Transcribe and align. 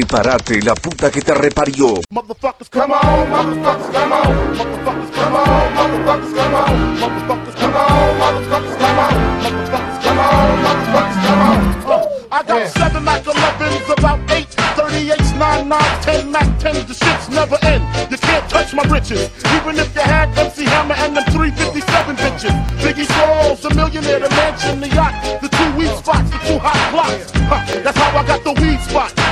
Prepárate, 0.00 0.62
la 0.62 0.74
puta 0.74 1.10
que 1.10 1.20
te 1.20 1.34
reparió. 1.34 2.00
Motherfuckers, 2.08 2.70
come 2.70 2.94
on, 2.94 3.30
motherfuckers, 3.30 3.92
come 3.92 4.12
on. 4.12 4.56
Motherfuckers, 4.56 5.10
come 5.12 5.36
on, 5.36 5.74
motherfuckers, 5.74 6.34
come 6.34 6.54
on. 6.54 7.00
Motherfuckers, 7.00 7.54
come 7.60 7.76
on, 7.76 8.18
motherfuckers, 8.18 8.76
come 8.78 8.98
on. 8.98 9.14
Motherfuckers, 9.42 10.02
come 10.02 10.18
on, 10.18 10.62
motherfuckers, 10.64 11.20
come 11.26 11.40
on. 11.40 11.60
Uh, 11.84 12.08
I 12.32 12.42
got 12.44 12.68
seven 12.70 13.04
Mac 13.04 13.24
11s, 13.24 13.98
about 13.98 14.30
eight 14.30 14.48
38s, 14.80 15.38
9 15.38 15.68
9 15.68 16.02
10 16.02 16.32
Mac 16.32 16.48
10s. 16.60 16.86
The 16.88 16.94
shit's 16.94 17.28
never 17.28 17.58
end. 17.62 17.84
You 18.10 18.16
can't 18.16 18.48
touch 18.48 18.72
my 18.72 18.84
riches. 18.84 19.28
Even 19.52 19.76
if 19.78 19.94
you 19.94 20.00
had 20.00 20.32
MC 20.38 20.64
Hammer 20.64 20.94
and 20.94 21.14
them 21.14 21.24
357 21.24 22.16
bitches. 22.16 22.54
Biggie 22.80 23.04
Smalls, 23.04 23.64
a 23.66 23.74
millionaire, 23.74 24.20
the 24.20 24.30
mansion, 24.30 24.80
the 24.80 24.88
yacht, 24.88 25.12
the 25.42 25.48
two 25.48 25.76
weed 25.76 25.92
spots, 25.98 26.30
the 26.30 26.38
two 26.48 26.58
hot 26.58 26.80
blocks. 26.90 27.30
Huh, 27.50 27.82
that's 27.82 27.98
how 27.98 28.16
I 28.16 28.26
got 28.26 28.42
the 28.44 28.49
weed 28.49 28.49
spot. 28.49 28.49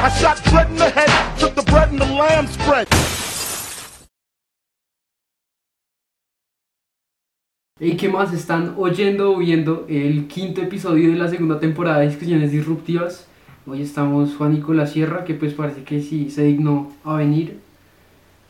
I 0.00 0.08
shot 0.10 0.40
Dread 0.44 0.70
in 0.70 0.76
the 0.76 0.90
head, 0.90 1.10
took 1.40 1.56
the 1.56 1.62
bread 1.62 1.88
and 1.90 1.98
the 1.98 2.06
lamb 2.06 2.46
spread. 2.46 2.86
¿Y 7.80 7.96
qué 7.96 8.08
más? 8.08 8.32
Están 8.32 8.74
oyendo 8.78 9.32
o 9.32 9.38
viendo 9.38 9.86
el 9.88 10.28
quinto 10.28 10.62
episodio 10.62 11.10
de 11.10 11.16
la 11.16 11.26
segunda 11.26 11.58
temporada 11.58 11.98
de 11.98 12.06
Discusiones 12.08 12.52
Disruptivas. 12.52 13.26
Hoy 13.66 13.82
estamos 13.82 14.36
Juan 14.36 14.52
Nicolás 14.52 14.92
Sierra, 14.92 15.24
que 15.24 15.34
pues 15.34 15.54
parece 15.54 15.82
que 15.82 16.00
sí 16.00 16.30
se 16.30 16.44
dignó 16.44 16.92
a 17.02 17.14
venir. 17.14 17.58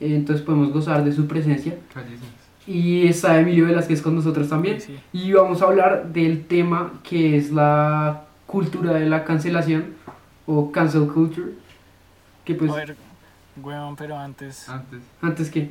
Eh, 0.01 0.15
Entonces 0.17 0.45
podemos 0.45 0.71
gozar 0.71 1.03
de 1.03 1.13
su 1.13 1.27
presencia. 1.27 1.79
Y 2.67 3.07
está 3.07 3.41
Emilio 3.41 3.65
Velázquez 3.65 4.03
con 4.03 4.15
nosotros 4.15 4.51
también. 4.51 4.83
Sí. 4.83 4.99
Y 5.15 5.33
vamos 5.33 5.63
a 5.63 5.65
hablar 5.65 6.13
del 6.13 6.45
tema 6.45 7.01
que 7.03 7.39
es 7.39 7.51
la 7.51 8.25
cultura 8.47 8.93
de 8.95 9.07
la 9.07 9.25
cancelación 9.25 9.97
o 10.49 10.73
cancel 10.73 11.07
culture. 11.07 11.53
Que 12.45 12.55
pues, 12.55 12.71
A 12.73 12.75
ver, 12.75 12.97
weón, 13.63 13.95
pero 13.95 14.17
antes, 14.19 14.69
Antes. 14.69 15.03
antes 15.23 15.51
que... 15.51 15.71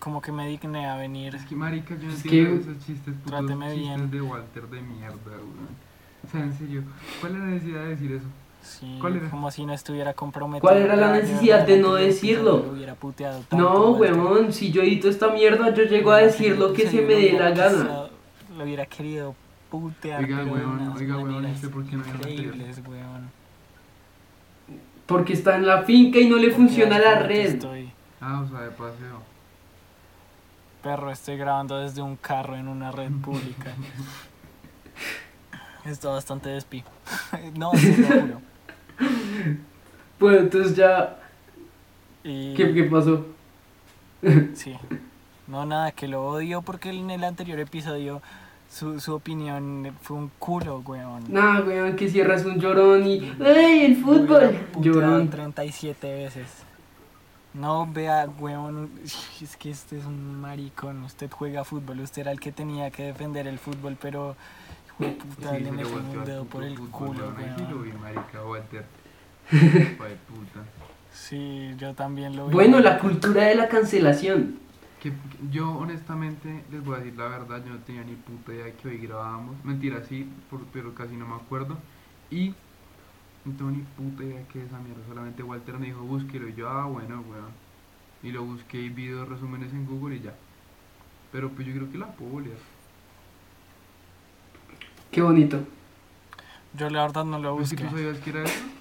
como 0.00 0.20
que 0.20 0.32
me 0.32 0.48
digné 0.48 0.86
a 0.86 0.96
venir. 0.96 1.34
Es 1.36 1.44
que 1.44 1.54
marica, 1.54 1.94
yo 1.96 2.08
no 2.08 2.12
Es 2.12 2.22
que- 2.22 2.42
esos 2.42 2.78
chistes, 2.84 3.14
putos 3.14 3.30
Tráteme 3.30 3.66
chistes 3.74 3.80
bien. 3.96 4.10
de 4.10 4.20
Walter 4.20 4.66
de 4.68 4.80
mierda, 4.82 5.14
weón. 5.24 5.94
O 6.26 6.30
sea, 6.30 6.40
en 6.40 6.52
serio, 6.58 6.82
¿cuál 7.20 7.34
es 7.34 7.38
la 7.38 7.44
necesidad 7.46 7.82
de 7.84 7.88
decir 7.90 8.12
eso? 8.12 8.26
Sí, 8.62 8.96
¿Cuál 8.98 9.16
era? 9.16 9.28
como 9.30 9.50
si 9.50 9.66
no 9.66 9.74
estuviera 9.74 10.14
comprometido. 10.14 10.62
¿Cuál 10.62 10.78
era 10.82 10.96
la 10.96 11.12
necesidad 11.12 11.66
de 11.66 11.78
no 11.78 11.94
decirlo? 11.94 12.64
No, 13.52 13.90
weón, 13.90 14.52
si 14.54 14.72
yo 14.72 14.80
edito 14.82 15.08
esta 15.10 15.28
mierda, 15.28 15.72
yo 15.74 15.82
llego 15.84 16.10
a 16.12 16.18
decir 16.18 16.58
lo 16.58 16.72
que 16.72 16.88
se 16.88 17.02
me 17.02 17.14
dé 17.14 17.32
la 17.34 17.50
gana. 17.50 18.06
Lo 18.56 18.64
hubiera 18.64 18.86
querido 18.86 19.34
putear. 19.70 20.24
Oiga, 20.24 20.44
unas 20.44 20.96
oiga, 20.98 21.16
weón, 21.18 21.32
maneras 21.34 21.56
¿usted 21.56 21.70
por 21.70 21.84
qué 21.84 21.96
no 21.96 22.04
a 22.04 22.08
Increíbles. 22.08 22.80
Porque 25.06 25.34
está 25.34 25.56
en 25.56 25.66
la 25.66 25.82
finca 25.82 26.18
y 26.18 26.28
no 26.28 26.36
le 26.36 26.50
funciona 26.50 26.98
la 26.98 27.18
red. 27.20 27.54
Estoy, 27.54 27.90
Ah, 28.20 28.40
o 28.40 28.48
sea, 28.48 28.60
de 28.60 28.70
paseo. 28.70 29.22
perro, 30.82 31.10
estoy 31.10 31.36
grabando 31.36 31.78
desde 31.78 32.00
un 32.02 32.16
carro 32.16 32.56
en 32.56 32.68
una 32.68 32.90
red 32.90 33.10
pública. 33.22 33.72
Está 35.84 36.08
bastante 36.08 36.48
despi. 36.48 36.82
no, 37.56 37.70
juro. 37.70 38.40
Bueno, 40.20 40.38
entonces 40.38 40.76
ya, 40.76 41.18
Y... 42.22 42.54
¿qué, 42.54 42.72
qué 42.72 42.84
pasó? 42.84 43.26
Sí. 44.54 44.74
No, 45.48 45.66
nada, 45.66 45.90
que 45.92 46.06
lo 46.08 46.24
odio 46.24 46.62
porque 46.62 46.90
en 46.90 47.10
el 47.10 47.24
anterior 47.24 47.58
episodio 47.58 48.22
su, 48.74 48.98
su 48.98 49.14
opinión 49.14 49.96
fue 50.02 50.16
un 50.16 50.30
culo, 50.40 50.82
weón. 50.84 51.22
Nah, 51.28 51.60
weón, 51.60 51.94
que 51.94 52.10
cierras 52.10 52.44
un 52.44 52.58
llorón 52.58 53.06
y... 53.06 53.32
¡Ey, 53.38 53.84
el 53.84 53.96
fútbol! 54.02 54.58
Llorón. 54.80 55.30
37 55.30 56.12
veces. 56.12 56.46
No, 57.52 57.88
vea, 57.92 58.26
weón, 58.40 58.90
es 59.04 59.56
que 59.56 59.70
este 59.70 59.98
es 59.98 60.04
un 60.04 60.40
maricón. 60.40 61.04
Usted 61.04 61.30
juega 61.30 61.62
fútbol, 61.62 62.00
usted 62.00 62.22
era 62.22 62.32
el 62.32 62.40
que 62.40 62.50
tenía 62.50 62.90
que 62.90 63.04
defender 63.04 63.46
el 63.46 63.60
fútbol, 63.60 63.96
pero... 64.00 64.34
hijo 64.88 65.04
de 65.04 65.10
puta, 65.12 65.56
Sí, 65.56 65.62
le 65.62 65.84
volteó 65.84 66.20
un 66.20 66.24
dedo 66.24 66.44
por 66.44 66.64
el 66.64 66.76
fútbol, 66.76 66.90
culo, 66.90 67.26
weón. 67.28 67.38
Ahí 67.38 67.54
sí 67.56 67.62
lo 67.70 67.76
weón. 67.76 67.82
vi, 67.84 67.92
marica, 67.92 68.44
Walter. 68.44 68.84
Hijo 69.52 70.04
de 70.04 70.16
puta. 70.16 70.60
Sí, 71.12 71.74
yo 71.78 71.94
también 71.94 72.34
lo 72.34 72.48
vi. 72.48 72.54
Bueno, 72.54 72.80
la 72.80 72.98
cultura 72.98 73.44
de 73.44 73.54
la 73.54 73.68
cancelación. 73.68 74.63
Que, 75.04 75.10
que 75.10 75.16
yo 75.52 75.70
honestamente 75.70 76.64
les 76.72 76.82
voy 76.84 76.96
a 76.96 76.98
decir 76.98 77.16
la 77.16 77.28
verdad, 77.28 77.62
yo 77.64 77.72
no 77.74 77.78
tenía 77.80 78.02
ni 78.02 78.14
puta 78.14 78.52
idea 78.54 78.64
de 78.64 78.74
que 78.74 78.88
hoy 78.88 78.98
grabábamos. 78.98 79.62
Mentira, 79.64 80.02
sí, 80.04 80.26
por- 80.50 80.64
pero 80.72 80.94
casi 80.94 81.14
no 81.16 81.26
me 81.26 81.34
acuerdo. 81.36 81.78
Y 82.30 82.54
no 83.44 83.52
tengo 83.56 83.70
ni 83.70 83.82
puta 83.82 84.24
idea 84.24 84.38
de 84.38 84.46
que 84.46 84.64
esa 84.64 84.78
mierda. 84.80 85.02
Solamente 85.06 85.42
Walter 85.42 85.78
me 85.78 85.86
dijo, 85.86 86.00
búsquelo. 86.00 86.48
Y 86.48 86.54
yo, 86.54 86.68
ah, 86.70 86.86
bueno, 86.86 87.22
weón. 87.30 87.52
Y 88.22 88.32
lo 88.32 88.44
busqué 88.44 88.80
y 88.80 88.88
vi 88.88 89.08
dos 89.08 89.28
resúmenes 89.28 89.72
en 89.72 89.86
Google 89.86 90.16
y 90.16 90.20
ya. 90.22 90.34
Pero 91.32 91.50
pues 91.50 91.66
yo 91.68 91.74
creo 91.74 91.90
que 91.92 91.98
la 91.98 92.06
puedo 92.12 92.40
leer. 92.40 92.58
Qué 95.10 95.22
bonito. 95.22 95.60
Yo 96.72 96.90
la 96.90 97.02
verdad 97.02 97.24
no 97.24 97.38
lo 97.38 97.54
¿Vos 97.54 97.68
sí 97.68 97.76
busqué. 97.76 97.84
tú 97.84 97.90
sabías 97.90 98.18
que 98.18 98.30
era 98.30 98.44
eso? 98.44 98.73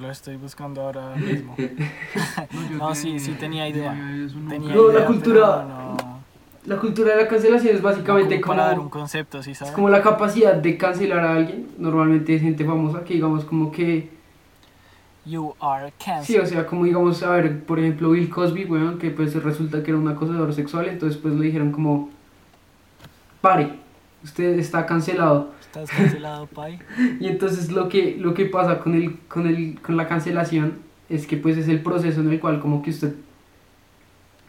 Lo 0.00 0.10
estoy 0.10 0.36
buscando 0.36 0.82
ahora 0.82 1.14
mismo. 1.16 1.54
No, 2.78 2.94
sí, 2.94 3.18
sí 3.20 3.32
tenía 3.32 3.68
idea. 3.68 3.92
No. 3.94 4.48
Tenía 4.48 4.74
la 4.74 5.06
cultura- 5.06 5.64
no- 5.68 6.22
La 6.64 6.76
cultura 6.76 7.14
de 7.16 7.22
la 7.22 7.28
cancelación 7.28 7.74
es 7.74 7.82
básicamente 7.82 8.40
como 8.40 8.54
para 8.56 8.66
dar 8.68 8.74
un 8.78 8.88
como... 8.88 8.90
concepto, 9.02 9.42
¿sí 9.42 9.50
Es 9.52 9.58
sabes? 9.58 9.74
como 9.74 9.88
la 9.88 10.00
capacidad 10.02 10.54
de 10.54 10.76
cancelar 10.78 11.20
a 11.24 11.34
alguien. 11.34 11.68
Normalmente 11.78 12.34
es 12.36 12.42
gente 12.42 12.64
famosa 12.64 13.02
que 13.04 13.14
digamos 13.14 13.44
como 13.44 13.70
que... 13.72 14.10
You 15.24 15.54
are 15.60 15.90
Sí, 15.98 16.04
canceled. 16.04 16.42
o 16.42 16.46
sea, 16.46 16.66
como 16.66 16.84
digamos, 16.84 17.22
a 17.22 17.30
ver, 17.30 17.64
por 17.64 17.78
ejemplo, 17.78 18.10
Bill 18.10 18.28
Cosby, 18.28 18.64
weón, 18.64 18.98
que 18.98 19.10
pues 19.10 19.34
resulta 19.42 19.82
que 19.82 19.90
era 19.92 19.98
un 19.98 20.08
acosador 20.08 20.52
sexual, 20.52 20.86
entonces 20.88 21.16
pues 21.20 21.34
le 21.34 21.46
dijeron 21.46 21.70
como... 21.72 22.10
Pare, 23.40 23.72
usted 24.24 24.58
está 24.58 24.86
cancelado. 24.86 25.52
Estás 25.60 25.90
cancelado, 25.90 26.46
Pai. 26.46 26.78
Y 27.20 27.26
entonces 27.28 27.70
lo 27.72 27.88
que, 27.88 28.16
lo 28.18 28.34
que 28.34 28.46
pasa 28.46 28.78
con, 28.80 28.94
el, 28.94 29.18
con, 29.28 29.46
el, 29.46 29.80
con 29.80 29.96
la 29.96 30.06
cancelación 30.08 30.78
es 31.08 31.26
que 31.26 31.36
pues 31.36 31.56
es 31.56 31.68
el 31.68 31.82
proceso 31.82 32.20
en 32.20 32.30
el 32.30 32.40
cual 32.40 32.60
como 32.60 32.82
que 32.82 32.90
usted 32.90 33.14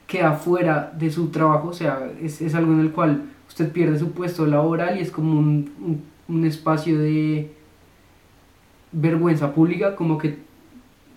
queda 0.06 0.32
fuera 0.34 0.92
de 0.96 1.10
su 1.10 1.28
trabajo, 1.28 1.68
o 1.68 1.72
sea, 1.72 2.10
es, 2.20 2.40
es 2.42 2.54
algo 2.54 2.72
en 2.72 2.80
el 2.80 2.90
cual 2.92 3.22
usted 3.48 3.72
pierde 3.72 3.98
su 3.98 4.12
puesto 4.12 4.46
laboral 4.46 4.98
y 4.98 5.00
es 5.00 5.10
como 5.10 5.38
un, 5.38 5.72
un, 5.80 6.04
un 6.28 6.44
espacio 6.44 6.98
de 6.98 7.50
vergüenza 8.92 9.52
pública, 9.54 9.96
como 9.96 10.18
que 10.18 10.38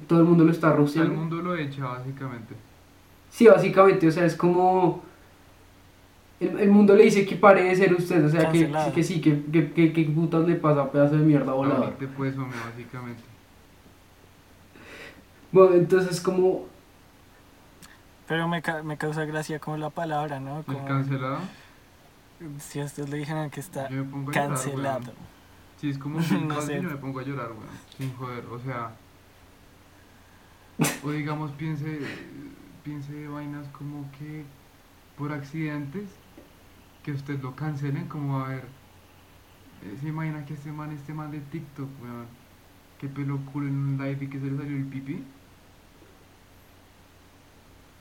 todo 0.07 0.19
el 0.19 0.25
mundo 0.25 0.44
lo 0.45 0.51
está 0.51 0.68
O 0.68 0.88
sea, 0.88 1.03
el 1.03 1.09
rosteando. 1.09 1.13
mundo 1.13 1.38
lo 1.41 1.56
echa 1.56 1.85
básicamente. 1.85 2.56
Sí, 3.29 3.47
básicamente, 3.47 4.07
o 4.07 4.12
sea, 4.12 4.25
es 4.25 4.35
como... 4.35 5.03
El, 6.40 6.59
el 6.59 6.70
mundo 6.72 6.96
le 6.96 7.03
dice 7.06 7.25
que 7.25 7.36
pare 7.36 7.64
de 7.64 7.75
ser 7.75 7.94
usted, 7.96 8.24
o 8.25 8.30
sea, 8.30 8.52
que, 8.52 8.72
que 8.94 9.03
sí, 9.03 9.20
que, 9.22 9.44
que, 9.52 9.72
que, 9.74 9.92
que 9.92 10.03
putas 10.06 10.48
le 10.48 10.56
pasa, 10.56 10.92
pedazo 10.92 11.16
de 11.18 11.24
mierda. 11.25 11.52
Ahorita 11.52 12.08
pues, 12.16 12.38
hombre, 12.38 12.58
básicamente. 12.70 13.24
Bueno, 15.52 15.75
entonces 15.75 16.22
como... 16.22 16.66
Pero 18.28 18.48
me, 18.48 18.62
ca- 18.62 18.84
me 18.84 18.98
causa 18.98 19.25
gracia 19.25 19.59
como 19.59 19.78
la 19.78 19.90
palabra, 19.90 20.40
¿no? 20.40 20.59
El 20.68 20.84
cancelado. 20.86 21.40
si 22.59 22.81
a 22.81 22.86
usted 22.86 23.08
le 23.08 23.18
dijeran 23.18 23.50
que 23.50 23.62
está 23.62 23.88
Yo 23.90 24.04
me 24.04 24.12
pongo 24.12 24.30
a 24.31 24.34
llorar, 24.34 24.48
cancelado. 24.50 25.14
Si 25.80 25.90
es 25.90 25.98
como 25.98 26.19
No 26.19 26.25
Bill 26.28 26.48
Cosby, 26.50 26.74
sé. 26.74 26.81
yo 26.81 26.90
me 26.90 26.98
pongo 26.98 27.19
a 27.19 27.24
llorar, 27.24 27.48
weón. 27.52 27.64
Sin 27.98 28.14
joder, 28.16 28.44
o 28.52 28.59
sea. 28.59 28.92
O 31.04 31.09
digamos, 31.09 31.50
piense, 31.52 32.02
piense 32.84 33.28
vainas 33.28 33.66
como 33.69 34.06
que 34.19 34.44
por 35.18 35.31
accidentes 35.31 36.04
que 37.07 37.13
usted 37.13 37.41
lo 37.41 37.56
cancelen, 37.56 38.07
como 38.09 38.40
a 38.41 38.50
ver. 38.50 38.66
eh, 39.81 39.97
Se 40.00 40.07
imagina 40.09 40.45
que 40.45 40.53
este 40.53 40.72
man, 40.72 40.91
este 40.91 41.13
man 41.13 41.31
de 41.31 41.40
TikTok, 41.40 41.90
weón, 42.01 42.28
que 43.00 43.07
pelo 43.09 43.39
culo 43.45 43.68
en 43.68 43.75
un 43.75 43.98
live 43.98 44.25
y 44.25 44.30
que 44.30 44.39
se 44.39 44.48
le 44.48 44.57
salió 44.57 44.77
el 44.77 44.88
pipí. 44.88 45.24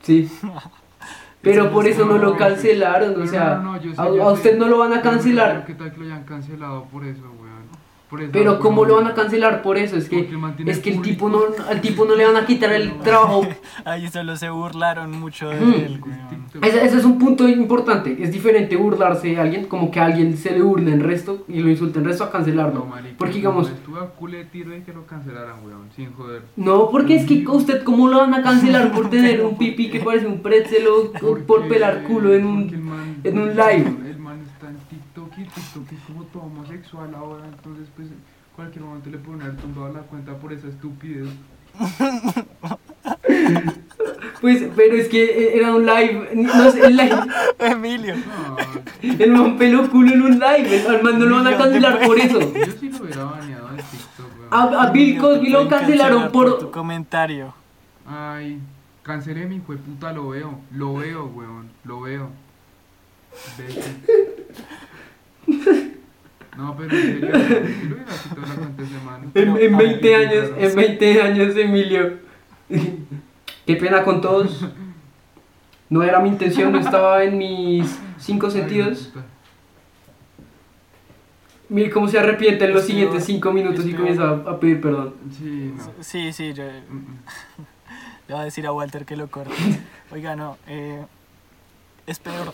Sí. 0.03 0.31
Pero 1.43 1.71
por 1.71 1.87
eso 1.87 2.05
no 2.07 2.19
lo 2.19 2.37
cancelaron, 2.37 3.21
o 3.21 3.27
sea, 3.27 3.57
no, 3.57 3.73
no, 3.75 3.81
yo 3.81 3.95
sé, 3.95 4.01
a, 4.01 4.05
a 4.05 4.33
usted 4.33 4.59
no 4.59 4.69
lo 4.69 4.79
van 4.79 4.93
a 4.93 5.03
cancelar. 5.03 5.65
¿Qué 5.65 5.75
tal 5.75 5.93
que 5.93 5.99
lo 6.01 6.07
hayan 6.07 6.25
cancelado 6.25 6.89
por 6.89 7.05
eso, 7.05 7.23
weón? 7.41 7.46
Pero 8.33 8.61
¿cómo 8.61 8.85
lo 8.85 8.97
van 8.97 9.09
a 9.09 9.15
cancelar 9.15 9.63
por 9.63 9.77
eso? 9.77 9.97
Es 9.97 10.09
que, 10.09 10.31
es 10.67 10.79
que 10.79 10.91
el 10.91 10.97
público. 10.97 11.03
tipo 11.03 11.29
no, 11.29 11.41
al 11.69 11.81
tipo 11.81 12.05
no 12.05 12.15
le 12.15 12.25
van 12.25 12.37
a 12.37 12.47
quitar 12.47 12.73
el 12.73 12.99
trabajo. 13.01 13.47
Ahí 13.85 14.07
solo 14.09 14.37
se 14.37 14.49
burlaron 14.49 15.11
mucho 15.19 15.49
de 15.49 15.57
Mm. 15.61 15.73
él. 15.75 16.01
TikTok. 16.31 16.65
Ese, 16.65 16.85
ese 16.87 16.99
es 16.99 17.05
un 17.05 17.19
punto 17.19 17.49
importante. 17.49 18.17
Es 18.23 18.31
diferente 18.33 18.77
burlarse 18.77 19.29
de 19.29 19.41
alguien, 19.41 19.67
como 19.67 19.91
que 19.91 19.99
a 20.01 20.05
alguien 20.07 20.37
se 20.37 20.53
le 20.53 20.63
burle 20.63 20.93
en 20.93 21.01
resto 21.01 21.45
y 21.49 21.61
lo 21.61 21.69
insulte 21.69 21.99
en 21.99 22.05
resto 22.05 22.23
a 22.25 22.31
cancelarlo. 22.31 22.81
No, 22.81 22.87
marica, 22.87 23.15
Porque 23.19 23.35
digamos, 23.35 23.69
a 23.69 23.73
no, 26.57 26.91
porque 26.91 27.17
es 27.17 27.27
que 27.27 27.45
a 27.47 27.53
usted 27.53 27.83
cómo 27.83 28.09
lo 28.09 28.19
van 28.19 28.35
a 28.35 28.43
cancelar 28.43 28.93
por 28.93 29.11
tener 29.11 29.45
un 29.45 29.57
pipí 29.59 29.91
que 29.91 30.01
parece 30.01 30.27
un 30.27 30.41
pretzel 30.43 30.87
o 30.89 31.13
por 31.47 31.69
pelar 31.69 32.05
culo 32.05 32.35
en 32.35 32.47
un... 32.47 32.63
porque 32.63 32.75
el 32.77 32.83
man- 32.83 33.17
en 33.25 33.39
un 33.39 33.49
live. 33.51 33.95
El 34.11 34.19
man 34.19 34.41
está 34.53 34.69
en 34.71 34.77
TikTok 34.89 35.33
y 35.39 35.43
TikTok 35.45 35.89
todo 36.33 36.45
homosexual 36.45 37.15
ahora, 37.15 37.45
entonces 37.47 37.89
pues 37.97 38.09
cualquier 38.55 38.85
momento 38.85 39.11
le 39.11 39.19
pueden 39.19 39.43
haber 39.43 39.57
tumbado 39.57 39.93
la 39.93 40.01
cuenta 40.01 40.35
por 40.37 40.53
esa 40.53 40.69
estupidez. 40.69 41.29
Pues, 44.41 44.65
pero 44.77 44.95
es 44.97 45.09
que 45.09 45.57
era 45.57 45.75
un 45.75 45.87
live, 45.87 46.29
no 46.35 46.71
sé, 46.71 46.87
el 46.87 46.97
live, 46.97 47.17
Emilio. 47.59 48.15
El 49.03 49.31
man 49.33 49.57
peló 49.57 49.89
culo 49.91 50.13
en 50.13 50.23
un 50.23 50.39
live, 50.39 50.85
el- 50.87 51.03
man 51.03 51.19
no 51.19 51.25
lo 51.27 51.37
van 51.37 51.47
a 51.47 51.57
cancelar 51.57 52.01
por 52.07 52.19
eso. 52.19 52.39
yo 52.41 52.67
sí 52.79 52.91
lo 52.91 53.05
hubiera 53.05 53.25
baneado 53.25 53.71
en 53.71 53.77
TikTok, 53.77 54.39
weón. 54.39 54.49
A, 54.53 54.83
a 54.83 54.91
Bill 54.91 55.19
Cosby 55.19 55.49
lo 55.51 55.69
cancelaron 55.69 56.23
cancelar 56.25 56.33
por... 56.33 56.59
tu 56.59 56.71
comentario. 56.71 57.55
Ay, 58.07 58.61
cancelé 59.03 59.47
mi 59.47 59.59
puta, 59.61 60.13
lo 60.13 60.29
veo, 60.29 60.61
lo 60.73 60.95
veo, 60.95 61.27
weón, 61.27 61.71
lo 61.85 62.01
veo. 62.03 62.31
Vete. 63.59 63.83
No, 66.57 66.77
pero 66.77 66.91
en 66.97 67.03
serio, 67.03 67.29
yo 67.33 67.89
lo 67.89 67.95
hubiera 67.95 68.05
quitado 68.15 68.47
la 68.47 68.55
cuenta 68.55 68.83
man. 69.05 69.31
En, 69.35 69.57
en 69.57 69.75
a 69.75 69.79
20 69.79 70.09
ver, 70.09 70.29
años, 70.29 70.51
en 70.59 70.77
20 70.77 71.23
años, 71.23 71.57
Emilio. 71.57 72.19
Qué 73.67 73.77
pena 73.77 74.03
con 74.05 74.21
todos. 74.21 74.65
No 75.89 76.03
era 76.03 76.19
mi 76.21 76.31
intención, 76.31 76.73
no 76.73 76.79
estaba 76.81 77.23
en 77.25 77.39
mis 77.39 77.99
cinco 78.19 78.51
sentidos. 78.51 79.13
Mire 81.69 81.91
cómo 81.91 82.07
se 82.09 82.19
arrepiente 82.19 82.65
en 82.65 82.73
los 82.73 82.83
Es 82.83 82.87
siguientes 82.87 83.25
5 83.25 83.53
minutos 83.53 83.81
es 83.85 83.91
y 83.91 83.95
comienza 83.95 84.29
a, 84.29 84.33
a 84.53 84.61
pedir 84.61 84.81
perdón. 84.81 85.15
Sí, 85.37 85.75
no. 85.77 85.85
Sí, 86.01 86.33
sí, 86.33 86.53
yo 86.55 86.63
le 86.65 86.81
Mm, 86.83 86.95
mm. 86.97 87.19
voy 88.29 88.39
a 88.39 88.45
decir 88.45 88.67
a 88.67 88.73
Walter 88.73 89.05
que 89.05 89.17
lo 89.17 89.29
corte. 89.29 89.53
Oiga, 90.13 90.37
no, 90.37 90.59
eh, 90.69 91.05
es 92.07 92.19
peor. 92.21 92.53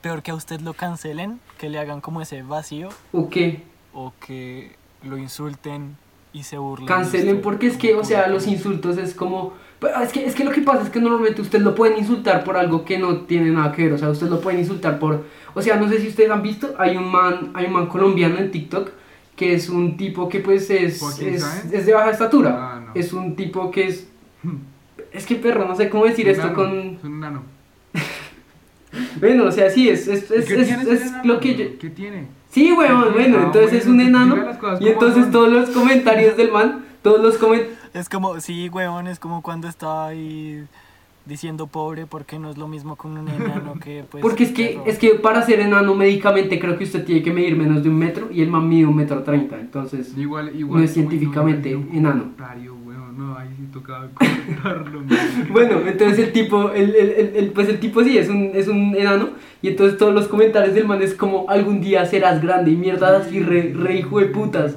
Peor 0.00 0.22
que 0.22 0.30
a 0.30 0.34
usted 0.34 0.60
lo 0.60 0.72
cancelen, 0.72 1.40
que 1.58 1.68
le 1.68 1.78
hagan 1.78 2.00
como 2.00 2.22
ese 2.22 2.42
vacío 2.42 2.88
¿O 3.12 3.28
qué? 3.28 3.62
o 3.92 4.12
que 4.24 4.72
lo 5.02 5.18
insulten 5.18 5.96
y 6.32 6.44
se 6.44 6.58
burlen. 6.58 6.86
Cancelen 6.86 7.40
porque 7.42 7.66
es 7.66 7.76
que, 7.76 7.94
o 7.94 8.04
sea, 8.04 8.28
los 8.28 8.46
insultos 8.46 8.96
es 8.98 9.14
como... 9.14 9.52
pues, 9.78 9.92
Es 10.02 10.12
que, 10.12 10.24
es 10.24 10.34
que 10.34 10.44
lo 10.44 10.52
que 10.52 10.60
pasa 10.62 10.82
es 10.84 10.90
que 10.90 11.00
normalmente 11.00 11.42
usted 11.42 11.60
lo 11.60 11.74
pueden 11.74 11.98
insultar 11.98 12.44
por 12.44 12.56
algo 12.56 12.84
que 12.84 12.98
no 12.98 13.22
tiene 13.22 13.50
nada 13.50 13.72
que 13.72 13.84
ver. 13.84 13.94
O 13.94 13.98
sea, 13.98 14.08
usted 14.10 14.28
lo 14.28 14.40
pueden 14.40 14.60
insultar 14.60 14.98
por... 14.98 15.24
O 15.54 15.60
sea, 15.60 15.76
no 15.76 15.88
sé 15.88 16.00
si 16.00 16.08
ustedes 16.08 16.30
han 16.30 16.42
visto, 16.42 16.74
hay 16.78 16.96
un 16.96 17.10
man, 17.10 17.50
hay 17.54 17.66
un 17.66 17.72
man 17.72 17.86
colombiano 17.86 18.38
en 18.38 18.50
TikTok 18.50 18.90
que 19.34 19.54
es 19.54 19.68
un 19.70 19.96
tipo 19.96 20.28
que 20.28 20.40
pues 20.40 20.68
es, 20.70 21.00
¿Joaquín 21.00 21.28
es, 21.28 21.64
es 21.72 21.86
de 21.86 21.94
baja 21.94 22.10
estatura. 22.10 22.74
Ah, 22.74 22.80
no. 22.80 22.92
Es 22.94 23.12
un 23.12 23.34
tipo 23.36 23.70
que 23.70 23.86
es... 23.88 24.06
Es 25.12 25.26
que 25.26 25.34
perro, 25.36 25.66
no 25.66 25.74
sé 25.74 25.88
cómo 25.88 26.04
decir 26.04 26.26
Un 26.26 26.30
esto 26.32 26.44
nano, 26.44 26.54
con... 26.54 26.78
Es 26.96 27.04
un 27.04 27.20
nano. 27.20 27.42
Bueno, 29.20 29.44
o 29.44 29.52
sea, 29.52 29.70
sí, 29.70 29.88
es, 29.88 30.08
es, 30.08 30.30
¿Y 30.30 30.34
es, 30.34 30.50
es- 30.50 30.86
es 30.86 31.06
enano, 31.06 31.24
lo 31.24 31.40
que 31.40 31.54
yo... 31.54 31.64
weón? 31.64 31.78
¿Qué 31.78 31.90
tiene? 31.90 32.26
Sí, 32.50 32.72
weón, 32.72 33.12
bueno, 33.12 33.38
Ah, 33.40 33.42
entonces 33.46 33.82
es 33.82 33.86
un 33.86 34.00
enano 34.00 34.36
y 34.80 34.88
entonces 34.88 35.22
son. 35.24 35.32
todos 35.32 35.48
los 35.52 35.70
comentarios 35.70 36.36
del 36.36 36.50
man, 36.50 36.84
todos 37.02 37.20
los 37.22 37.36
comentarios... 37.38 37.78
Es 37.94 38.08
como, 38.08 38.40
sí, 38.40 38.68
huevón, 38.68 39.06
es 39.06 39.18
como 39.18 39.42
cuando 39.42 39.68
estaba 39.68 40.08
ahí 40.08 40.64
diciendo 41.26 41.66
pobre 41.68 42.06
porque 42.06 42.38
no 42.40 42.50
es 42.50 42.56
lo 42.58 42.66
mismo 42.66 42.96
con 42.96 43.16
un 43.16 43.28
enano 43.28 43.74
que 43.80 44.04
pues... 44.10 44.20
Porque 44.22 44.44
es 44.44 44.50
que, 44.52 44.80
es 44.86 44.98
que 44.98 45.10
para 45.10 45.42
ser 45.42 45.60
enano 45.60 45.94
médicamente 45.94 46.58
creo 46.58 46.76
que 46.76 46.84
usted 46.84 47.04
tiene 47.04 47.22
que 47.22 47.32
medir 47.32 47.56
menos 47.56 47.82
de 47.84 47.88
un 47.88 47.98
metro 47.98 48.28
y 48.32 48.42
el 48.42 48.48
man 48.48 48.68
mide 48.68 48.86
un 48.86 48.96
metro 48.96 49.22
treinta, 49.22 49.60
entonces... 49.60 50.16
Igual, 50.16 50.52
igual. 50.56 50.80
No 50.80 50.84
es 50.84 50.92
científicamente 50.92 51.72
no, 51.72 51.92
enano. 51.96 52.24
No, 53.20 53.36
ahí 53.36 53.48
sí 53.56 53.64
tocaba 53.72 54.08
cortarlo. 54.14 55.02
Bueno, 55.50 55.80
entonces 55.86 56.18
el 56.18 56.32
tipo, 56.32 56.70
el, 56.70 56.94
el, 56.94 57.36
el- 57.36 57.50
pues 57.52 57.68
el 57.68 57.78
tipo 57.78 58.02
sí, 58.02 58.16
es 58.16 58.28
un, 58.30 58.50
es 58.54 58.66
un 58.66 58.94
enano 58.96 59.30
y 59.60 59.68
entonces 59.68 59.98
todos 59.98 60.14
los 60.14 60.26
comentarios 60.26 60.74
del 60.74 60.86
man 60.86 61.02
es 61.02 61.14
como 61.14 61.44
algún 61.50 61.80
día 61.82 62.06
serás 62.06 62.40
grande 62.40 62.70
y 62.70 62.76
mierdas 62.76 63.26
así 63.26 63.40
re, 63.40 63.74
re 63.76 63.96
hijo 63.98 64.20
de 64.20 64.26
putas. 64.26 64.76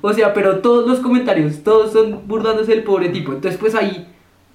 O 0.00 0.12
sea, 0.12 0.34
pero 0.34 0.58
todos 0.60 0.88
los 0.88 1.00
comentarios, 1.00 1.62
todos 1.62 1.92
son 1.92 2.20
burlándose 2.26 2.72
del 2.72 2.82
pobre 2.84 3.08
tipo. 3.08 3.32
Entonces, 3.32 3.58
pues 3.58 3.74
ahí, 3.74 4.08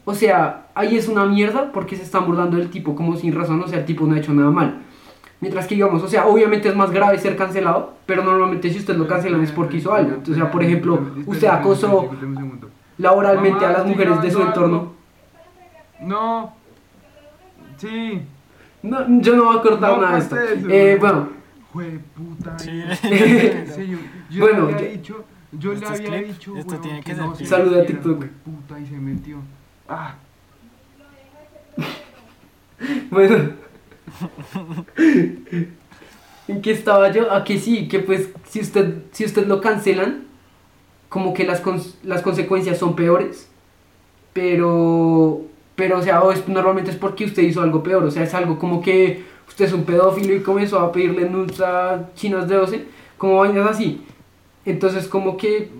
o 0.06 0.14
sea, 0.14 0.68
ahí 0.76 0.96
es 0.96 1.08
una 1.10 1.26
mierda 1.26 1.72
porque 1.74 1.96
se 1.98 2.04
están 2.04 2.26
burlando 2.26 2.58
del 2.58 2.70
tipo 2.70 2.96
como 2.96 3.16
sin 3.18 3.34
razón, 3.36 3.62
o 3.62 3.68
sea, 3.68 3.80
el 3.80 3.86
tipo 3.86 4.06
no 4.06 4.16
ha 4.16 4.20
hecho 4.20 4.34
nada 4.34 4.52
mal. 4.52 4.80
Mientras 5.40 5.68
que, 5.68 5.76
digamos, 5.76 6.02
o 6.04 6.08
sea, 6.08 6.26
obviamente 6.26 6.68
es 6.68 6.76
más 6.76 6.90
grave 6.92 7.18
ser 7.20 7.36
cancelado, 7.38 7.94
pero 8.08 8.24
normalmente 8.24 8.70
si 8.72 8.80
usted 8.80 8.96
lo 8.98 9.08
cancelan 9.08 9.42
es 9.44 9.52
porque 9.52 9.78
hizo 9.78 9.94
algo. 9.94 10.18
O 10.30 10.34
sea, 10.34 10.50
por 10.50 10.64
ejemplo, 10.64 11.00
usted 11.28 11.48
acosó 11.48 12.10
laboralmente 12.98 13.60
Mamá, 13.66 13.70
a 13.70 13.78
las 13.80 13.86
mujeres 13.88 14.22
de 14.22 14.32
su 14.32 14.42
entorno. 14.42 14.94
No. 16.02 16.54
Sí. 17.78 18.22
No, 18.84 19.06
yo 19.22 19.36
no 19.36 19.46
voy 19.46 19.58
a 19.58 19.62
cortar 19.62 19.92
No, 19.96 20.02
nada 20.02 20.14
de 20.16 20.20
esto. 20.22 20.36
corte 20.36 20.54
eso, 20.60 20.70
Eh, 20.70 20.98
bueno, 21.00 21.30
Jue 21.74 22.00
puta. 22.16 22.58
Sí. 22.60 22.70
En 23.04 23.68
serio, 23.68 24.00
yo 24.30 24.42
Bueno, 24.46 24.68
le 24.68 24.74
había 24.76 24.88
ya- 24.88 24.94
dicho, 24.94 25.26
yo 25.52 25.72
le 25.74 25.76
Esto 25.78 25.90
había 25.90 26.08
clip, 26.10 26.28
dicho, 26.28 26.58
esto 26.58 26.70
weón, 26.72 26.82
tiene 26.82 27.02
que 27.04 27.16
ser 27.16 27.24
no 27.24 27.34
clip. 27.34 27.48
se 27.48 27.56
Saluda 27.56 27.82
a 27.82 27.86
TikTok. 27.86 28.18
jue 28.18 28.28
puta, 28.46 28.80
y 28.80 28.86
se 28.86 28.96
metió. 28.96 29.38
Ah, 29.90 30.16
bueno. 33.12 33.50
¿En 36.48 36.62
qué 36.62 36.72
estaba 36.72 37.12
yo? 37.12 37.32
A 37.32 37.44
que 37.44 37.60
sí, 37.60 37.88
que 37.88 38.00
pues 38.00 38.30
si 38.48 38.62
usted, 38.62 39.04
si 39.12 39.26
usted 39.26 39.46
lo 39.48 39.60
cancelan, 39.60 40.24
como 41.10 41.34
que 41.34 41.46
las, 41.46 41.64
cons- 41.64 41.96
las 42.04 42.22
consecuencias 42.22 42.78
son 42.78 42.96
peores, 42.96 43.50
pero, 44.34 45.42
pero 45.76 46.00
o 46.00 46.02
sea, 46.02 46.22
o 46.22 46.32
es- 46.32 46.48
normalmente 46.48 46.92
es 46.92 46.98
porque 46.98 47.26
usted 47.26 47.44
hizo 47.44 47.62
algo 47.62 47.84
peor, 47.84 48.04
o 48.04 48.12
sea, 48.12 48.24
es 48.24 48.34
algo 48.34 48.60
como 48.60 48.82
que 48.82 49.24
usted 49.48 49.66
es 49.66 49.74
un 49.74 49.84
pedófilo 49.84 50.36
y 50.36 50.42
comenzó 50.42 50.80
a 50.80 50.92
pedirle 50.92 51.30
nudes 51.30 51.60
a 51.62 52.10
chinas 52.16 52.48
de 52.48 52.56
12, 52.56 52.86
como 53.18 53.38
vainas 53.38 53.68
así. 53.70 54.04
Entonces 54.66 55.08
como 55.08 55.38
que 55.38 55.72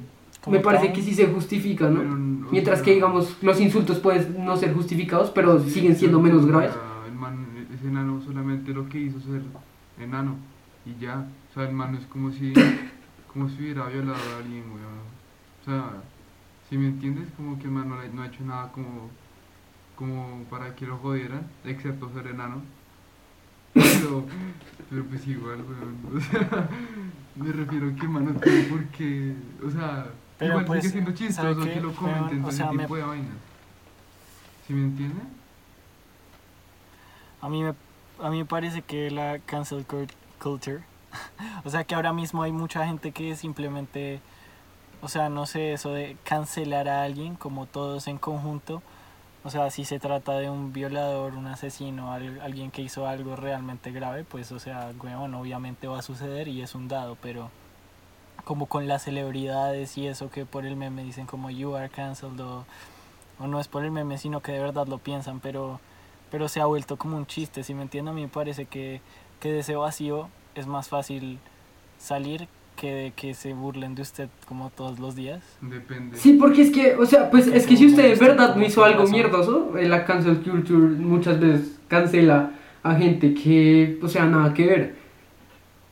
me 0.48 0.60
parece 0.60 0.94
que 0.94 1.02
sí 1.02 1.14
se 1.14 1.28
justifica, 1.28 1.90
¿no? 1.90 2.00
Pero, 2.00 2.16
Mientras 2.52 2.80
sea, 2.80 2.86
que, 2.86 2.94
digamos, 2.94 3.36
los 3.42 3.60
insultos 3.60 4.00
pueden 4.00 4.46
no 4.46 4.56
ser 4.56 4.74
justificados, 4.74 5.30
pero 5.32 5.60
sí, 5.62 5.70
siguen 5.70 5.96
siendo 5.98 6.22
menos 6.22 6.46
graves. 6.46 6.72
El 7.06 7.14
man, 7.16 7.46
ese 7.78 7.88
enano 7.90 8.22
solamente 8.26 8.72
lo 8.72 8.88
que 8.88 8.98
hizo 9.00 9.20
ser 9.20 9.42
enano 10.02 10.36
y 10.86 11.04
ya. 11.04 11.28
O 11.52 11.54
sea, 11.54 11.68
el 11.68 11.76
man 11.76 11.96
es 11.96 12.06
como 12.06 12.32
si, 12.32 12.54
como 13.34 13.50
si 13.50 13.58
hubiera 13.62 13.86
violado 13.88 14.14
a 14.14 14.38
alguien, 14.42 14.64
weón. 14.70 15.17
O 15.68 15.70
sea, 15.70 15.92
si 16.70 16.78
me 16.78 16.88
entiendes, 16.88 17.28
como 17.36 17.58
que 17.60 17.66
el 17.66 17.72
man 17.72 17.90
no, 17.90 18.02
no 18.02 18.22
ha 18.22 18.28
hecho 18.28 18.42
nada 18.46 18.72
como, 18.72 19.10
como 19.98 20.44
para 20.46 20.74
que 20.76 20.86
lo 20.88 20.98
jodieran, 20.98 21.46
excepto 21.66 22.10
ser 22.14 22.28
enano. 22.28 22.62
Pero, 23.74 24.26
pero 24.90 25.04
pues 25.06 25.28
igual, 25.28 25.58
weón. 25.64 25.98
O 26.16 26.22
sea, 26.22 26.70
me 27.36 27.52
refiero 27.52 27.94
que 27.96 28.02
el 28.02 28.10
man 28.10 28.26
no 28.34 28.40
tiene 28.40 28.64
por 28.64 28.84
qué. 28.86 29.36
O 29.66 29.70
sea, 29.70 30.08
Pero, 30.40 30.52
igual 30.54 30.66
pues, 30.66 30.84
sigue 30.84 30.94
siendo 30.94 31.12
¿sabe 31.12 31.50
chistoso 31.54 31.62
que 31.74 31.82
lo 31.82 31.94
comenten 31.94 32.40
O 32.40 32.44
todo 32.44 32.52
sea, 32.52 32.66
ese 32.68 32.76
me- 32.76 32.84
tipo 32.84 32.96
de 32.96 33.04
vainas. 33.04 33.36
¿Sí 34.66 34.74
me 34.74 34.84
entiendes? 34.86 35.24
A 37.42 37.50
mí 37.50 37.62
me, 37.64 37.74
a 38.24 38.30
mí 38.32 38.38
me 38.40 38.46
parece 38.46 38.82
que 38.82 39.12
la 39.12 39.40
cancel 39.40 39.86
cult- 39.88 40.12
culture, 40.42 40.82
o 41.64 41.70
sea 41.70 41.84
que 41.84 41.94
ahora 41.94 42.12
mismo 42.14 42.42
hay 42.42 42.52
mucha 42.52 42.86
gente 42.88 43.12
que 43.12 43.36
simplemente, 43.36 44.20
o 45.02 45.08
sea, 45.08 45.30
no 45.30 45.46
sé, 45.46 45.74
eso 45.74 45.92
de 45.92 46.18
cancelar 46.24 46.90
a 46.90 47.04
alguien 47.04 47.36
como 47.36 47.66
todos 47.68 48.08
en 48.08 48.18
conjunto, 48.18 48.82
o 49.44 49.50
sea, 49.50 49.70
si 49.72 49.86
se 49.86 50.00
trata 50.00 50.34
de 50.40 50.50
un 50.50 50.74
violador, 50.74 51.34
un 51.36 51.48
asesino, 51.48 52.12
al- 52.14 52.42
alguien 52.42 52.72
que 52.72 52.82
hizo 52.82 53.08
algo 53.08 53.36
realmente 53.36 53.92
grave, 53.92 54.24
pues, 54.26 54.52
o 54.52 54.60
sea, 54.60 54.92
bueno, 54.98 55.40
obviamente 55.40 55.88
va 55.88 56.00
a 56.00 56.02
suceder 56.02 56.48
y 56.48 56.62
es 56.62 56.76
un 56.76 56.88
dado, 56.88 57.18
pero 57.22 57.50
como 58.46 58.68
con 58.68 58.88
las 58.88 59.04
celebridades 59.04 59.98
y 59.98 60.08
eso 60.08 60.30
que 60.30 60.46
por 60.46 60.66
el 60.66 60.76
meme 60.76 61.04
dicen 61.04 61.26
como 61.26 61.50
you 61.50 61.76
are 61.76 61.90
cancelled 61.90 62.40
o, 62.40 62.66
no 63.40 63.60
es 63.60 63.68
por 63.68 63.84
el 63.84 63.92
meme, 63.92 64.18
sino 64.18 64.42
que 64.42 64.54
de 64.54 64.60
verdad 64.60 64.88
lo 64.88 64.98
piensan, 65.00 65.40
pero 65.40 65.80
pero 66.32 66.50
se 66.50 66.60
ha 66.60 66.66
vuelto 66.66 66.98
como 66.98 67.16
un 67.18 67.26
chiste, 67.26 67.64
si 67.64 67.74
me 67.74 67.84
entiendo, 67.84 68.12
a 68.12 68.14
mí 68.14 68.22
me 68.22 68.28
parece 68.28 68.66
que, 68.66 69.00
que 69.40 69.50
de 69.52 69.60
ese 69.60 69.76
vacío 69.78 70.28
es 70.56 70.68
más 70.68 70.90
fácil 70.90 71.40
salir 72.00 72.50
que 72.78 72.94
de 72.94 73.12
que 73.12 73.34
se 73.34 73.54
burlen 73.54 73.96
de 73.96 74.04
usted 74.04 74.30
como 74.48 74.70
todos 74.70 75.00
los 75.00 75.16
días. 75.16 75.44
Depende. 75.60 76.18
Sí, 76.18 76.34
porque 76.34 76.62
es 76.62 76.72
que, 76.72 76.96
o 76.96 77.06
sea, 77.06 77.30
pues 77.30 77.46
Porque 77.46 77.58
es 77.58 77.68
que 77.68 77.76
si 77.76 77.88
usted 77.88 78.14
usted 78.14 78.26
verdad 78.26 78.56
no 78.56 78.64
hizo 78.64 78.84
algo 78.84 79.00
razón. 79.00 79.12
mierdoso, 79.12 79.72
la 79.76 80.06
cancel 80.06 80.38
culture 80.38 80.96
muchas 80.98 81.40
veces 81.40 81.80
cancela 81.88 82.52
a 82.84 82.96
gente 82.96 83.34
que, 83.34 84.00
o 84.02 84.08
sea, 84.08 84.26
nada 84.26 84.54
que 84.54 84.66
ver. 84.66 84.96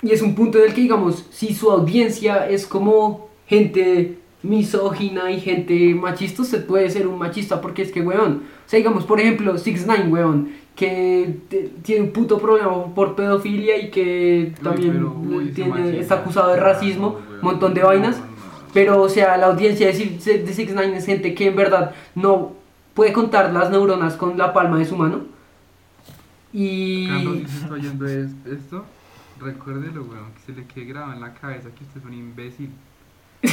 Y 0.02 0.12
es 0.12 0.22
un 0.22 0.36
punto 0.36 0.60
en 0.60 0.66
el 0.66 0.74
que, 0.74 0.82
digamos, 0.82 1.26
si 1.32 1.54
su 1.54 1.72
audiencia 1.72 2.48
es 2.48 2.66
como 2.66 3.30
gente 3.48 4.20
misógina 4.44 5.32
y 5.32 5.40
gente 5.40 5.96
machista, 5.96 6.44
usted 6.44 6.66
puede 6.66 6.90
ser 6.90 7.08
un 7.08 7.18
machista 7.18 7.60
porque 7.60 7.82
es 7.82 7.92
que, 7.92 8.02
weón, 8.02 8.44
o 8.66 8.70
sea, 8.70 8.78
digamos, 8.78 9.06
por 9.06 9.20
ejemplo, 9.20 9.58
6 9.58 9.84
9 9.88 10.08
weón, 10.10 10.50
que 10.76 11.38
tiene 11.84 12.02
un 12.06 12.12
puto 12.12 12.38
problema 12.38 12.94
por 12.94 13.16
pedofilia 13.16 13.78
y 13.78 13.90
que 13.92 14.54
también 14.62 14.94
pero, 14.94 15.14
uy, 15.18 15.46
ese 15.46 15.54
tiene, 15.54 15.70
machista. 15.72 15.98
está 16.02 16.16
acusado 16.16 16.50
de 16.54 16.60
racismo, 16.60 17.20
weón. 17.30 17.40
montón 17.42 17.74
de 17.74 17.82
vainas. 17.84 18.22
Pero, 18.74 19.02
o 19.02 19.08
sea, 19.10 19.38
la 19.38 19.46
audiencia 19.48 19.88
de 19.88 19.94
Six 19.94 20.26
de 20.26 20.54
Six 20.54 20.72
Nine 20.76 20.98
es 20.98 21.06
gente 21.06 21.34
que 21.34 21.48
en 21.48 21.56
verdad 21.56 21.96
no 22.14 22.52
puede 22.94 23.14
contar 23.14 23.54
las 23.54 23.70
neuronas 23.72 24.16
con 24.16 24.38
la 24.38 24.52
palma 24.54 24.78
de 24.78 24.86
su 24.86 24.98
mano. 24.98 25.22
Y. 26.52 27.08
Carlos, 27.08 27.38
si 27.48 27.58
está 27.58 27.74
oyendo 27.74 28.06
es- 28.08 28.32
esto, 28.46 28.84
recuérdelo, 29.40 30.04
weón, 30.04 30.34
que 30.34 30.42
se 30.54 30.60
le 30.60 30.66
quede 30.68 30.86
grabado 30.86 31.14
en 31.14 31.22
la 31.22 31.34
cabeza 31.34 31.70
que 31.70 31.84
usted 31.86 32.00
es 32.02 32.06
un 32.06 32.14
imbécil. 32.14 32.70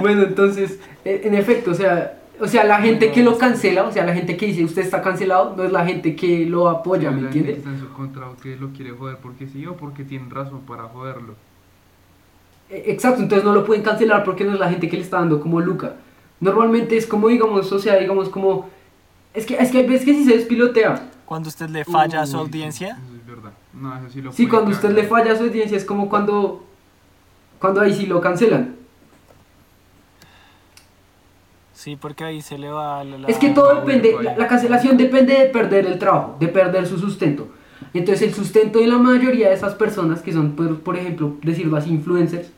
Bueno, 0.00 0.22
entonces, 0.22 0.78
eh, 1.04 1.20
en 1.24 1.34
efecto, 1.34 1.70
o 1.70 1.74
sea, 1.74 2.18
o 2.40 2.48
sea, 2.48 2.64
la 2.64 2.80
gente 2.80 3.12
que 3.12 3.22
lo 3.22 3.36
cancela, 3.36 3.84
o 3.84 3.92
sea, 3.92 4.04
la 4.04 4.14
gente 4.14 4.36
que 4.36 4.46
dice 4.46 4.64
usted 4.64 4.82
está 4.82 5.02
cancelado, 5.02 5.54
no 5.56 5.64
es 5.64 5.72
la 5.72 5.84
gente 5.84 6.16
que 6.16 6.46
lo 6.46 6.68
apoya, 6.68 7.10
¿me 7.10 7.22
la 7.22 7.28
gente 7.30 7.32
que 7.32 7.38
entiende? 7.38 7.58
está 7.58 7.70
en 7.70 7.80
su 7.80 7.92
contra 7.92 8.28
o 8.30 8.36
que 8.36 8.56
lo 8.56 8.70
quiere 8.70 8.92
joder 8.92 9.18
porque 9.18 9.46
sí 9.46 9.66
o 9.66 9.76
porque 9.76 10.04
tienen 10.04 10.30
razón 10.30 10.60
para 10.60 10.84
joderlo. 10.84 11.34
Eh, 12.70 12.84
Exacto, 12.86 13.22
entonces 13.22 13.44
no 13.44 13.52
lo 13.52 13.64
pueden 13.64 13.82
cancelar 13.82 14.24
porque 14.24 14.44
no 14.44 14.54
es 14.54 14.58
la 14.58 14.70
gente 14.70 14.88
que 14.88 14.96
le 14.96 15.02
está 15.02 15.18
dando 15.18 15.40
como 15.40 15.60
Luca. 15.60 15.96
Normalmente 16.40 16.96
es 16.96 17.06
como, 17.06 17.28
digamos, 17.28 17.70
o 17.70 17.78
sea, 17.78 17.96
digamos 17.98 18.30
como... 18.30 18.70
Es 19.34 19.44
que, 19.44 19.56
es 19.56 19.70
que 19.70 19.78
hay 19.78 19.86
veces 19.86 20.06
que 20.06 20.14
sí 20.14 20.24
se 20.24 20.36
despilotea. 20.36 21.10
Cuando 21.26 21.48
usted 21.48 21.68
le 21.68 21.84
falla 21.84 22.22
a 22.22 22.26
su 22.26 22.38
audiencia. 22.38 22.98
Eso 23.04 23.16
es 23.16 23.26
verdad. 23.26 23.52
No, 23.74 23.96
eso 23.98 24.10
sí 24.10 24.22
lo 24.22 24.32
Sí, 24.32 24.48
cuando 24.48 24.70
usted 24.70 24.90
le 24.90 25.04
falla 25.04 25.32
a 25.32 25.36
su 25.36 25.44
audiencia 25.44 25.76
es 25.76 25.84
como 25.84 26.08
cuando... 26.08 26.64
Cuando 27.60 27.82
ahí 27.82 27.92
sí 27.92 28.06
lo 28.06 28.20
cancelan. 28.22 28.79
Sí, 31.80 31.96
porque 31.96 32.24
ahí 32.24 32.42
se 32.42 32.58
le 32.58 32.68
va 32.68 33.02
la... 33.04 33.26
Es 33.26 33.38
que 33.38 33.48
todo 33.48 33.74
depende, 33.76 34.14
la, 34.22 34.36
la 34.36 34.46
cancelación 34.46 34.98
depende 34.98 35.32
de 35.32 35.46
perder 35.46 35.86
el 35.86 35.98
trabajo, 35.98 36.36
de 36.38 36.48
perder 36.48 36.86
su 36.86 36.98
sustento. 36.98 37.48
Entonces 37.94 38.28
el 38.28 38.34
sustento 38.34 38.80
de 38.80 38.86
la 38.86 38.98
mayoría 38.98 39.48
de 39.48 39.54
esas 39.54 39.72
personas, 39.76 40.20
que 40.20 40.30
son, 40.30 40.52
por, 40.56 40.80
por 40.80 40.98
ejemplo, 40.98 41.38
decirlo 41.42 41.78
así, 41.78 41.88
influencers, 41.88 42.50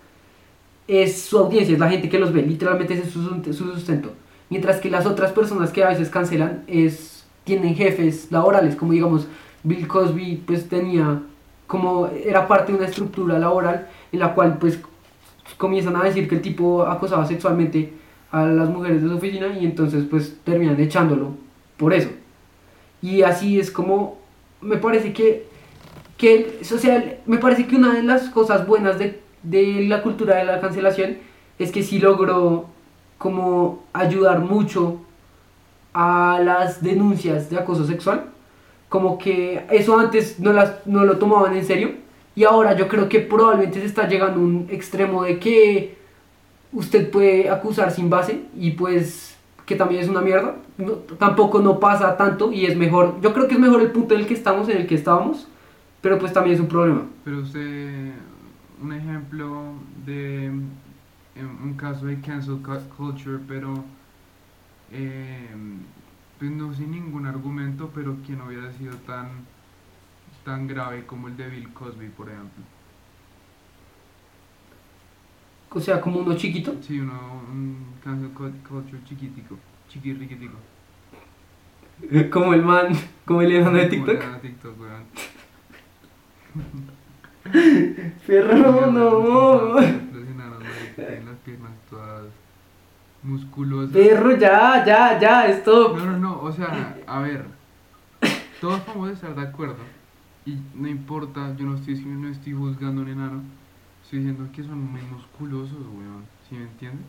es 0.89 1.23
su 1.23 1.39
audiencia, 1.39 1.73
es 1.73 1.79
la 1.79 1.89
gente 1.89 2.09
que 2.09 2.19
los 2.19 2.33
ve, 2.33 2.43
literalmente 2.43 2.95
ese 2.95 3.05
es 3.05 3.13
su, 3.13 3.23
su 3.45 3.73
sustento. 3.73 4.11
Mientras 4.51 4.81
que 4.81 4.91
las 4.91 5.07
otras 5.07 5.31
personas 5.31 5.71
que 5.71 5.85
a 5.85 5.91
veces 5.91 6.09
cancelan 6.11 6.65
es, 6.67 7.25
tienen 7.45 7.77
jefes 7.77 8.27
laborales, 8.33 8.75
como 8.75 8.91
digamos 8.91 9.29
Bill 9.63 9.87
Cosby 9.87 10.43
pues 10.45 10.69
tenía, 10.69 11.23
como 11.69 12.09
era 12.09 12.49
parte 12.49 12.73
de 12.73 12.79
una 12.79 12.89
estructura 12.89 13.39
laboral 13.39 13.87
en 14.11 14.19
la 14.19 14.35
cual 14.35 14.59
pues 14.59 14.81
comienzan 15.59 15.95
a 15.95 16.03
decir 16.03 16.29
que 16.29 16.35
el 16.35 16.43
tipo 16.43 16.83
acosaba 16.83 17.25
sexualmente 17.25 18.02
a 18.33 18.47
las 18.47 18.69
mujeres 18.69 19.03
de 19.03 19.09
su 19.09 19.15
oficina 19.15 19.49
y 19.59 19.65
entonces 19.65 20.05
pues 20.11 20.37
terminan 20.43 20.81
echándolo 20.81 21.35
por 21.77 21.93
eso. 21.93 22.09
Y 23.01 23.23
así 23.23 23.61
es 23.61 23.71
como 23.71 24.19
me 24.61 24.77
parece 24.77 25.13
que, 25.13 25.47
que 26.17 26.59
o 26.63 26.79
sea, 26.79 27.19
me 27.27 27.39
parece 27.39 27.67
que 27.67 27.77
una 27.77 27.95
de 27.95 28.03
las 28.03 28.31
cosas 28.31 28.67
buenas 28.67 28.99
de, 28.99 29.21
de 29.43 29.85
la 29.87 30.03
cultura 30.03 30.37
de 30.37 30.45
la 30.45 30.61
cancelación 30.61 31.19
es 31.59 31.71
que 31.71 31.83
sí 31.83 31.99
logró 31.99 32.67
como 33.19 33.85
ayudar 33.93 34.41
mucho 34.41 35.01
a 35.93 36.41
las 36.43 36.83
denuncias 36.83 37.51
de 37.51 37.59
acoso 37.59 37.87
sexual. 37.87 38.31
Como 38.89 39.19
que 39.19 39.65
eso 39.71 39.99
antes 39.99 40.41
no, 40.41 40.53
las, 40.53 40.87
no 40.87 41.05
lo 41.05 41.19
tomaban 41.19 41.55
en 41.55 41.65
serio. 41.65 41.93
Y 42.35 42.45
ahora 42.45 42.75
yo 42.77 42.89
creo 42.89 43.09
que 43.09 43.21
probablemente 43.21 43.81
se 43.81 43.87
está 43.87 44.09
llegando 44.09 44.41
a 44.41 44.43
un 44.43 44.69
extremo 44.71 45.25
de 45.25 45.39
que 45.39 45.97
usted 46.73 47.11
puede 47.11 47.51
acusar 47.51 47.91
sin 47.91 48.09
base 48.11 48.45
y 48.57 48.73
pues 48.73 49.37
que 49.67 49.77
también 49.77 50.03
es 50.03 50.09
una 50.09 50.21
mierda. 50.21 50.57
No- 50.79 50.93
tampoco 51.19 51.61
no 51.61 51.79
pasa 51.79 52.17
tanto 52.17 52.53
y 52.53 52.67
es 52.67 52.77
mejor. 52.77 53.21
Yo 53.21 53.33
creo 53.33 53.47
que 53.49 53.55
es 53.55 53.61
mejor 53.61 53.81
el 53.81 53.93
punto 53.93 54.15
en 54.15 54.21
el 54.21 54.27
que 54.27 54.35
estamos, 54.35 54.69
en 54.69 54.79
el 54.79 54.87
que 54.87 54.95
estábamos, 54.97 55.47
pero 56.01 56.19
pues 56.19 56.33
también 56.33 56.55
es 56.57 56.61
un 56.61 56.69
problema. 56.69 57.03
Pero 57.25 57.39
usted, 57.41 58.13
un 58.83 58.93
ejemplo 58.93 59.75
de 60.05 60.51
un 61.63 61.75
caso 61.75 62.07
de 62.07 62.21
cancel 62.21 62.57
cu- 62.63 62.95
culture, 62.97 63.39
pero 63.47 63.85
eh, 64.91 65.49
pues 66.39 66.51
no 66.51 66.75
sin 66.75 66.91
ningún 66.91 67.27
argumento, 67.27 67.91
pero 67.95 68.17
que 68.27 68.33
no 68.33 68.47
hubiera 68.47 68.73
sido 68.73 68.95
tan, 69.07 69.29
tan 70.45 70.67
grave 70.67 71.07
como 71.07 71.29
el 71.29 71.37
de 71.37 71.49
Bill 71.49 71.73
Cosby, 71.73 72.09
por 72.09 72.29
ejemplo. 72.29 72.65
O 75.75 75.81
sea, 75.81 76.01
como 76.01 76.21
uno 76.21 76.35
chiquito. 76.37 76.75
Sí, 76.83 77.01
uno, 77.01 77.43
un 77.51 77.77
cancel 78.05 78.31
cu- 78.31 78.51
culture 78.69 79.03
chiquitico, 79.05 79.57
chiquirriquitico. 79.89 80.57
Como 82.33 82.53
el 82.55 82.63
man, 82.63 82.89
como 83.25 83.43
el 83.43 83.53
enano 83.53 83.77
de 83.79 83.87
TikTok. 83.87 84.17
Como 84.19 84.29
era 84.31 84.41
TikTok, 84.41 84.81
weón. 84.81 85.05
Perro, 88.27 88.91
no. 88.91 89.75
Los 89.75 90.29
enanos, 90.29 90.63
tienen 90.97 91.27
las 91.27 91.37
piernas 91.45 91.71
todas 91.91 92.25
musculosas. 93.23 93.93
Perro, 93.93 94.37
ya, 94.37 94.85
ya, 94.85 95.19
ya, 95.21 95.47
stop. 95.51 95.97
No, 95.99 96.05
no, 96.07 96.19
no, 96.19 96.41
o 96.41 96.53
sea, 96.53 96.97
a 97.07 97.21
ver, 97.21 97.45
todos 98.61 98.81
podemos 98.81 99.11
estar 99.11 99.35
de 99.35 99.43
acuerdo 99.43 99.77
y 100.45 100.57
no 100.75 100.89
importa, 100.89 101.55
yo 101.57 101.67
no 101.67 101.77
estoy, 101.77 101.95
no 102.05 102.29
estoy 102.29 102.53
juzgando 102.53 103.03
a 103.03 103.05
un 103.05 103.11
enano, 103.11 103.43
estoy 104.03 104.21
diciendo 104.21 104.49
que 104.55 104.63
son 104.63 104.91
muy 104.93 105.01
musculosos, 105.03 105.79
weón, 105.79 106.25
¿sí 106.49 106.57
me 106.57 106.63
entiendes? 106.65 107.07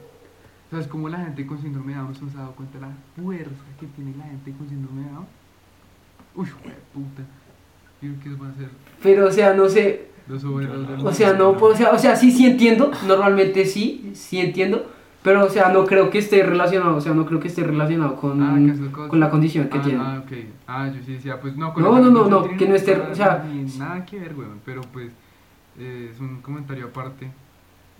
O 0.67 0.69
sea, 0.71 0.79
es 0.79 0.87
como 0.87 1.09
la 1.09 1.19
gente 1.19 1.45
con 1.45 1.61
síndrome 1.61 1.93
de 1.93 1.99
Down, 1.99 2.15
¿se 2.15 2.21
han 2.21 2.33
dado 2.33 2.51
cuenta 2.53 2.79
de 2.79 2.85
la 2.87 2.93
fuerza 3.15 3.63
que 3.79 3.85
tiene 3.87 4.15
la 4.17 4.23
gente 4.25 4.51
con 4.53 4.67
síndrome 4.69 5.03
de 5.03 5.09
Down? 5.11 5.25
Uy, 6.35 6.47
puta, 6.93 7.23
yo 8.01 8.11
eso 8.11 8.43
va 8.43 8.49
a 8.49 8.53
ser 8.55 8.69
Pero, 9.01 9.27
o 9.27 9.31
sea, 9.31 9.53
no 9.53 9.69
sé. 9.69 10.07
los 10.27 10.43
obreros 10.43 10.87
del 10.87 11.05
O 11.05 11.13
sea, 11.13 11.33
no, 11.33 11.51
o 11.51 11.75
sea, 11.75 11.91
o 11.91 11.97
sea, 11.99 12.15
sí, 12.15 12.31
sí 12.31 12.45
entiendo. 12.47 12.91
Normalmente 13.07 13.65
sí, 13.65 14.11
sí 14.15 14.39
entiendo. 14.39 14.89
Pero, 15.21 15.45
o 15.45 15.49
sea, 15.49 15.69
no 15.69 15.85
creo 15.85 16.09
que 16.09 16.17
esté 16.17 16.43
relacionado. 16.43 16.97
O 16.97 17.01
sea, 17.01 17.13
no 17.13 17.25
creo 17.25 17.39
que 17.39 17.47
esté 17.47 17.63
relacionado 17.63 18.17
con, 18.17 18.41
Ah, 18.41 19.07
con 19.07 19.19
la 19.21 19.29
condición 19.29 19.69
que 19.69 19.77
ah, 19.77 19.81
tiene. 19.81 19.99
Ah, 20.01 20.21
ok. 20.25 20.31
Ah, 20.67 20.91
yo 20.93 21.01
sí 21.05 21.13
decía, 21.13 21.39
pues 21.39 21.55
no, 21.55 21.73
con 21.73 21.81
No, 21.83 21.97
no, 21.99 22.09
no, 22.09 22.27
no, 22.27 22.57
que 22.57 22.67
no 22.67 22.75
esté- 22.75 22.99
o 22.99 23.15
sea- 23.15 23.45
nada 23.77 24.03
que 24.05 24.19
ver, 24.19 24.35
weón, 24.35 24.59
pero 24.65 24.81
pues 24.91 25.11
eh, 25.77 26.09
es 26.13 26.19
un 26.19 26.41
comentario 26.41 26.87
aparte, 26.87 27.29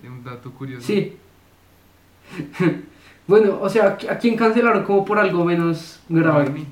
de 0.01 0.09
un 0.09 0.23
dato 0.23 0.51
curioso. 0.51 0.85
Sí. 0.85 1.17
bueno, 3.27 3.59
o 3.61 3.69
sea, 3.69 3.97
¿a 4.09 4.17
quién 4.17 4.35
cancelaron 4.35 4.83
como 4.83 5.03
por 5.05 5.19
algo 5.19 5.43
menos 5.45 6.01
grave? 6.09 6.45
Barney, 6.45 6.67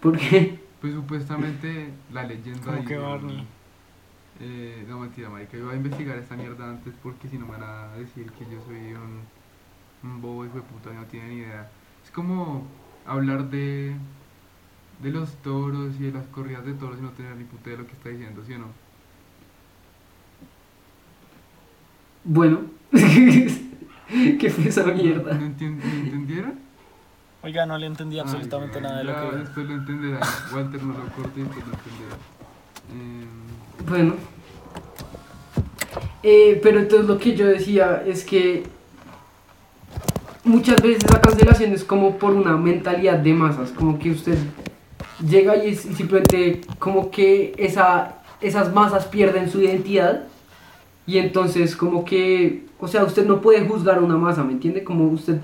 ¿Por 0.00 0.16
qué? 0.18 0.58
Pues 0.80 0.94
supuestamente 0.94 1.90
la 2.12 2.22
leyenda 2.24 2.64
¿Cómo 2.64 2.84
que 2.84 2.94
de- 2.94 3.00
Barney? 3.00 3.46
Eh, 4.42 4.86
no 4.88 4.98
mentira, 5.00 5.28
marica, 5.28 5.58
iba 5.58 5.72
a 5.72 5.76
investigar 5.76 6.16
esta 6.16 6.34
mierda 6.34 6.70
antes 6.70 6.94
porque 7.02 7.28
si 7.28 7.36
no 7.36 7.44
me 7.44 7.52
van 7.58 7.62
a 7.62 7.88
decir 7.98 8.30
que 8.32 8.44
yo 8.46 8.58
soy 8.66 8.94
un, 8.94 9.20
un 10.02 10.22
bobo 10.22 10.46
hijo 10.46 10.54
de 10.54 10.62
puta 10.62 10.90
y 10.90 10.94
no 10.96 11.04
tiene 11.04 11.28
ni 11.28 11.34
idea. 11.40 11.70
Es 12.02 12.10
como 12.10 12.66
hablar 13.06 13.50
de 13.50 13.94
de 15.02 15.10
los 15.10 15.34
toros 15.36 15.94
y 15.98 16.04
de 16.04 16.12
las 16.12 16.26
corridas 16.26 16.64
de 16.64 16.74
toros 16.74 16.98
y 16.98 17.02
no 17.02 17.10
tener 17.10 17.34
ni 17.36 17.44
puta 17.44 17.70
de 17.70 17.78
lo 17.78 17.86
que 17.86 17.92
está 17.92 18.10
diciendo, 18.10 18.42
¿sí 18.46 18.52
o 18.54 18.58
no? 18.58 18.66
Bueno. 22.24 22.60
¿Qué 22.92 24.50
fue 24.50 24.68
esa 24.68 24.84
mierda? 24.86 25.34
¿No, 25.34 25.46
entien- 25.46 25.76
no 25.82 25.90
entendieron? 26.04 26.54
Oiga, 27.42 27.64
no 27.64 27.78
le 27.78 27.86
entendí 27.86 28.18
absolutamente 28.18 28.76
Ay, 28.78 28.82
nada 28.82 28.98
de 28.98 29.04
lo 29.04 29.30
que. 29.30 29.36
Después 29.38 29.66
lo 29.66 29.74
entenderá. 29.74 30.20
Walter 30.54 30.82
no 30.82 30.92
lo 30.94 31.06
corte 31.14 31.40
y 31.40 31.42
después 31.44 31.64
lo 31.66 31.72
entenderá. 31.74 32.16
Em, 32.92 33.86
Bueno. 33.88 34.14
Eh, 36.22 36.60
pero 36.62 36.80
entonces 36.80 37.08
lo 37.08 37.18
que 37.18 37.34
yo 37.34 37.46
decía 37.46 38.02
es 38.06 38.24
que 38.24 38.64
muchas 40.44 40.80
veces 40.82 41.10
la 41.10 41.20
cancelación 41.20 41.72
es 41.72 41.82
como 41.84 42.18
por 42.18 42.32
una 42.34 42.56
mentalidad 42.56 43.18
de 43.18 43.32
masas, 43.32 43.70
como 43.70 43.98
que 43.98 44.10
usted 44.10 44.36
llega 45.26 45.56
y, 45.56 45.70
es- 45.70 45.86
y 45.86 45.94
simplemente 45.94 46.60
como 46.78 47.10
que 47.10 47.54
esa, 47.56 48.16
esas 48.42 48.72
masas 48.74 49.06
pierden 49.06 49.50
su 49.50 49.62
identidad 49.62 50.24
y 51.10 51.18
entonces 51.18 51.74
como 51.76 52.04
que, 52.04 52.64
o 52.78 52.86
sea, 52.88 53.04
usted 53.04 53.26
no 53.26 53.40
puede 53.40 53.66
juzgar 53.66 54.02
una 54.02 54.16
masa, 54.16 54.44
¿me 54.44 54.52
entiende? 54.52 54.84
Como 54.84 55.08
usted, 55.08 55.40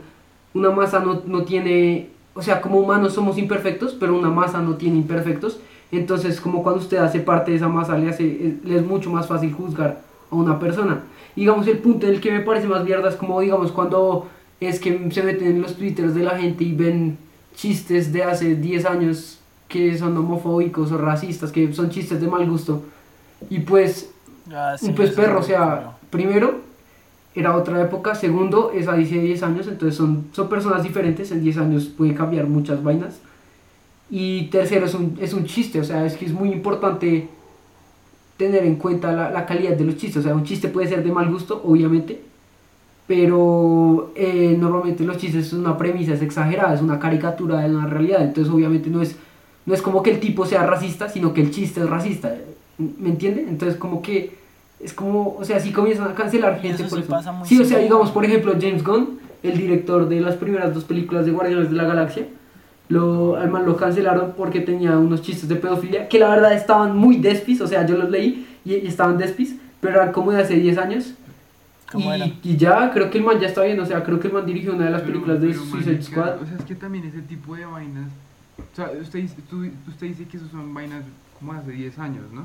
una 0.55 0.71
masa 0.71 1.01
no, 1.01 1.23
no 1.27 1.45
tiene, 1.45 2.09
o 2.35 2.43
sea, 2.43 2.61
como 2.61 2.79
humanos 2.79 3.15
somos 3.15 3.39
imperfectos, 3.39 3.95
pero 3.99 4.17
una 4.17 4.31
masa 4.31 4.61
no 4.63 4.75
tiene 4.77 4.97
imperfectos, 4.99 5.59
entonces 5.93 6.41
como 6.41 6.63
cuando 6.63 6.81
usted 6.81 6.99
hace 6.99 7.21
parte 7.21 7.51
de 7.51 7.57
esa 7.59 7.69
masa 7.69 7.97
le, 7.99 8.09
hace, 8.09 8.25
es- 8.49 8.65
le 8.65 8.77
es 8.77 8.85
mucho 8.87 9.11
más 9.11 9.27
fácil 9.27 9.53
juzgar 9.53 10.03
a 10.31 10.35
una 10.35 10.59
persona. 10.59 11.01
Digamos, 11.35 11.67
el 11.69 11.79
punto 11.79 12.07
en 12.07 12.15
el 12.15 12.21
que 12.21 12.31
me 12.33 12.41
parece 12.41 12.67
más 12.69 12.85
mierda 12.85 13.09
es 13.09 13.17
como, 13.17 13.41
digamos, 13.41 13.73
cuando 13.73 14.29
es 14.61 14.81
que 14.81 15.11
se 15.11 15.23
meten 15.23 15.49
en 15.49 15.63
los 15.63 15.77
twitters 15.77 16.15
de 16.15 16.23
la 16.23 16.39
gente 16.39 16.65
y 16.65 16.73
ven 16.73 17.19
chistes 17.55 18.13
de 18.13 18.23
hace 18.25 18.55
10 18.57 18.85
años 18.87 19.39
que 19.69 19.97
son 19.99 20.17
homofóbicos 20.17 20.93
o 20.93 20.99
racistas, 20.99 21.51
que 21.53 21.73
son 21.73 21.91
chistes 21.91 22.21
de 22.21 22.29
mal 22.29 22.49
gusto. 22.49 22.83
Y 23.51 23.61
pues 23.61 24.11
Ah, 24.53 24.77
sí, 24.79 24.87
un 24.87 24.95
pez 24.95 25.13
perro, 25.13 25.41
o 25.41 25.43
sea, 25.43 25.97
primero 26.11 26.61
era 27.35 27.55
otra 27.55 27.83
época, 27.83 28.15
segundo 28.15 28.73
es 28.75 28.89
a 28.89 28.95
10 28.95 29.43
años, 29.43 29.67
entonces 29.69 29.95
son, 29.95 30.27
son 30.33 30.49
personas 30.49 30.83
diferentes, 30.83 31.31
en 31.33 31.43
10 31.43 31.59
años 31.59 31.85
puede 31.85 32.15
cambiar 32.15 32.47
muchas 32.47 32.83
vainas. 32.83 33.21
Y 34.09 34.45
tercero 34.45 34.87
es 34.87 34.95
un, 34.95 35.19
es 35.21 35.35
un 35.35 35.45
chiste, 35.45 35.81
o 35.81 35.85
sea, 35.85 36.07
es 36.07 36.17
que 36.17 36.27
es 36.27 36.33
muy 36.33 36.51
importante 36.51 37.29
tener 38.37 38.65
en 38.65 38.77
cuenta 38.77 39.13
la, 39.13 39.31
la 39.31 39.45
calidad 39.45 39.77
de 39.77 39.85
los 39.85 39.97
chistes, 39.97 40.19
o 40.19 40.23
sea, 40.23 40.35
un 40.35 40.45
chiste 40.45 40.69
puede 40.69 40.89
ser 40.89 41.05
de 41.05 41.13
mal 41.13 41.31
gusto, 41.31 41.61
obviamente, 41.65 42.23
pero 43.07 44.13
eh, 44.17 44.57
normalmente 44.59 45.05
los 45.05 45.19
chistes 45.19 45.49
son 45.49 45.61
una 45.61 45.77
premisa, 45.77 46.15
es 46.15 46.23
exagerada, 46.23 46.75
es 46.75 46.81
una 46.81 46.99
caricatura 46.99 47.61
de 47.61 47.75
una 47.75 47.87
realidad, 47.87 48.23
entonces 48.23 48.53
obviamente 48.53 48.91
no 48.91 49.03
es, 49.03 49.17
no 49.65 49.75
es 49.75 49.83
como 49.83 50.03
que 50.03 50.11
el 50.11 50.21
tipo 50.21 50.47
sea 50.47 50.67
racista, 50.67 51.09
sino 51.09 51.33
que 51.33 51.43
el 51.43 51.51
chiste 51.51 51.81
es 51.81 51.89
racista, 51.89 52.35
¿me 52.79 53.11
entiende? 53.11 53.47
Entonces 53.49 53.79
como 53.79 54.03
que 54.03 54.37
es 54.81 54.93
como, 54.93 55.37
o 55.39 55.45
sea, 55.45 55.59
si 55.61 55.73
comienzan 55.73 56.09
a 56.11 56.15
cancelar 56.15 56.61
gente 56.61 56.83
eso 56.83 56.91
por 56.91 56.99
sí 56.99 57.05
eso. 57.05 57.11
pasa 57.11 57.33
muy 57.33 57.49
sí, 57.49 57.59
o 57.61 57.65
sea, 57.65 57.79
digamos, 57.79 58.11
por 58.11 58.25
ejemplo, 58.25 58.53
James 58.61 58.85
Gunn, 58.85 59.19
el 59.43 59.57
director 59.57 60.09
de 60.09 60.21
las 60.21 60.35
primeras 60.37 60.75
dos 60.75 60.85
películas 60.85 61.25
de 61.25 61.33
Guardianes 61.33 61.71
de 61.71 61.77
la 61.77 61.85
Galaxia, 61.85 62.27
lo, 62.89 63.37
al 63.37 63.51
man 63.51 63.65
lo 63.67 63.77
cancelaron 63.77 64.35
porque 64.37 64.61
tenía 64.61 64.97
unos 64.99 65.23
chistes 65.23 65.49
de 65.49 65.57
pedofilia 65.57 66.09
que 66.09 66.19
la 66.19 66.29
verdad 66.29 66.53
estaban 66.53 66.97
muy 66.97 67.17
despis, 67.17 67.61
o 67.61 67.67
sea, 67.67 67.85
yo 67.87 67.97
los 67.97 68.11
leí 68.11 68.47
y, 68.65 68.75
y 68.75 68.87
estaban 68.87 69.17
despis, 69.19 69.57
pero 69.81 69.95
eran 69.97 70.13
como 70.13 70.31
de 70.33 70.43
hace 70.43 70.55
10 70.55 70.79
años. 70.79 71.15
Y, 71.95 72.51
y 72.51 72.57
ya, 72.57 72.91
creo 72.93 73.11
que 73.11 73.19
el 73.19 73.25
man 73.25 73.39
ya 73.41 73.47
está 73.47 73.63
bien, 73.63 73.79
o 73.81 73.87
sea, 73.87 74.03
creo 74.03 74.19
que 74.21 74.27
el 74.29 74.35
man 74.35 74.45
dirigió 74.45 74.75
una 74.75 74.87
de 74.87 74.91
las 74.91 75.01
Pero- 75.03 75.13
películas 75.15 75.41
de 75.41 75.55
Suicide 75.55 76.03
Squad. 76.03 76.43
O 76.43 76.47
sea, 76.47 76.57
es 76.59 76.65
que 76.65 76.75
también 76.75 77.05
ese 77.07 77.23
tipo 77.23 77.55
de 77.57 77.65
vainas. 77.65 78.11
O 78.59 78.77
sea, 78.77 78.91
usted, 79.01 79.25
tú- 79.49 79.69
usted 79.89 80.07
dice 80.09 80.25
que 80.27 80.37
eso 80.37 80.47
son 80.51 80.75
vainas 80.75 81.05
como 81.39 81.53
hace 81.53 81.71
10 81.71 81.99
años, 81.99 82.25
¿no? 82.33 82.43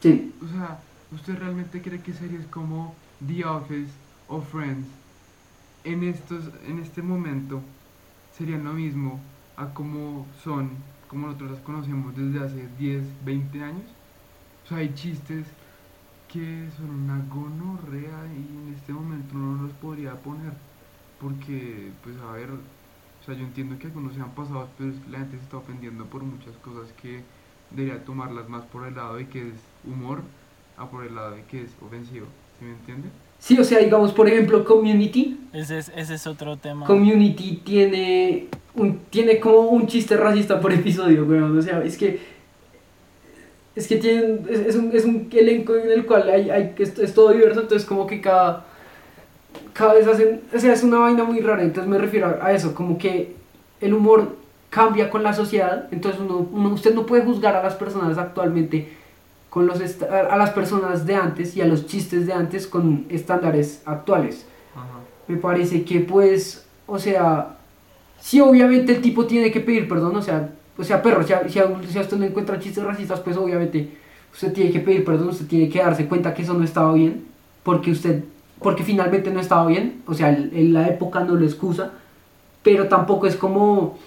Sí. 0.00 0.34
O 0.42 0.48
sea, 0.48 0.80
¿usted 1.12 1.38
realmente 1.38 1.82
cree 1.82 2.00
que 2.02 2.12
series 2.12 2.46
como 2.46 2.94
The 3.26 3.44
Office 3.44 3.92
o 4.28 4.40
Friends 4.40 4.86
en, 5.84 6.04
estos, 6.04 6.44
en 6.66 6.78
este 6.78 7.02
momento 7.02 7.60
serían 8.36 8.64
lo 8.64 8.72
mismo 8.72 9.20
a 9.56 9.72
como 9.74 10.26
son, 10.42 10.70
como 11.08 11.26
nosotros 11.26 11.52
las 11.52 11.60
conocemos 11.60 12.16
desde 12.16 12.44
hace 12.44 12.68
10, 12.78 13.24
20 13.24 13.62
años? 13.62 13.90
O 14.64 14.68
sea, 14.68 14.78
hay 14.78 14.94
chistes 14.94 15.46
que 16.28 16.68
son 16.76 16.90
una 16.90 17.18
gonorrea 17.28 18.26
y 18.32 18.68
en 18.68 18.74
este 18.76 18.92
momento 18.92 19.34
no 19.34 19.62
los 19.62 19.72
podría 19.72 20.14
poner 20.22 20.52
porque, 21.20 21.92
pues 22.02 22.16
a 22.18 22.32
ver, 22.32 22.50
o 22.50 23.24
sea, 23.24 23.34
yo 23.34 23.44
entiendo 23.44 23.78
que 23.78 23.88
algunos 23.88 24.14
sean 24.14 24.34
pasados, 24.34 24.70
pero 24.78 24.90
es 24.90 25.00
que 25.00 25.10
la 25.10 25.18
gente 25.18 25.36
se 25.38 25.44
está 25.44 25.58
ofendiendo 25.58 26.06
por 26.06 26.22
muchas 26.22 26.56
cosas 26.58 26.92
que 26.94 27.24
debería 27.70 28.04
tomarlas 28.04 28.48
más 28.48 28.64
por 28.66 28.86
el 28.86 28.94
lado 28.94 29.16
de 29.16 29.28
que 29.28 29.50
es 29.50 29.54
humor 29.86 30.20
a 30.76 30.88
por 30.88 31.04
el 31.04 31.14
lado 31.14 31.32
de 31.32 31.42
que 31.44 31.62
es 31.62 31.70
ofensivo, 31.84 32.26
¿sí 32.58 32.64
me 32.64 32.72
entiende? 32.72 33.08
Sí, 33.38 33.58
o 33.58 33.64
sea, 33.64 33.78
digamos, 33.78 34.12
por 34.12 34.28
ejemplo, 34.28 34.64
Community. 34.64 35.38
Ese 35.54 35.78
es, 35.78 35.90
ese 35.96 36.14
es 36.14 36.26
otro 36.26 36.56
tema. 36.58 36.84
Community 36.86 37.62
tiene 37.64 38.48
un, 38.74 38.98
tiene 39.08 39.40
como 39.40 39.60
un 39.60 39.86
chiste 39.86 40.14
racista 40.16 40.60
por 40.60 40.72
episodio, 40.72 41.24
weón. 41.24 41.56
O 41.58 41.62
sea, 41.62 41.82
es 41.82 41.96
que. 41.96 42.20
Es 43.74 43.86
que 43.88 43.96
tienen. 43.96 44.46
Es, 44.50 44.60
es 44.60 44.76
un, 44.76 44.90
es 44.94 45.04
un 45.06 45.28
elenco 45.32 45.74
en 45.76 45.90
el 45.90 46.04
cual 46.04 46.28
hay, 46.28 46.50
hay 46.50 46.74
es, 46.78 46.98
es 46.98 47.14
todo 47.14 47.30
diverso, 47.32 47.60
entonces, 47.62 47.88
como 47.88 48.06
que 48.06 48.20
cada. 48.20 48.66
Cada 49.72 49.94
vez 49.94 50.06
hacen. 50.06 50.42
O 50.54 50.58
sea, 50.58 50.72
es 50.74 50.82
una 50.82 50.98
vaina 50.98 51.24
muy 51.24 51.40
rara. 51.40 51.62
Entonces, 51.62 51.90
me 51.90 51.96
refiero 51.98 52.26
a, 52.42 52.46
a 52.46 52.52
eso, 52.52 52.74
como 52.74 52.98
que 52.98 53.34
el 53.80 53.94
humor 53.94 54.36
cambia 54.68 55.08
con 55.08 55.22
la 55.22 55.32
sociedad. 55.32 55.88
Entonces, 55.92 56.20
uno, 56.20 56.46
uno- 56.52 56.74
usted 56.74 56.94
no 56.94 57.06
puede 57.06 57.24
juzgar 57.24 57.56
a 57.56 57.62
las 57.62 57.74
personas 57.76 58.18
actualmente 58.18 58.96
con 59.50 59.66
los 59.66 59.80
a 60.02 60.36
las 60.36 60.50
personas 60.50 61.04
de 61.06 61.16
antes 61.16 61.56
y 61.56 61.60
a 61.60 61.66
los 61.66 61.86
chistes 61.86 62.26
de 62.26 62.32
antes 62.32 62.66
con 62.68 63.04
estándares 63.10 63.82
actuales 63.84 64.46
Ajá. 64.74 64.86
me 65.28 65.36
parece 65.36 65.84
que 65.84 66.00
pues, 66.00 66.64
o 66.86 66.98
sea, 66.98 67.56
sí 68.20 68.40
obviamente 68.40 68.94
el 68.94 69.02
tipo 69.02 69.26
tiene 69.26 69.50
que 69.50 69.60
pedir 69.60 69.88
perdón, 69.88 70.14
o 70.16 70.22
sea, 70.22 70.50
o 70.78 70.84
sea, 70.84 71.02
perro, 71.02 71.22
si 71.26 71.32
a, 71.32 71.48
si 71.48 71.58
a- 71.58 71.68
si 71.88 71.98
a 71.98 72.00
usted 72.02 72.16
no 72.16 72.24
encuentra 72.24 72.58
chistes 72.60 72.82
racistas, 72.84 73.20
pues 73.20 73.36
obviamente 73.36 73.98
usted 74.32 74.52
tiene 74.52 74.70
que 74.70 74.80
pedir 74.80 75.04
perdón, 75.04 75.28
usted 75.28 75.46
tiene 75.46 75.68
que 75.68 75.80
darse 75.80 76.06
cuenta 76.06 76.32
que 76.32 76.42
eso 76.42 76.54
no 76.54 76.64
estaba 76.64 76.94
bien, 76.94 77.26
porque 77.64 77.90
usted, 77.90 78.22
porque 78.62 78.84
finalmente 78.84 79.30
no 79.32 79.40
estaba 79.40 79.66
bien, 79.66 80.02
o 80.06 80.14
sea, 80.14 80.30
el- 80.30 80.52
en 80.56 80.72
la 80.72 80.86
época 80.88 81.20
no 81.24 81.34
lo 81.34 81.44
excusa, 81.44 81.90
pero 82.62 82.86
tampoco 82.88 83.26
es 83.26 83.34
como 83.36 83.98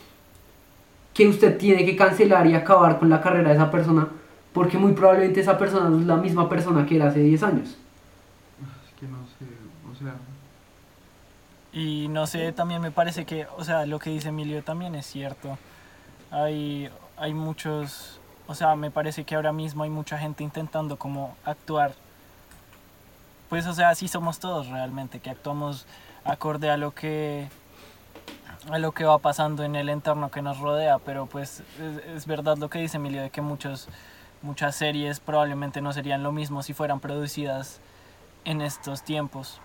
que 1.13 1.27
usted 1.27 1.57
tiene 1.57 1.85
que 1.85 1.95
cancelar 1.95 2.47
y 2.47 2.55
acabar 2.55 2.97
con 2.97 3.09
la 3.09 3.21
carrera 3.21 3.49
de 3.49 3.55
esa 3.55 3.69
persona, 3.69 4.07
porque 4.53 4.77
muy 4.77 4.93
probablemente 4.93 5.41
esa 5.41 5.57
persona 5.57 5.89
no 5.89 5.99
es 5.99 6.05
la 6.05 6.15
misma 6.15 6.47
persona 6.47 6.85
que 6.85 6.95
era 6.95 7.07
hace 7.07 7.19
10 7.19 7.43
años. 7.43 7.69
Es 7.69 8.99
que 8.99 9.07
no 9.07 9.17
sé, 9.39 9.45
o 9.91 9.95
sea, 9.95 10.13
Y 11.73 12.07
no 12.07 12.27
sé, 12.27 12.51
también 12.53 12.81
me 12.81 12.91
parece 12.91 13.25
que, 13.25 13.47
o 13.57 13.63
sea, 13.63 13.85
lo 13.85 13.97
que 13.99 14.11
dice 14.11 14.29
Emilio 14.29 14.63
también 14.63 14.93
es 14.95 15.07
cierto. 15.07 15.57
Hay, 16.29 16.89
hay 17.17 17.33
muchos, 17.33 18.19
o 18.47 18.53
sea, 18.53 18.75
me 18.75 18.91
parece 18.91 19.23
que 19.23 19.35
ahora 19.35 19.51
mismo 19.51 19.83
hay 19.83 19.89
mucha 19.89 20.17
gente 20.17 20.43
intentando 20.43 20.97
como 20.97 21.35
actuar. 21.45 21.93
Pues, 23.49 23.65
o 23.65 23.73
sea, 23.73 23.89
así 23.89 24.07
somos 24.07 24.39
todos 24.39 24.67
realmente, 24.67 25.19
que 25.19 25.29
actuamos 25.31 25.85
acorde 26.23 26.69
a 26.69 26.77
lo 26.77 26.91
que 26.91 27.49
a 28.71 28.79
lo 28.79 28.93
que 28.93 29.03
va 29.03 29.17
pasando 29.17 29.63
en 29.63 29.75
el 29.75 29.89
entorno 29.89 30.31
que 30.31 30.41
nos 30.41 30.59
rodea, 30.59 30.97
pero 30.99 31.25
pues 31.25 31.61
es, 31.81 32.15
es 32.15 32.25
verdad 32.25 32.57
lo 32.57 32.69
que 32.69 32.79
dice 32.79 32.95
Emilio 32.95 33.21
de 33.21 33.29
que 33.29 33.41
muchos 33.41 33.89
muchas 34.43 34.75
series 34.75 35.19
probablemente 35.19 35.81
no 35.81 35.91
serían 35.93 36.21
lo 36.21 36.31
mismo 36.31 36.61
si 36.61 36.73
fueran 36.73 36.99
producidas 36.99 37.79
en 38.45 38.61
estos 38.61 39.03
tiempos. 39.03 39.59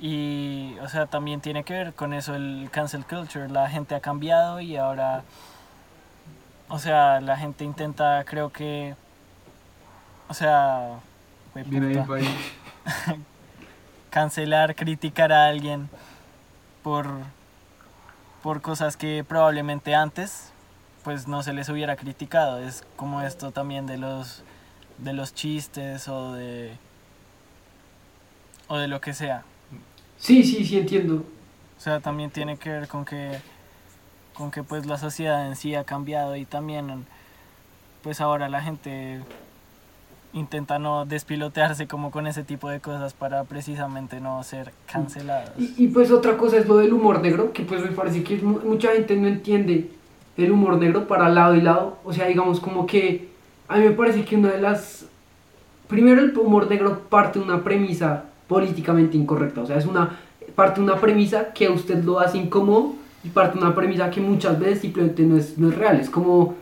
Y, 0.00 0.76
o 0.80 0.88
sea, 0.88 1.06
también 1.06 1.40
tiene 1.40 1.64
que 1.64 1.74
ver 1.74 1.94
con 1.94 2.12
eso 2.12 2.34
el 2.34 2.68
cancel 2.70 3.04
culture. 3.04 3.48
La 3.48 3.68
gente 3.68 3.94
ha 3.94 4.00
cambiado 4.00 4.60
y 4.60 4.76
ahora, 4.76 5.22
o 6.68 6.78
sea, 6.78 7.20
la 7.20 7.36
gente 7.36 7.64
intenta, 7.64 8.24
creo 8.24 8.50
que, 8.52 8.94
o 10.28 10.34
sea, 10.34 11.00
ahí. 11.54 12.28
cancelar, 14.10 14.74
criticar 14.74 15.32
a 15.32 15.46
alguien 15.46 15.88
por, 16.82 17.06
por 18.42 18.60
cosas 18.60 18.96
que 18.96 19.24
probablemente 19.26 19.94
antes, 19.94 20.51
pues 21.04 21.26
no 21.28 21.42
se 21.42 21.52
les 21.52 21.68
hubiera 21.68 21.96
criticado. 21.96 22.58
Es 22.58 22.84
como 22.96 23.22
esto 23.22 23.50
también 23.50 23.86
de 23.86 23.98
los, 23.98 24.42
de 24.98 25.12
los 25.12 25.34
chistes 25.34 26.08
o 26.08 26.32
de, 26.32 26.72
o 28.68 28.78
de 28.78 28.88
lo 28.88 29.00
que 29.00 29.12
sea. 29.12 29.42
Sí, 30.18 30.42
sí, 30.44 30.64
sí, 30.64 30.78
entiendo. 30.78 31.24
O 31.76 31.80
sea, 31.80 32.00
también 32.00 32.30
tiene 32.30 32.56
que 32.56 32.70
ver 32.70 32.88
con 32.88 33.04
que, 33.04 33.38
con 34.34 34.50
que 34.50 34.62
pues 34.62 34.86
la 34.86 34.98
sociedad 34.98 35.46
en 35.46 35.56
sí 35.56 35.74
ha 35.74 35.84
cambiado 35.84 36.36
y 36.36 36.44
también 36.44 37.06
pues 38.02 38.20
ahora 38.20 38.48
la 38.48 38.62
gente 38.62 39.20
intenta 40.32 40.78
no 40.78 41.04
despilotearse 41.04 41.86
como 41.86 42.10
con 42.10 42.26
ese 42.26 42.42
tipo 42.42 42.68
de 42.70 42.80
cosas 42.80 43.12
para 43.12 43.44
precisamente 43.44 44.20
no 44.20 44.42
ser 44.44 44.72
cancelados. 44.90 45.50
Y, 45.58 45.74
y 45.84 45.88
pues 45.88 46.10
otra 46.10 46.38
cosa 46.38 46.56
es 46.56 46.66
lo 46.66 46.78
del 46.78 46.92
humor 46.92 47.20
negro, 47.20 47.52
que 47.52 47.64
pues 47.64 47.82
me 47.82 47.90
parece 47.92 48.22
que 48.24 48.36
mu- 48.38 48.60
mucha 48.60 48.92
gente 48.92 49.14
no 49.16 49.28
entiende 49.28 49.90
el 50.36 50.50
humor 50.50 50.78
negro 50.78 51.06
para 51.06 51.28
lado 51.28 51.54
y 51.54 51.60
lado. 51.60 51.98
O 52.04 52.12
sea, 52.12 52.26
digamos 52.26 52.60
como 52.60 52.86
que 52.86 53.28
a 53.68 53.78
mí 53.78 53.84
me 53.84 53.92
parece 53.92 54.24
que 54.24 54.36
una 54.36 54.50
de 54.50 54.60
las... 54.60 55.06
Primero 55.88 56.22
el 56.22 56.36
humor 56.36 56.70
negro 56.70 57.00
parte 57.08 57.38
de 57.38 57.44
una 57.44 57.62
premisa 57.62 58.24
políticamente 58.48 59.16
incorrecta. 59.16 59.62
O 59.62 59.66
sea, 59.66 59.76
es 59.76 59.86
una 59.86 60.18
parte 60.54 60.80
de 60.80 60.86
una 60.86 61.00
premisa 61.00 61.52
que 61.52 61.66
a 61.66 61.70
usted 61.70 62.02
lo 62.02 62.18
hace 62.18 62.38
incómodo 62.38 62.94
y 63.24 63.28
parte 63.28 63.58
de 63.58 63.64
una 63.64 63.74
premisa 63.74 64.10
que 64.10 64.20
muchas 64.20 64.58
veces 64.58 64.80
simplemente 64.80 65.22
no 65.22 65.36
es, 65.36 65.58
no 65.58 65.68
es 65.68 65.76
real. 65.76 66.00
Es 66.00 66.10
como 66.10 66.54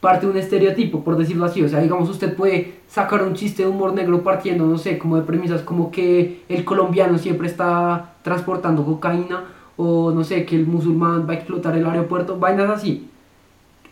parte 0.00 0.26
de 0.26 0.32
un 0.32 0.38
estereotipo, 0.38 1.04
por 1.04 1.16
decirlo 1.16 1.44
así. 1.44 1.62
O 1.62 1.68
sea, 1.68 1.80
digamos, 1.80 2.08
usted 2.08 2.34
puede 2.34 2.80
sacar 2.88 3.22
un 3.22 3.34
chiste 3.34 3.62
de 3.62 3.68
humor 3.68 3.92
negro 3.92 4.22
partiendo, 4.22 4.66
no 4.66 4.78
sé, 4.78 4.98
como 4.98 5.16
de 5.16 5.22
premisas 5.22 5.62
como 5.62 5.90
que 5.90 6.42
el 6.48 6.64
colombiano 6.64 7.18
siempre 7.18 7.48
está 7.48 8.14
transportando 8.22 8.84
cocaína 8.84 9.44
o 9.80 10.12
no 10.12 10.24
sé, 10.24 10.44
que 10.44 10.56
el 10.56 10.66
musulmán 10.66 11.26
va 11.26 11.32
a 11.32 11.36
explotar 11.36 11.74
el 11.74 11.86
aeropuerto, 11.86 12.38
vainas 12.38 12.68
así. 12.68 13.08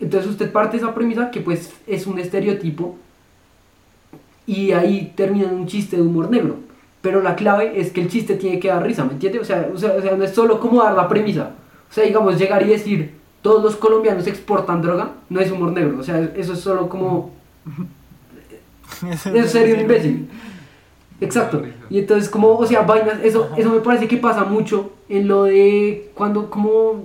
Entonces 0.00 0.30
usted 0.30 0.52
parte 0.52 0.76
de 0.76 0.82
esa 0.84 0.94
premisa 0.94 1.30
que 1.30 1.40
pues 1.40 1.72
es 1.86 2.06
un 2.06 2.18
estereotipo 2.18 2.96
y 4.46 4.72
ahí 4.72 5.12
termina 5.16 5.48
en 5.48 5.54
un 5.54 5.66
chiste 5.66 5.96
de 5.96 6.02
humor 6.02 6.30
negro. 6.30 6.56
Pero 7.00 7.22
la 7.22 7.36
clave 7.36 7.80
es 7.80 7.90
que 7.90 8.02
el 8.02 8.08
chiste 8.08 8.34
tiene 8.34 8.60
que 8.60 8.68
dar 8.68 8.84
risa, 8.84 9.04
¿me 9.04 9.12
entiende? 9.12 9.38
O 9.40 9.44
sea, 9.44 9.70
o 9.72 9.78
sea, 9.78 9.94
o 9.98 10.02
sea, 10.02 10.14
no 10.14 10.24
es 10.24 10.34
solo 10.34 10.60
como 10.60 10.82
dar 10.82 10.94
la 10.94 11.08
premisa. 11.08 11.52
O 11.90 11.94
sea, 11.94 12.04
digamos, 12.04 12.38
llegar 12.38 12.62
y 12.62 12.68
decir, 12.68 13.14
todos 13.40 13.62
los 13.62 13.76
colombianos 13.76 14.26
exportan 14.26 14.82
droga, 14.82 15.12
no 15.30 15.40
es 15.40 15.50
humor 15.50 15.72
negro. 15.72 15.98
O 15.98 16.02
sea, 16.02 16.20
eso 16.36 16.52
es 16.52 16.60
solo 16.60 16.88
como... 16.88 17.32
Es 19.02 19.50
serio 19.50 19.76
un 19.76 19.82
imbécil. 19.82 20.28
Exacto. 21.20 21.62
Y 21.90 21.98
entonces 21.98 22.28
como, 22.28 22.54
o 22.56 22.66
sea, 22.66 22.82
vainas, 22.82 23.18
eso, 23.24 23.50
eso 23.56 23.70
me 23.72 23.80
parece 23.80 24.06
que 24.06 24.18
pasa 24.18 24.44
mucho 24.44 24.92
en 25.08 25.26
lo 25.26 25.44
de 25.44 26.10
cuando 26.14 26.48
como 26.50 27.04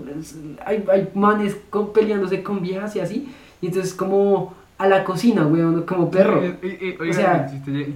hay, 0.66 0.84
hay 0.92 1.10
manes 1.16 1.56
con- 1.70 1.94
peleándose 1.94 2.44
con 2.44 2.62
viejas 2.62 2.96
y 2.96 3.00
así. 3.00 3.34
Y 3.62 3.68
entonces 3.68 3.94
como 3.94 4.54
a 4.78 4.88
la 4.88 5.04
cocina, 5.04 5.48
weón, 5.48 5.84
como 5.84 6.12
perro. 6.12 6.44
Eh, 6.44 6.58
eh, 6.62 6.98
O 7.10 7.14
sea, 7.14 7.48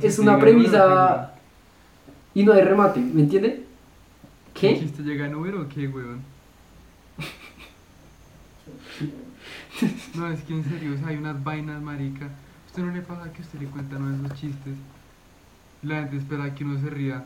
es 0.02 0.20
una 0.20 0.40
premisa 0.40 1.34
y 2.34 2.44
no 2.44 2.54
hay 2.54 2.62
remate, 2.62 3.00
¿me 3.00 3.22
entiende? 3.22 3.64
¿o 4.50 4.60
qué? 4.60 4.70
¿El 4.70 4.74
¿Qué? 4.76 4.80
chiste 4.82 5.04
llega 5.04 5.28
en 5.28 5.36
Uber 5.36 5.56
o 5.56 5.68
qué, 5.70 5.88
weón? 5.88 6.22
No, 10.16 10.28
es 10.32 10.42
que 10.42 10.54
en 10.54 10.64
serio, 10.64 10.94
o 10.96 10.98
sea, 10.98 11.10
hay 11.10 11.18
unas 11.18 11.44
vainas, 11.44 11.80
marica. 11.82 12.26
¿A 12.26 12.66
usted 12.66 12.84
no 12.84 12.92
le 12.92 13.02
pasa 13.02 13.32
que 13.32 13.42
usted 13.44 13.60
le 13.60 13.68
cuenta 13.68 13.98
uno 13.98 14.18
de 14.18 14.26
esos 14.26 14.40
chistes? 14.40 14.74
La 15.84 16.02
gente 16.02 16.18
espera 16.18 16.54
que 16.56 16.64
uno 16.64 16.80
se 16.80 16.90
ría. 16.90 17.24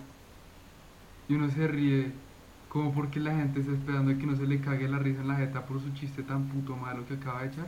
Y 1.29 1.33
uno 1.35 1.49
se 1.49 1.67
ríe 1.67 2.11
como 2.69 2.93
porque 2.93 3.19
la 3.19 3.35
gente 3.35 3.59
está 3.61 3.71
esperando 3.73 4.17
que 4.17 4.25
no 4.25 4.35
se 4.35 4.43
le 4.45 4.59
cague 4.61 4.87
la 4.87 4.97
risa 4.99 5.21
en 5.21 5.27
la 5.27 5.35
jeta 5.35 5.65
por 5.65 5.81
su 5.81 5.91
chiste 5.93 6.23
tan 6.23 6.43
puto 6.45 6.75
malo 6.75 7.05
que 7.07 7.15
acaba 7.15 7.41
de 7.41 7.47
echar. 7.49 7.67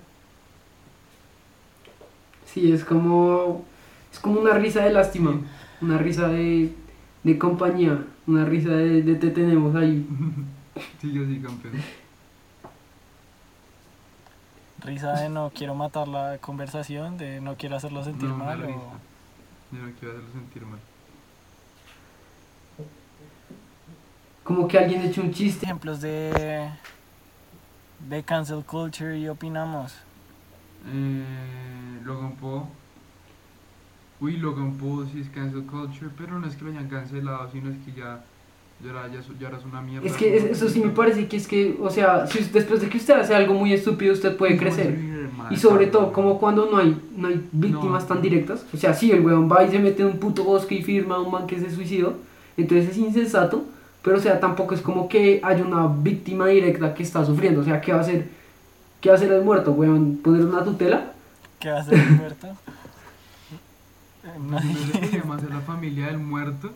Sí, 2.46 2.72
es 2.72 2.84
como... 2.84 3.66
Es 4.12 4.20
como 4.20 4.40
una 4.40 4.54
risa 4.54 4.84
de 4.84 4.92
lástima, 4.94 5.42
una 5.82 5.98
risa 5.98 6.28
de, 6.28 6.72
de 7.24 7.38
compañía, 7.40 8.06
una 8.28 8.46
risa 8.46 8.70
de, 8.70 9.02
de 9.02 9.16
te 9.16 9.32
tenemos 9.32 9.76
ahí. 9.76 10.06
Sigue 11.02 11.26
así, 11.26 11.40
campeón. 11.40 11.74
Risa 14.84 15.14
de 15.14 15.30
no 15.30 15.52
quiero 15.56 15.74
matar 15.76 16.08
la 16.08 16.38
conversación, 16.40 17.18
de 17.18 17.42
no 17.42 17.56
quiero 17.56 17.76
hacerlo 17.78 18.04
sentir 18.04 18.30
No, 18.30 18.38
mal. 18.38 18.62
risa. 18.62 18.80
Hacerlo 19.82 20.24
sentir 20.32 20.66
mal. 20.66 20.80
Como 24.44 24.68
que 24.68 24.78
alguien 24.78 25.02
eche 25.02 25.22
un 25.22 25.32
chiste. 25.32 25.66
Ejemplos 25.66 26.02
de, 26.02 26.70
de 28.10 28.24
cancel 28.24 28.64
culture 28.66 29.18
y 29.18 29.28
opinamos. 29.28 29.94
Eh, 30.88 32.02
Logan 32.04 32.34
Paul. 32.34 32.64
Uy, 34.20 34.38
Logan 34.38 34.78
Paul 34.78 35.10
sí 35.12 35.22
es 35.22 35.30
cancel 35.30 35.66
culture, 35.66 36.12
pero 36.18 36.40
no 36.40 36.48
es 36.48 36.56
que 36.56 36.66
lo 36.66 36.72
hayan 36.72 36.90
cancelado, 36.90 37.50
sino 37.52 37.72
es 37.72 37.78
que 37.86 37.94
ya, 37.94 38.24
ya, 38.82 38.90
era, 38.90 39.08
ya, 39.08 39.20
ya 39.40 39.48
eras 39.50 39.64
una 39.66 39.82
mierda. 39.82 40.08
Es 40.08 40.14
que 40.14 40.36
es- 40.38 40.44
eso 40.46 40.70
sí 40.70 40.82
me 40.82 40.90
parece 40.92 41.28
que 41.28 41.38
es 41.38 41.48
que, 41.48 41.78
o 41.82 41.90
sea, 41.90 42.28
si 42.28 42.40
después 42.46 42.82
de 42.82 42.90
que 42.90 42.98
usted 42.98 43.14
hace 43.16 43.34
algo 43.36 43.54
muy 43.54 43.74
estúpido, 43.74 44.14
usted 44.14 44.36
puede 44.38 44.58
crecer. 44.58 44.98
Y 45.50 45.58
sobre 45.58 45.88
todo, 45.88 46.14
como 46.14 46.40
cuando 46.40 46.70
no 46.72 46.78
hay, 46.78 46.98
no 47.18 47.28
hay 47.28 47.46
víctimas 47.52 48.04
No. 48.04 48.08
tan 48.10 48.22
directas. 48.22 48.66
O 48.74 48.78
sea, 48.78 48.94
sí, 48.94 49.12
el 49.12 49.26
weón 49.26 49.52
va 49.52 49.64
y 49.64 49.70
se 49.72 49.80
mete 49.80 50.02
en 50.02 50.08
un 50.10 50.18
puto 50.18 50.44
bosque 50.46 50.76
y 50.76 50.84
firma 50.84 51.16
a 51.16 51.20
un 51.20 51.32
man 51.32 51.48
que 51.48 51.60
se 51.60 51.70
suicidó. 51.70 52.16
Entonces 52.56 52.90
es 52.92 52.98
insensato. 52.98 53.66
Pero, 54.04 54.18
o 54.18 54.20
sea, 54.20 54.40
tampoco 54.40 54.74
es 54.74 54.82
como 54.82 55.08
que 55.08 55.40
haya 55.44 55.64
una 55.64 55.88
víctima 55.88 56.48
directa 56.48 56.94
que 56.94 57.04
está 57.04 57.26
sufriendo. 57.26 57.62
O 57.62 57.64
sea, 57.64 57.80
¿qué 57.82 57.92
va 57.94 58.00
a 58.00 58.02
hacer? 58.02 58.28
¿Qué 59.00 59.10
va 59.10 59.16
a 59.16 59.18
hacer 59.18 59.32
el 59.32 59.44
muerto, 59.44 59.72
weón? 59.72 60.18
¿Poner 60.24 60.46
una 60.46 60.64
tutela? 60.64 61.14
¿Qué 61.60 61.70
va 61.70 61.78
a 61.78 61.82
hacer 61.82 61.94
el 61.96 62.12
muerto? 62.12 62.48
No- 64.40 64.60
No 64.60 64.60
se 64.62 64.98
podría 65.00 65.24
más 65.26 65.44
a 65.44 65.50
la 65.50 65.60
familia 65.62 66.08
del 66.08 66.18
muerto, 66.20 66.70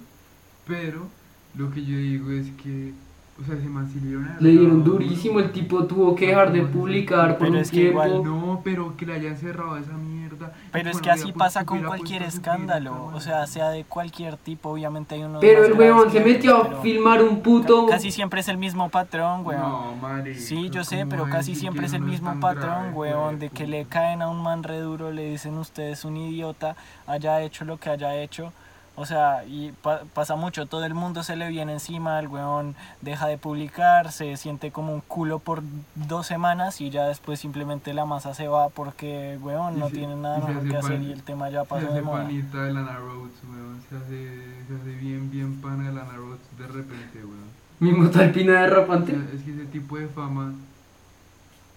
pero 0.67 1.07
lo 1.55 1.71
que 1.71 1.83
yo 1.83 1.97
digo 1.97 2.31
es 2.31 2.47
que, 2.63 2.93
o 3.41 3.45
sea, 3.45 3.55
se 3.55 3.67
man 3.69 3.87
sí 3.91 3.99
le 4.39 4.49
dieron 4.51 4.83
durísimo. 4.83 5.39
El 5.39 5.51
tipo 5.51 5.85
tuvo 5.85 6.15
que 6.15 6.27
dejar 6.27 6.51
de 6.51 6.61
publicar 6.63 7.37
por 7.37 7.47
Pero 7.47 7.51
un 7.51 7.57
es 7.57 7.69
que 7.71 7.81
igual 7.89 8.09
tiempo. 8.21 8.29
No, 8.29 8.61
pero 8.63 8.95
que 8.97 9.05
le 9.05 9.13
hayan 9.13 9.37
cerrado 9.37 9.77
esa 9.77 9.93
mierda. 9.93 10.53
Pero 10.71 10.89
es 10.91 11.01
que 11.01 11.09
así 11.09 11.23
hubiera 11.23 11.37
pasa 11.37 11.65
con 11.65 11.81
cualquier 11.83 12.21
escándalo, 12.23 13.05
o 13.13 13.19
sea, 13.19 13.47
sea 13.47 13.69
de 13.69 13.83
cualquier 13.85 14.37
tipo, 14.37 14.69
obviamente 14.69 15.15
hay 15.15 15.23
unos 15.23 15.41
Pero 15.41 15.61
más 15.61 15.69
el 15.69 15.75
graves 15.75 15.93
weón 15.95 16.05
que 16.07 16.11
se 16.13 16.19
otros, 16.19 16.33
metió 16.33 16.57
a 16.57 16.67
pero 16.67 16.81
filmar 16.81 17.23
un 17.23 17.41
puto. 17.41 17.85
ca- 17.87 17.93
Casi 17.93 18.11
siempre 18.11 18.41
es 18.41 18.47
el 18.49 18.57
mismo 18.57 18.89
patrón, 18.89 19.45
weón. 19.45 19.61
No, 19.61 19.95
marica, 20.01 20.39
Sí, 20.39 20.69
yo 20.69 20.83
sé, 20.83 20.99
¿cómo 20.99 21.09
pero 21.09 21.29
casi 21.29 21.55
siempre 21.55 21.85
es 21.87 21.93
el 21.93 22.01
mismo 22.01 22.39
patrón, 22.39 22.91
weón, 22.93 23.39
de 23.39 23.49
que 23.49 23.65
le 23.67 23.85
caen 23.85 24.21
a 24.21 24.29
un 24.29 24.43
man 24.43 24.61
re 24.63 24.79
duro, 24.79 25.11
le 25.11 25.31
dicen 25.31 25.57
usted 25.57 25.89
es 25.91 26.05
un 26.05 26.17
idiota, 26.17 26.75
haya 27.07 27.41
hecho 27.41 27.65
lo 27.65 27.77
que 27.77 27.89
haya 27.89 28.15
hecho. 28.15 28.51
O 28.99 29.05
sea, 29.05 29.45
y 29.45 29.71
pa- 29.83 30.01
pasa 30.15 30.35
mucho, 30.35 30.65
todo 30.65 30.83
el 30.83 30.95
mundo 30.95 31.21
se 31.21 31.35
le 31.35 31.47
viene 31.49 31.73
encima, 31.73 32.19
el 32.19 32.27
weón 32.27 32.75
deja 33.01 33.27
de 33.27 33.37
publicar, 33.37 34.11
se 34.11 34.35
siente 34.37 34.71
como 34.71 34.91
un 34.91 35.01
culo 35.01 35.37
por 35.37 35.61
dos 35.93 36.25
semanas 36.25 36.81
y 36.81 36.89
ya 36.89 37.05
después 37.05 37.39
simplemente 37.39 37.93
la 37.93 38.05
masa 38.05 38.33
se 38.33 38.47
va 38.47 38.69
porque, 38.69 39.37
weón, 39.41 39.77
no 39.77 39.89
se- 39.89 39.95
tiene 39.97 40.15
nada 40.15 40.41
se 40.41 40.47
mejor 40.47 40.67
que 40.69 40.77
hacer 40.77 41.01
y 41.03 41.11
el 41.11 41.21
tema 41.21 41.47
ya 41.51 41.61
Se 41.61 41.67
pasó 41.69 41.85
de 41.85 41.91
hace 41.91 42.01
moda. 42.01 42.23
panita 42.23 42.63
de 42.63 42.73
Lana 42.73 42.97
Rhodes, 42.97 43.33
weón. 43.47 43.77
Se 43.87 43.95
hace, 43.97 44.41
se 44.67 44.75
hace 44.81 44.95
bien, 44.99 45.29
bien 45.29 45.61
pana 45.61 45.89
de 45.89 45.93
Lana 45.93 46.13
Rhodes 46.15 46.39
de 46.57 46.65
repente, 46.67 47.19
weón. 47.23 47.47
Mismo 47.79 48.09
talpina 48.09 48.61
de 48.63 48.67
O 48.71 48.75
rapante. 48.77 49.11
es 49.35 49.43
que 49.43 49.51
ese 49.51 49.65
tipo 49.65 49.97
de 49.99 50.07
fama, 50.07 50.55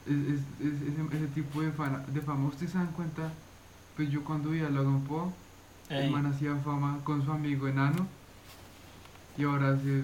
es, 0.07 0.13
es, 0.17 0.41
es- 0.67 0.83
ese, 0.83 1.17
ese 1.19 1.27
tipo 1.35 1.61
de, 1.61 1.71
fama, 1.73 2.03
de 2.09 2.21
fama, 2.23 2.49
¿ustedes 2.49 2.73
se 2.73 2.79
dan 2.79 2.87
cuenta? 2.89 3.31
Pues 3.97 4.11
yo 4.11 4.25
cuando 4.25 4.49
vi 4.49 4.61
a 4.61 4.71
Logan 4.71 5.03
Paul, 5.03 5.31
el 5.91 6.05
Ey, 6.05 6.11
man 6.11 6.27
hacía 6.27 6.55
fama 6.65 6.99
con 7.05 7.25
su 7.25 7.31
amigo 7.31 7.69
enano 7.69 8.07
y 9.37 9.45
ahora 9.45 9.71
hace 9.71 10.03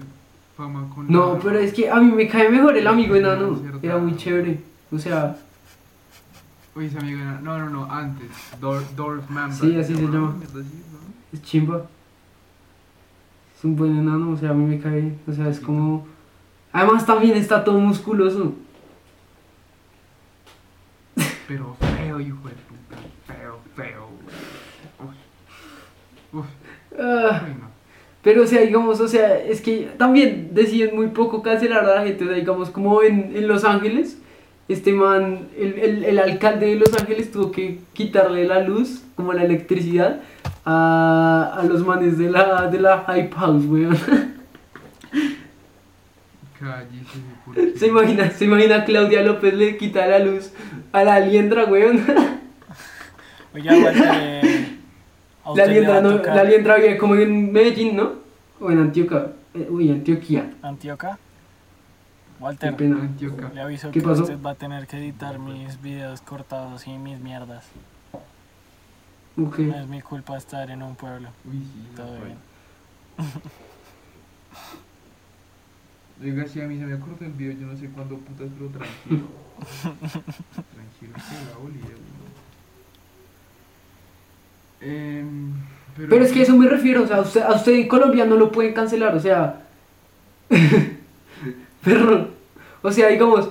fama 0.55 0.87
con... 0.93 1.09
No, 1.09 1.39
pero 1.39 1.57
es 1.57 1.73
que 1.73 1.89
a 1.89 1.95
mí 1.95 2.11
me 2.11 2.27
cae 2.27 2.49
mejor 2.49 2.77
el 2.77 2.85
amigo 2.85 3.15
Sí, 3.15 3.19
enano. 3.19 3.61
Era 3.81 3.97
muy 3.97 4.15
chévere. 4.15 4.59
O 4.91 4.99
sea, 4.99 5.35
Uy, 6.75 6.85
ese 6.85 6.99
amigo 6.99 7.19
enano, 7.19 7.41
no, 7.41 7.57
no, 7.57 7.69
no, 7.69 7.91
antes, 7.91 8.29
Dor, 8.61 8.83
Dorf 8.95 9.27
Mamba. 9.31 9.55
Sí, 9.55 9.75
así 9.79 9.95
se 9.95 10.01
llama. 10.03 10.35
Es 11.33 11.41
chimba. 11.41 11.87
Es 13.57 13.63
un 13.63 13.75
buen 13.75 13.97
enano, 13.97 14.31
o 14.31 14.37
sea, 14.37 14.51
a 14.51 14.53
mí 14.53 14.63
me 14.63 14.79
cae. 14.79 15.17
O 15.27 15.31
sea, 15.33 15.47
es 15.49 15.59
como. 15.59 16.05
Además, 16.71 17.03
también 17.03 17.35
está 17.35 17.63
todo 17.63 17.79
musculoso. 17.79 18.53
Pero 21.47 21.75
feo, 21.79 22.19
hijo 22.19 22.47
de 22.47 22.53
puta. 22.53 22.97
Feo, 23.25 23.59
feo. 23.75 24.09
Uf. 26.33 26.45
Ah, 26.99 27.41
no. 27.59 27.67
pero, 28.23 28.43
o 28.43 28.47
sea, 28.47 28.61
digamos, 28.61 28.99
o 28.99 29.07
sea, 29.07 29.37
es 29.37 29.61
que 29.61 29.89
también 29.97 30.49
deciden 30.53 30.95
muy 30.95 31.07
poco 31.07 31.41
cancelar 31.41 31.85
a 31.85 31.95
la 31.95 32.03
gente. 32.03 32.23
O 32.23 32.27
sea, 32.27 32.35
digamos, 32.35 32.69
como 32.69 33.03
en, 33.03 33.35
en 33.35 33.47
Los 33.47 33.63
Ángeles, 33.63 34.17
este 34.67 34.93
man, 34.93 35.47
el, 35.57 35.79
el, 35.79 36.03
el 36.03 36.19
alcalde 36.19 36.67
de 36.67 36.75
Los 36.75 36.93
Ángeles 36.93 37.31
tuvo 37.31 37.51
que 37.51 37.79
quitarle 37.93 38.45
la 38.45 38.61
luz, 38.61 39.03
como 39.15 39.33
la 39.33 39.43
electricidad, 39.43 40.21
a, 40.65 41.57
a 41.59 41.63
los 41.63 41.85
manes 41.85 42.17
de 42.17 42.29
la, 42.29 42.67
de 42.67 42.79
la 42.79 43.05
Hype 43.07 43.35
House, 43.35 43.65
weón. 43.65 43.97
¿Se 47.77 47.87
imagina, 47.87 48.31
se 48.31 48.45
imagina 48.45 48.83
Claudia 48.83 49.21
López 49.21 49.53
le 49.53 49.77
quita 49.77 50.07
la 50.07 50.19
luz 50.19 50.51
a 50.91 51.03
la 51.03 51.19
liendra, 51.19 51.65
weón? 51.65 52.03
Oiga, 53.53 53.73
Walter, 53.77 54.09
eh, 54.13 54.76
a 54.76 54.76
La 55.55 55.65
liendra, 55.65 56.01
no, 56.01 56.17
la 56.17 56.43
liendra 56.43 56.75
vive 56.77 56.97
como 56.97 57.15
en 57.15 57.51
Medellín, 57.51 57.95
¿no? 57.95 58.13
O 58.59 58.71
en 58.71 58.79
Antioquia. 58.79 59.31
Eh, 59.53 59.67
uy, 59.69 59.91
Antioquia. 59.91 60.51
Antioca. 60.61 61.17
Qué 62.37 62.43
Walter, 62.43 62.75
pena. 62.75 63.01
Antioca. 63.01 63.51
le 63.53 63.61
aviso 63.61 63.91
¿Qué 63.91 63.99
que 63.99 64.05
pasó? 64.05 64.23
usted 64.23 64.37
va 64.45 64.51
a 64.51 64.55
tener 64.55 64.85
que 64.87 64.97
editar 64.97 65.39
mis 65.39 65.81
videos 65.81 66.21
cortados 66.21 66.85
y 66.87 66.97
mis 66.97 67.19
mierdas. 67.19 67.65
Ok. 69.41 69.59
No 69.59 69.75
es 69.79 69.87
mi 69.87 70.01
culpa 70.01 70.37
estar 70.37 70.69
en 70.69 70.83
un 70.83 70.95
pueblo. 70.95 71.29
Uy, 71.45 71.59
sí, 71.59 71.87
Todo 71.95 72.17
no, 72.17 72.25
bien. 72.25 72.37
Oiga, 76.23 76.47
sí, 76.47 76.59
a 76.61 76.67
mí 76.67 76.77
se 76.79 76.85
me 76.85 76.99
cortó 76.99 77.25
el 77.25 77.31
video, 77.33 77.53
yo 77.59 77.67
no 77.67 77.77
sé 77.77 77.89
cuándo 77.89 78.17
putas, 78.17 78.49
pero 78.57 78.69
tranquilo. 78.71 79.27
tranquilo, 80.73 81.13
que 81.13 81.35
la 81.51 81.57
olía, 81.63 81.95
Em, 84.81 85.53
pero, 85.95 86.09
Pero 86.09 86.25
es 86.25 86.31
que 86.31 86.41
a 86.41 86.43
eso 86.43 86.55
me 86.55 86.67
refiero, 86.67 87.03
o 87.03 87.07
sea, 87.07 87.21
usted, 87.21 87.41
a 87.41 87.53
usted 87.53 87.73
en 87.73 87.87
Colombia 87.87 88.25
no 88.25 88.35
lo 88.35 88.51
pueden 88.51 88.73
cancelar, 88.73 89.15
o 89.15 89.19
sea. 89.19 89.61
Perro. 91.83 92.27
O 92.81 92.91
sea, 92.91 93.07
digamos, 93.07 93.49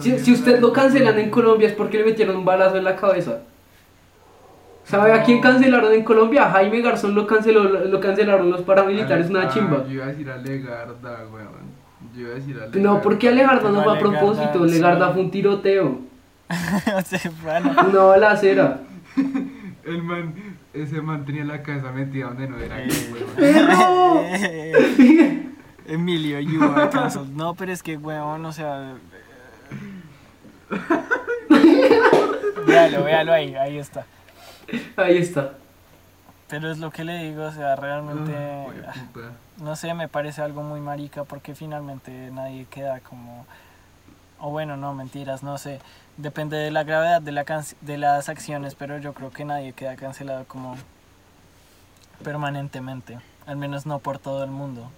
si, 0.00 0.32
usted 0.32 0.60
lo 0.60 0.68
la- 0.68 0.72
cancelan 0.74 1.18
en 1.18 1.30
Colombia 1.30 1.68
es 1.68 1.74
porque 1.74 1.98
le 1.98 2.04
metieron 2.04 2.36
un 2.36 2.44
balazo 2.44 2.76
en 2.76 2.84
la 2.84 2.96
cabeza. 2.96 3.42
¿Sabe 4.84 5.12
a 5.12 5.22
quién 5.22 5.40
cancelaron 5.40 5.92
en 5.92 6.02
Colombia? 6.02 6.46
A 6.46 6.50
Jaime 6.50 6.80
Garzón 6.80 7.14
lo, 7.14 7.26
canceló, 7.26 7.62
lo 7.62 8.00
cancelaron 8.00 8.50
los 8.50 8.62
paramilitares, 8.62 9.30
una 9.30 9.42
ah, 9.42 9.48
chimba. 9.48 9.84
Yo 9.86 9.92
iba 9.92 10.04
a 10.06 10.08
decir 10.08 10.28
a 10.28 10.36
Legarda, 10.36 11.26
weón. 11.32 11.70
Yo 12.12 12.22
iba 12.22 12.30
a 12.30 12.34
decir 12.34 12.56
a 12.56 12.66
Legarda. 12.66 12.80
No, 12.80 13.00
porque 13.00 13.28
Alegarda 13.28 13.70
no 13.70 13.76
No, 13.76 13.84
fue 13.84 13.96
a 13.96 13.98
propósito. 14.00 14.66
Legarda 14.66 15.10
fue 15.12 15.22
un 15.22 15.30
tiroteo, 15.30 16.00
o 16.96 17.00
sea, 17.02 17.32
bueno, 17.44 17.76
una 17.88 18.02
balacera. 18.02 18.80
El 19.84 20.02
man, 20.02 20.34
ese 20.74 21.00
man 21.00 21.24
tenía 21.24 21.44
la 21.44 21.62
cabeza 21.62 21.90
metida 21.92 22.26
donde 22.26 22.48
no 22.48 22.58
era, 22.58 22.82
Eh. 22.82 22.88
weón. 23.12 23.30
¡Perro! 23.36 24.22
Emilio, 25.86 26.38
you 26.40 26.62
are 26.62 26.88
canceled. 26.90 27.28
No, 27.30 27.54
pero 27.54 27.72
es 27.72 27.82
que, 27.82 27.96
weón, 27.96 28.44
o 28.44 28.52
sea. 28.52 28.94
eh, 31.50 32.00
véalo, 32.66 33.04
véalo 33.04 33.32
ahí, 33.32 33.54
ahí 33.54 33.78
está. 33.78 34.06
Ahí 34.96 35.18
está. 35.18 35.54
Pero 36.48 36.70
es 36.70 36.78
lo 36.78 36.90
que 36.90 37.04
le 37.04 37.16
digo, 37.24 37.44
o 37.44 37.52
sea, 37.52 37.76
realmente. 37.76 38.32
Ah, 38.36 38.92
puta. 39.12 39.30
no 39.58 39.76
sé, 39.76 39.94
me 39.94 40.08
parece 40.08 40.42
algo 40.42 40.62
muy 40.62 40.80
marica 40.80 41.24
porque 41.24 41.54
finalmente 41.54 42.10
nadie 42.32 42.66
queda 42.70 43.00
como... 43.00 43.46
O 44.40 44.50
bueno, 44.50 44.76
no, 44.76 44.94
mentiras, 44.94 45.42
no 45.42 45.58
sé. 45.58 45.80
Depende 46.20 46.56
de 46.58 46.70
la 46.70 46.84
gravedad 46.84 47.22
de, 47.22 47.32
la 47.32 47.46
canc- 47.46 47.74
de 47.80 47.96
las 47.96 48.28
acciones, 48.28 48.74
pero 48.74 48.98
yo 48.98 49.14
creo 49.14 49.30
que 49.30 49.44
nadie 49.44 49.72
queda 49.72 49.96
cancelado 49.96 50.44
como 50.46 50.76
permanentemente. 52.22 53.18
Al 53.46 53.56
menos 53.56 53.86
no 53.86 53.98
por 54.00 54.18
todo 54.18 54.44
el 54.44 54.50
mundo. 54.50 54.90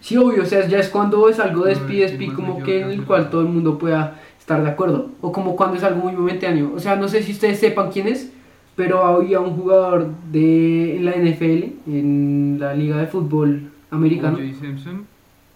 Sí, 0.00 0.16
obvio, 0.16 0.42
o 0.42 0.46
sea, 0.46 0.66
ya 0.66 0.78
es 0.78 0.88
cuando 0.88 1.28
es 1.28 1.38
algo 1.40 1.64
de 1.64 1.74
más 1.74 2.34
como 2.34 2.62
que 2.62 2.80
en 2.80 2.90
el 2.90 3.04
cual 3.04 3.28
todo 3.28 3.40
el 3.42 3.48
mundo 3.48 3.78
pueda 3.78 4.20
estar 4.38 4.62
de 4.62 4.70
acuerdo. 4.70 5.10
O 5.20 5.32
como 5.32 5.56
cuando 5.56 5.76
es 5.76 5.82
algo 5.82 6.02
muy 6.04 6.12
momentáneo. 6.12 6.72
O 6.74 6.78
sea, 6.78 6.96
no 6.96 7.08
sé 7.08 7.22
si 7.22 7.32
ustedes 7.32 7.58
sepan 7.58 7.90
quién 7.90 8.08
es, 8.08 8.30
pero 8.76 9.04
había 9.04 9.40
un 9.40 9.56
jugador 9.56 10.10
de 10.30 10.96
en 10.96 11.04
la 11.04 11.12
NFL, 11.12 11.64
en 11.88 12.56
la 12.60 12.72
Liga 12.74 12.96
de 12.98 13.06
Fútbol 13.08 13.70
Americano, 13.90 14.38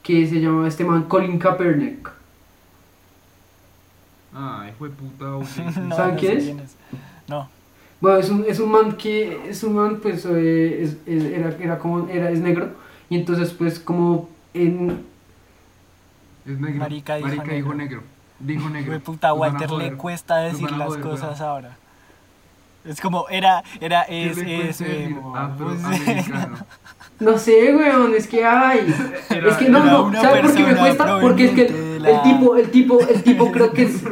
que 0.03 0.27
se 0.27 0.41
llamaba 0.41 0.67
este 0.69 0.85
man 0.85 1.05
Colin 1.05 1.39
Kaepernick. 1.39 2.18
Ay, 4.41 4.73
fue 4.79 4.89
puta, 4.91 5.35
O.J. 5.37 5.47
Simpson. 5.47 5.89
no, 5.89 5.97
¿Saben 5.97 6.15
no 6.15 6.21
quién 6.21 6.41
sé 6.41 6.51
es? 6.53 6.77
No, 7.27 7.49
Bueno, 8.01 8.19
es 8.19 8.31
un, 8.31 8.45
es 8.47 8.61
un 8.61 8.71
man 8.71 8.93
que, 8.97 9.51
es 9.51 9.65
un 9.65 9.75
man, 9.75 9.99
pues, 10.01 10.25
eh, 10.27 10.83
es, 10.85 10.97
es- 11.07 11.25
era, 11.25 11.57
era 11.61 11.79
como, 11.79 12.09
era, 12.09 12.31
es 12.31 12.39
negro, 12.41 12.71
y 13.11 13.17
entonces, 13.17 13.51
pues, 13.53 13.81
como 13.81 14.29
en, 14.55 15.05
Es 16.47 16.59
negro. 16.59 16.79
Marica 16.79 17.17
dijo 17.17 17.29
dijo 17.31 17.43
negro. 17.45 17.75
negro. 17.75 18.03
Dijo 18.39 18.71
negro. 18.71 19.01
Puta, 19.01 19.33
Walter 19.35 19.71
le 19.73 19.95
cuesta 19.95 20.37
decir 20.39 20.71
las 20.71 20.87
joder, 20.89 21.01
cosas 21.03 21.41
ahora. 21.41 21.77
Es 22.85 23.01
como, 23.01 23.29
era, 23.29 23.65
era, 23.81 24.05
¿Qué 24.07 24.31
es, 24.31 24.39
es, 24.39 24.81
emo, 24.81 25.37
afroamericano? 25.37 26.59
no 27.19 27.37
sé, 27.37 27.75
weón, 27.75 28.15
es 28.15 28.29
que 28.29 28.45
hay, 28.45 28.95
Era- 29.29 29.51
es 29.51 29.57
que 29.57 29.69
no, 29.69 30.11
no, 30.11 30.23
¿sabes 30.23 30.43
por 30.43 30.55
qué 30.55 30.63
me 30.63 30.77
cuesta? 30.77 31.21
Porque 31.21 31.45
es 31.47 31.51
que 31.51 31.88
el, 32.07 32.23
tipo, 32.23 32.57
el 32.57 32.71
tipo, 32.71 33.01
el 33.01 33.23
tipo 33.23 33.53
creo 33.53 33.73
que 33.73 33.83
es, 33.83 34.03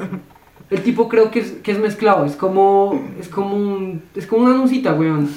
el 0.71 0.83
tipo 0.83 1.09
creo 1.09 1.31
que 1.31 1.41
es, 1.41 1.53
que 1.63 1.73
es 1.73 1.79
mezclado, 1.79 2.25
es 2.27 2.37
como, 2.37 3.01
es 3.21 3.29
como 3.29 3.57
un, 3.57 4.03
es 4.15 4.27
como 4.27 4.47
una 4.47 4.57
nucita, 4.57 4.95
weón. 4.95 5.31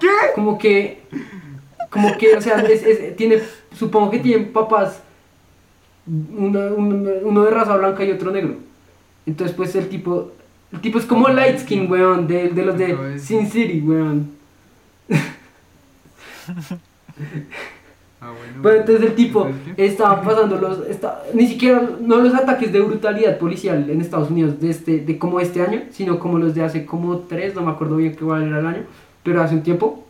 ¿Qué? 0.00 0.08
Como 0.34 0.58
que, 0.58 1.02
como 1.90 2.16
que, 2.18 2.36
o 2.36 2.40
sea, 2.40 2.60
es, 2.60 2.82
es- 2.84 3.16
tiene, 3.16 3.40
supongo 3.76 4.10
que 4.10 4.18
tienen 4.18 4.52
papás, 4.52 5.00
una- 6.06 6.72
uno 6.74 7.44
de 7.44 7.50
raza 7.50 7.76
blanca 7.76 8.04
y 8.04 8.10
otro 8.12 8.30
negro. 8.30 8.56
Entonces, 9.26 9.56
pues 9.56 9.74
el 9.74 9.88
tipo, 9.88 10.32
el 10.72 10.80
tipo 10.80 10.98
es 10.98 11.06
como 11.06 11.28
light 11.28 11.58
skin, 11.60 11.90
weón, 11.90 12.26
de, 12.26 12.48
de 12.50 12.64
los 12.64 12.76
de. 12.76 13.18
Sin 13.18 13.48
City, 13.50 13.80
weón. 13.80 14.32
Ah, 18.24 18.32
bueno. 18.38 18.62
Bueno, 18.62 18.80
entonces 18.80 19.04
el 19.06 19.14
tipo 19.14 19.46
estaba 19.76 20.22
pasando 20.24 20.56
los, 20.56 20.86
esta- 20.88 21.22
ni 21.34 21.46
siquiera, 21.46 21.82
no 22.00 22.16
los 22.16 22.34
ataques 22.34 22.72
de 22.72 22.80
brutalidad 22.80 23.36
policial 23.38 23.88
en 23.90 24.00
Estados 24.00 24.30
Unidos 24.30 24.58
de, 24.60 24.70
este, 24.70 25.00
de 25.00 25.18
como 25.18 25.40
este 25.40 25.60
año, 25.60 25.82
sino 25.90 26.18
como 26.18 26.38
los 26.38 26.54
de 26.54 26.62
hace 26.64 26.86
como 26.86 27.18
tres, 27.18 27.54
no 27.54 27.60
me 27.62 27.70
acuerdo 27.70 27.96
bien 27.96 28.12
qué 28.16 28.24
cuál 28.24 28.44
era 28.44 28.60
el 28.60 28.66
año, 28.66 28.82
pero 29.22 29.42
hace 29.42 29.54
un 29.54 29.62
tiempo. 29.62 30.04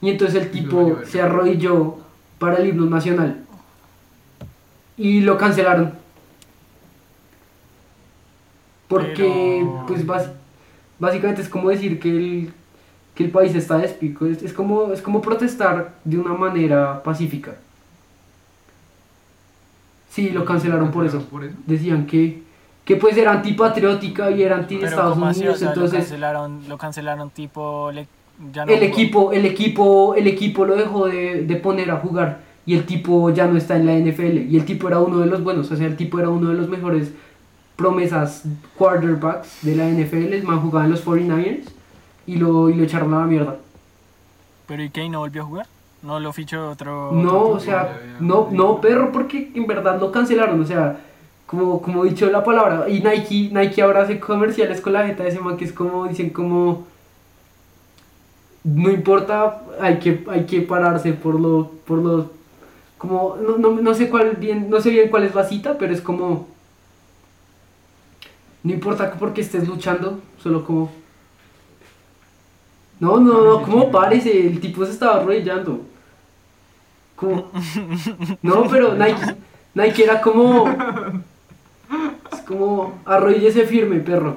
Y 0.00 0.10
entonces 0.10 0.42
el 0.42 0.50
tipo 0.50 0.98
se 1.04 1.22
arrodilló 1.22 1.98
para 2.40 2.56
el 2.56 2.66
himno 2.70 2.86
nacional 2.86 3.44
y 4.96 5.20
lo 5.20 5.38
cancelaron. 5.38 5.92
Porque, 8.88 9.14
Pero- 9.62 9.84
pues, 9.86 10.04
básicamente 10.98 11.42
es 11.42 11.48
como 11.48 11.70
decir 11.70 11.98
que 12.00 12.08
el, 12.10 12.52
que 13.14 13.24
el 13.24 13.30
país 13.30 13.54
está 13.54 13.78
despico. 13.78 14.26
Es, 14.26 14.42
es, 14.42 14.52
como, 14.52 14.92
es 14.92 15.02
como 15.02 15.20
protestar 15.20 15.94
de 16.04 16.18
una 16.18 16.34
manera 16.34 17.02
pacífica. 17.02 17.54
Sí, 20.10 20.30
lo 20.30 20.44
cancelaron 20.44 20.90
por 20.90 21.06
eso. 21.06 21.22
¿Por 21.24 21.44
eso? 21.44 21.54
Decían 21.66 22.06
que, 22.06 22.42
que 22.84 22.96
pues 22.96 23.16
era 23.16 23.32
antipatriótica 23.32 24.30
y 24.30 24.42
era 24.42 24.56
anti 24.56 24.76
Pero 24.76 24.88
Estados 24.88 25.14
como 25.14 25.26
así, 25.26 25.40
o 25.40 25.42
Unidos. 25.44 25.58
sea, 25.58 25.68
lo 25.68 25.74
entonces 25.74 25.98
cancelaron, 26.00 26.68
lo 26.68 26.78
cancelaron 26.78 27.30
tipo, 27.30 27.90
le- 27.92 28.06
ya 28.52 28.66
no 28.66 28.72
el 28.72 28.78
jugó. 28.80 28.90
equipo, 28.90 29.32
el 29.32 29.46
equipo, 29.46 30.14
el 30.14 30.26
equipo 30.26 30.64
lo 30.64 30.76
dejó 30.76 31.06
de, 31.06 31.44
de 31.44 31.56
poner 31.56 31.90
a 31.90 31.96
jugar 31.96 32.40
y 32.66 32.74
el 32.74 32.84
tipo 32.86 33.30
ya 33.30 33.46
no 33.46 33.56
está 33.56 33.76
en 33.76 33.86
la 33.86 33.92
NFL 33.94 34.50
y 34.50 34.56
el 34.56 34.64
tipo 34.64 34.88
era 34.88 35.00
uno 35.00 35.18
de 35.18 35.26
los 35.26 35.42
buenos, 35.42 35.70
o 35.70 35.76
sea, 35.76 35.86
el 35.86 35.96
tipo 35.96 36.18
era 36.18 36.28
uno 36.28 36.48
de 36.50 36.54
los 36.56 36.68
mejores 36.68 37.10
promesas 37.76 38.42
quarterbacks 38.76 39.58
de 39.62 39.76
la 39.76 39.88
NFL, 39.88 40.32
el 40.34 40.42
man 40.44 40.60
jugaba 40.60 40.84
en 40.84 40.90
los 40.92 41.04
49ers 41.04 41.64
y 42.26 42.36
lo, 42.36 42.70
y 42.70 42.74
lo 42.74 42.84
echaron 42.84 43.14
a 43.14 43.20
la 43.20 43.26
mierda. 43.26 43.56
Pero 44.66 44.82
¿y? 44.82 44.90
¿Y 44.94 45.08
no 45.08 45.20
volvió 45.20 45.42
a 45.42 45.46
jugar? 45.46 45.66
¿No 46.02 46.18
lo 46.18 46.32
fichó 46.32 46.68
otro? 46.70 47.12
No, 47.12 47.38
otro 47.38 47.56
o 47.56 47.60
sea, 47.60 48.00
no, 48.18 48.48
no, 48.50 48.80
perro, 48.80 49.12
porque 49.12 49.52
en 49.54 49.66
verdad 49.66 50.00
lo 50.00 50.10
cancelaron, 50.10 50.60
o 50.60 50.66
sea, 50.66 50.98
como, 51.46 51.80
como 51.80 52.04
dicho 52.04 52.28
la 52.30 52.42
palabra, 52.42 52.88
y 52.88 53.00
Nike, 53.00 53.50
Nike 53.52 53.82
ahora 53.82 54.02
hace 54.02 54.18
comerciales 54.18 54.80
con 54.80 54.94
la 54.94 55.06
jeta 55.06 55.22
de 55.22 55.28
ese 55.28 55.40
man 55.40 55.56
que 55.56 55.64
es 55.64 55.72
como, 55.72 56.08
dicen 56.08 56.30
como, 56.30 56.86
no 58.64 58.90
importa, 58.90 59.62
hay 59.80 59.98
que, 59.98 60.24
hay 60.28 60.44
que 60.44 60.62
pararse 60.62 61.12
por 61.12 61.38
lo, 61.38 61.70
por 61.86 61.98
lo, 61.98 62.30
como, 62.98 63.36
no, 63.36 63.58
no, 63.58 63.80
no 63.80 63.94
sé 63.94 64.08
cuál 64.08 64.36
bien, 64.36 64.70
no 64.70 64.80
sé 64.80 64.90
bien 64.90 65.08
cuál 65.08 65.24
es 65.24 65.34
la 65.34 65.44
cita, 65.44 65.78
pero 65.78 65.92
es 65.92 66.00
como, 66.00 66.48
no 68.64 68.72
importa 68.72 69.10
que 69.10 69.18
porque 69.18 69.40
estés 69.40 69.68
luchando, 69.68 70.18
solo 70.42 70.64
como, 70.64 70.90
no, 73.02 73.18
no, 73.18 73.44
no, 73.44 73.62
como 73.62 73.90
párese, 73.90 74.46
el 74.46 74.60
tipo 74.60 74.84
se 74.86 74.92
estaba 74.92 75.16
arrodillando. 75.20 75.80
Como, 77.16 77.50
no, 78.42 78.68
pero 78.70 78.94
Nike, 78.94 79.36
Nike 79.74 80.04
era 80.04 80.20
como, 80.20 80.68
es 82.32 82.40
como, 82.46 83.00
arrodíllese 83.04 83.66
firme, 83.66 83.98
perro. 84.00 84.36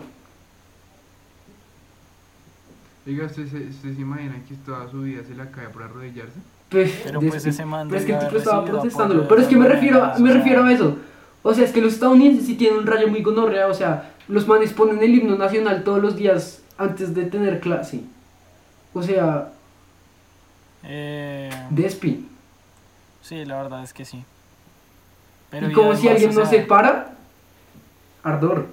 Oiga, 3.07 3.25
¿usted 3.27 3.47
se, 3.47 3.57
usted 3.69 3.95
se 3.95 4.01
imagina 4.01 4.35
que 4.47 4.55
toda 4.65 4.89
su 4.89 5.01
vida 5.01 5.21
se 5.27 5.35
la 5.35 5.51
cae 5.51 5.69
por 5.69 5.83
arrodillarse? 5.83 6.39
Pues, 6.69 7.01
Pero 7.03 7.19
pues 7.19 7.45
ese 7.45 7.63
man 7.65 7.87
pero 7.87 7.99
es 7.99 8.05
que 8.07 8.13
el 8.13 8.19
tipo 8.19 8.37
estaba 8.37 8.65
protestándolo. 8.65 9.27
Pero 9.27 9.41
es 9.41 9.47
que 9.47 9.55
me 9.57 9.67
refiero, 9.67 10.03
a- 10.03 10.17
me 10.17 10.33
refiero 10.33 10.63
a 10.63 10.73
eso. 10.73 10.97
O 11.43 11.53
sea, 11.53 11.65
es 11.65 11.71
que 11.71 11.81
los 11.81 11.93
estadounidenses 11.93 12.47
sí 12.47 12.55
tienen 12.55 12.79
un 12.79 12.87
rayo 12.87 13.07
muy 13.07 13.21
gonorrea. 13.21 13.67
O 13.67 13.75
sea, 13.75 14.13
los 14.27 14.47
manes 14.47 14.73
ponen 14.73 15.03
el 15.03 15.13
himno 15.13 15.37
nacional 15.37 15.83
todos 15.83 16.01
los 16.01 16.15
días 16.15 16.63
antes 16.79 17.13
de 17.13 17.25
tener 17.25 17.59
clase. 17.59 18.01
O 18.95 19.03
sea, 19.03 19.53
Eh, 20.83 21.51
despi. 21.69 22.11
sí, 23.21 23.45
la 23.45 23.57
verdad 23.61 23.83
es 23.83 23.93
que 23.93 24.05
sí. 24.05 24.25
Y 25.59 25.65
y 25.65 25.71
como 25.71 25.95
si 25.95 26.07
alguien 26.07 26.31
o 26.31 26.33
no 26.33 26.45
se 26.45 26.59
para, 26.61 27.17
ardor. 28.23 28.67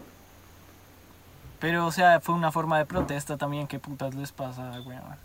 Pero, 1.58 1.86
o 1.86 1.92
sea, 1.92 2.20
fue 2.20 2.34
una 2.34 2.52
forma 2.52 2.76
de 2.78 2.84
protesta 2.86 3.38
también. 3.38 3.66
¿Qué 3.66 3.78
putas 3.80 4.14
les 4.14 4.32
pasa, 4.32 4.80
weón? 4.82 5.18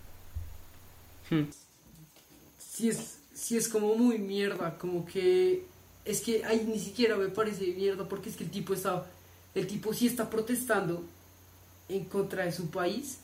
Sí 2.60 2.90
es, 2.90 3.20
sí 3.34 3.58
es 3.58 3.68
como 3.68 3.96
muy 3.96 4.20
mierda, 4.20 4.78
como 4.78 5.06
que 5.06 5.66
es 6.06 6.22
que 6.22 6.44
ahí 6.46 6.66
ni 6.68 6.80
siquiera 6.80 7.16
me 7.18 7.30
parece 7.30 7.68
mierda 7.74 8.08
porque 8.08 8.30
es 8.30 8.38
que 8.38 8.44
el 8.44 8.52
tipo 8.52 8.74
está, 8.74 9.06
el 9.56 9.68
tipo 9.68 9.94
sí 9.94 10.08
está 10.08 10.30
protestando 10.30 11.04
en 11.90 12.06
contra 12.06 12.46
de 12.46 12.52
su 12.52 12.70
país, 12.72 13.20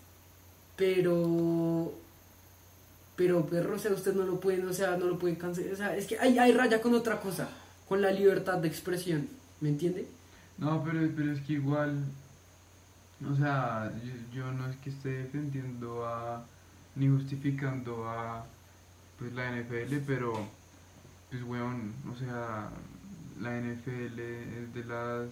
pero, 0.76 1.94
pero 3.16 3.46
perro, 3.46 3.76
o 3.76 3.80
sea, 3.80 3.92
usted 3.92 4.14
no 4.14 4.24
lo 4.24 4.40
pueden, 4.40 4.68
o 4.68 4.74
sea, 4.74 4.98
no 4.98 5.06
lo 5.06 5.20
pueden 5.20 5.36
cancelar, 5.36 5.74
o 5.74 5.76
sea, 5.76 5.96
es 5.96 6.08
que 6.08 6.18
hay, 6.20 6.38
hay 6.38 6.52
raya 6.52 6.82
con 6.82 6.94
otra 6.94 7.20
cosa, 7.20 7.50
con 7.88 8.02
la 8.02 8.12
libertad 8.12 8.58
de 8.58 8.68
expresión, 8.68 9.28
¿me 9.62 9.70
entiende? 9.70 10.08
No, 10.58 10.84
pero, 10.84 11.00
pero 11.16 11.32
es 11.32 11.42
que 11.42 11.54
igual, 11.54 12.04
o 13.30 13.36
sea, 13.36 13.92
yo, 14.04 14.38
yo 14.42 14.52
no 14.52 14.70
es 14.70 14.78
que 14.78 14.90
esté 14.90 15.10
defendiendo 15.10 16.06
a, 16.06 16.46
ni 16.96 17.08
justificando 17.08 18.08
a, 18.08 18.46
pues 19.18 19.34
la 19.34 19.52
NFL, 19.52 19.98
pero, 20.06 20.34
pues 21.30 21.44
weón, 21.44 21.94
o 22.12 22.18
sea, 22.18 22.70
la 23.40 23.60
NFL 23.60 24.20
es 24.20 24.74
de 24.74 24.86
las 24.86 25.28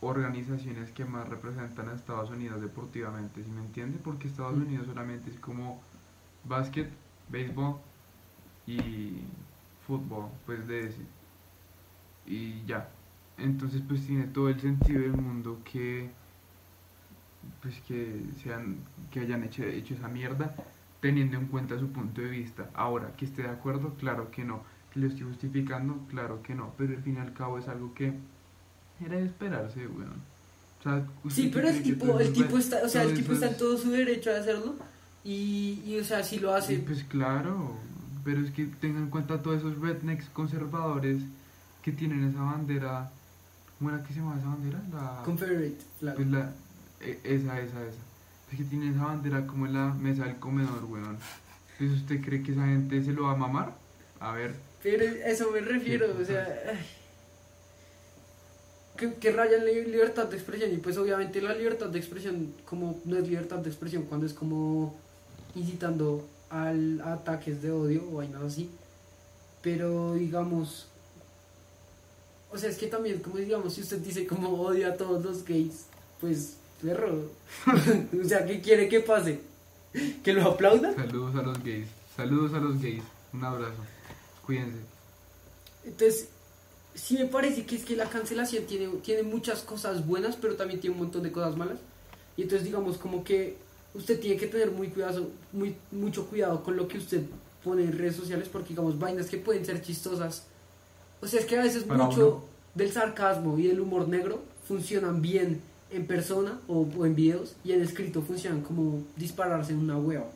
organizaciones 0.00 0.92
que 0.92 1.04
más 1.04 1.28
representan 1.28 1.88
a 1.88 1.94
Estados 1.94 2.30
Unidos 2.30 2.60
deportivamente, 2.60 3.42
¿sí 3.44 3.50
me 3.50 3.60
entiende? 3.62 3.98
Porque 3.98 4.28
Estados 4.28 4.56
Mm. 4.56 4.62
Unidos 4.62 4.86
solamente 4.86 5.30
es 5.30 5.38
como 5.40 5.80
básquet, 6.44 6.90
béisbol 7.28 7.80
y 8.66 9.22
fútbol, 9.86 10.30
pues 10.46 10.66
de 10.68 10.86
ese. 10.88 11.02
Y 12.26 12.64
ya. 12.66 12.90
Entonces 13.38 13.82
pues 13.86 14.06
tiene 14.06 14.26
todo 14.26 14.48
el 14.50 14.60
sentido 14.60 15.00
del 15.02 15.14
mundo 15.14 15.62
que 15.64 16.10
pues 17.62 17.80
que 17.82 18.22
sean 18.42 18.78
que 19.10 19.20
hayan 19.20 19.42
hecho, 19.44 19.62
hecho 19.64 19.94
esa 19.94 20.08
mierda 20.08 20.54
teniendo 21.00 21.36
en 21.36 21.46
cuenta 21.48 21.78
su 21.78 21.92
punto 21.92 22.20
de 22.20 22.28
vista. 22.30 22.70
Ahora, 22.74 23.14
que 23.16 23.24
esté 23.26 23.42
de 23.42 23.50
acuerdo, 23.50 23.94
claro 23.96 24.30
que 24.30 24.44
no. 24.44 24.64
Que 24.90 25.00
lo 25.00 25.06
estoy 25.08 25.26
justificando, 25.26 26.06
claro 26.08 26.42
que 26.42 26.54
no. 26.54 26.74
Pero 26.76 26.94
al 26.96 27.02
fin 27.02 27.16
y 27.16 27.18
al 27.20 27.32
cabo 27.34 27.58
es 27.58 27.68
algo 27.68 27.94
que 27.94 28.14
era 29.04 29.16
de 29.16 29.26
esperarse, 29.26 29.86
weón. 29.86 30.22
O 30.80 30.82
sea, 30.82 31.06
¿usted 31.24 31.42
Sí, 31.42 31.50
pero 31.52 31.68
el 31.68 31.82
tipo, 31.82 32.18
el 32.20 32.32
tipo 32.32 32.58
está, 32.58 32.82
o 32.84 32.88
sea, 32.88 33.02
el 33.02 33.14
tipo 33.14 33.32
está 33.32 33.48
en 33.48 33.56
todo 33.56 33.76
su 33.76 33.90
derecho 33.90 34.30
a 34.30 34.38
hacerlo 34.38 34.76
y, 35.24 35.82
y 35.84 35.98
o 35.98 36.04
sea, 36.04 36.22
si 36.22 36.38
lo 36.38 36.54
hace, 36.54 36.76
Sí, 36.76 36.82
pues 36.86 37.02
claro, 37.04 37.76
pero 38.24 38.40
es 38.40 38.50
que 38.52 38.66
tengan 38.66 39.04
en 39.04 39.10
cuenta 39.10 39.42
todos 39.42 39.58
esos 39.58 39.78
rednecks 39.80 40.26
conservadores 40.30 41.22
que 41.82 41.92
tienen 41.92 42.24
esa 42.28 42.40
bandera. 42.42 43.10
¿Cómo 43.78 43.90
era 43.90 44.02
que 44.02 44.12
se 44.14 44.20
llama 44.20 44.38
esa 44.38 44.48
bandera? 44.48 44.80
La, 44.92 45.22
Confederate 45.24 45.76
flag. 45.98 46.14
pues 46.14 46.28
la, 46.28 46.52
e- 47.00 47.20
esa, 47.24 47.60
esa, 47.60 47.82
esa. 47.84 47.98
Es 48.50 48.58
que 48.58 48.64
tienen 48.64 48.94
esa 48.94 49.04
bandera 49.04 49.46
como 49.46 49.66
en 49.66 49.74
la 49.74 49.92
mesa 49.92 50.24
del 50.24 50.36
comedor, 50.36 50.84
weón. 50.84 51.18
Entonces, 51.78 52.00
¿usted 52.00 52.20
cree 52.24 52.42
que 52.42 52.52
esa 52.52 52.64
gente 52.64 53.02
se 53.04 53.12
lo 53.12 53.24
va 53.24 53.32
a 53.32 53.36
mamar? 53.36 53.76
A 54.20 54.32
ver, 54.32 54.54
Pero 54.82 55.04
a 55.04 55.28
eso 55.28 55.50
me 55.50 55.60
refiero, 55.60 56.06
o 56.18 56.24
sea, 56.24 56.46
ay. 56.70 56.78
Que, 58.96 59.14
que 59.14 59.32
rayan 59.32 59.64
la 59.64 59.72
libertad 59.72 60.26
de 60.26 60.36
expresión 60.36 60.72
y 60.72 60.78
pues 60.78 60.96
obviamente 60.98 61.40
la 61.40 61.54
libertad 61.54 61.88
de 61.88 61.98
expresión 61.98 62.54
como 62.64 63.00
no 63.04 63.16
es 63.16 63.28
libertad 63.28 63.58
de 63.58 63.70
expresión 63.70 64.04
cuando 64.04 64.26
es 64.26 64.32
como 64.32 64.94
incitando 65.54 66.26
al, 66.50 67.00
a 67.00 67.14
ataques 67.14 67.62
de 67.62 67.70
odio 67.70 68.04
o 68.10 68.16
vainas 68.16 68.42
así, 68.42 68.70
pero 69.62 70.14
digamos, 70.14 70.88
o 72.50 72.58
sea 72.58 72.70
es 72.70 72.78
que 72.78 72.86
también 72.86 73.20
como 73.20 73.36
digamos 73.36 73.74
si 73.74 73.82
usted 73.82 73.98
dice 73.98 74.26
como 74.26 74.60
odia 74.60 74.88
a 74.88 74.96
todos 74.96 75.24
los 75.24 75.44
gays, 75.44 75.86
pues 76.20 76.56
Perro. 76.82 77.30
o 78.22 78.28
sea, 78.28 78.44
¿qué 78.44 78.60
quiere 78.60 78.88
que 78.88 79.00
pase? 79.00 79.40
¿Que 80.22 80.32
lo 80.32 80.50
aplaudan? 80.50 80.94
Saludos 80.94 81.34
a 81.36 81.42
los 81.42 81.62
gays. 81.62 81.88
Saludos 82.16 82.54
a 82.54 82.58
los 82.58 82.80
gays. 82.80 83.02
Un 83.32 83.44
abrazo. 83.44 83.82
Cuídense. 84.44 84.78
Entonces, 85.84 86.28
sí 86.96 87.16
me 87.18 87.26
parece 87.26 87.64
que 87.66 87.76
es 87.76 87.84
que 87.84 87.94
la 87.96 88.08
cancelación 88.08 88.64
tiene, 88.64 88.88
tiene 89.02 89.22
muchas 89.22 89.60
cosas 89.62 90.06
buenas, 90.06 90.36
pero 90.36 90.56
también 90.56 90.80
tiene 90.80 90.94
un 90.96 91.02
montón 91.02 91.22
de 91.22 91.30
cosas 91.32 91.56
malas. 91.56 91.78
Y 92.36 92.42
entonces, 92.42 92.66
digamos, 92.66 92.98
como 92.98 93.22
que 93.24 93.58
usted 93.94 94.18
tiene 94.20 94.36
que 94.36 94.46
tener 94.48 94.70
muy 94.70 94.88
cuidado, 94.88 95.28
muy, 95.52 95.76
mucho 95.92 96.26
cuidado 96.26 96.62
con 96.62 96.76
lo 96.76 96.88
que 96.88 96.98
usted 96.98 97.22
pone 97.62 97.82
en 97.84 97.96
redes 97.96 98.16
sociales, 98.16 98.48
porque, 98.50 98.70
digamos, 98.70 98.98
vainas 98.98 99.26
que 99.28 99.38
pueden 99.38 99.64
ser 99.64 99.82
chistosas. 99.82 100.46
O 101.20 101.26
sea, 101.26 101.40
es 101.40 101.46
que 101.46 101.58
a 101.58 101.62
veces 101.62 101.84
Para 101.84 102.04
mucho 102.04 102.28
uno. 102.28 102.44
del 102.74 102.92
sarcasmo 102.92 103.58
y 103.58 103.66
del 103.68 103.80
humor 103.80 104.08
negro 104.08 104.42
funcionan 104.66 105.22
bien 105.22 105.60
en 105.90 106.06
persona 106.06 106.60
o, 106.68 106.86
o 106.98 107.06
en 107.06 107.14
videos, 107.14 107.56
y 107.64 107.72
en 107.72 107.82
escrito 107.82 108.22
funcionan 108.22 108.62
como 108.62 109.04
dispararse 109.16 109.72
en 109.72 109.78
una 109.78 109.96
hueva. 109.98 110.26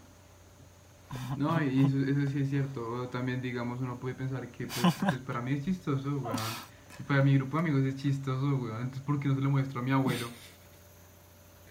No, 1.37 1.63
y 1.63 1.85
eso, 1.85 1.99
eso 1.99 2.31
sí 2.31 2.43
es 2.43 2.51
cierto. 2.51 3.09
También, 3.09 3.43
digamos, 3.43 3.81
uno 3.81 3.97
puede 3.97 4.15
pensar 4.15 4.47
que 4.49 4.67
pues, 4.67 4.95
pues, 5.01 5.19
para 5.19 5.41
mí 5.41 5.53
es 5.53 5.65
chistoso, 5.65 6.09
weón. 6.09 6.37
Para 7.09 7.23
mi 7.23 7.35
grupo 7.35 7.57
de 7.57 7.63
amigos 7.63 7.83
es 7.83 7.97
chistoso, 8.01 8.47
weón. 8.57 8.83
Entonces, 8.83 9.03
¿por 9.03 9.19
qué 9.19 9.29
no 9.29 9.35
se 9.35 9.41
lo 9.41 9.51
muestro 9.51 9.81
a 9.81 9.83
mi 9.83 9.91
abuelo? 9.91 10.29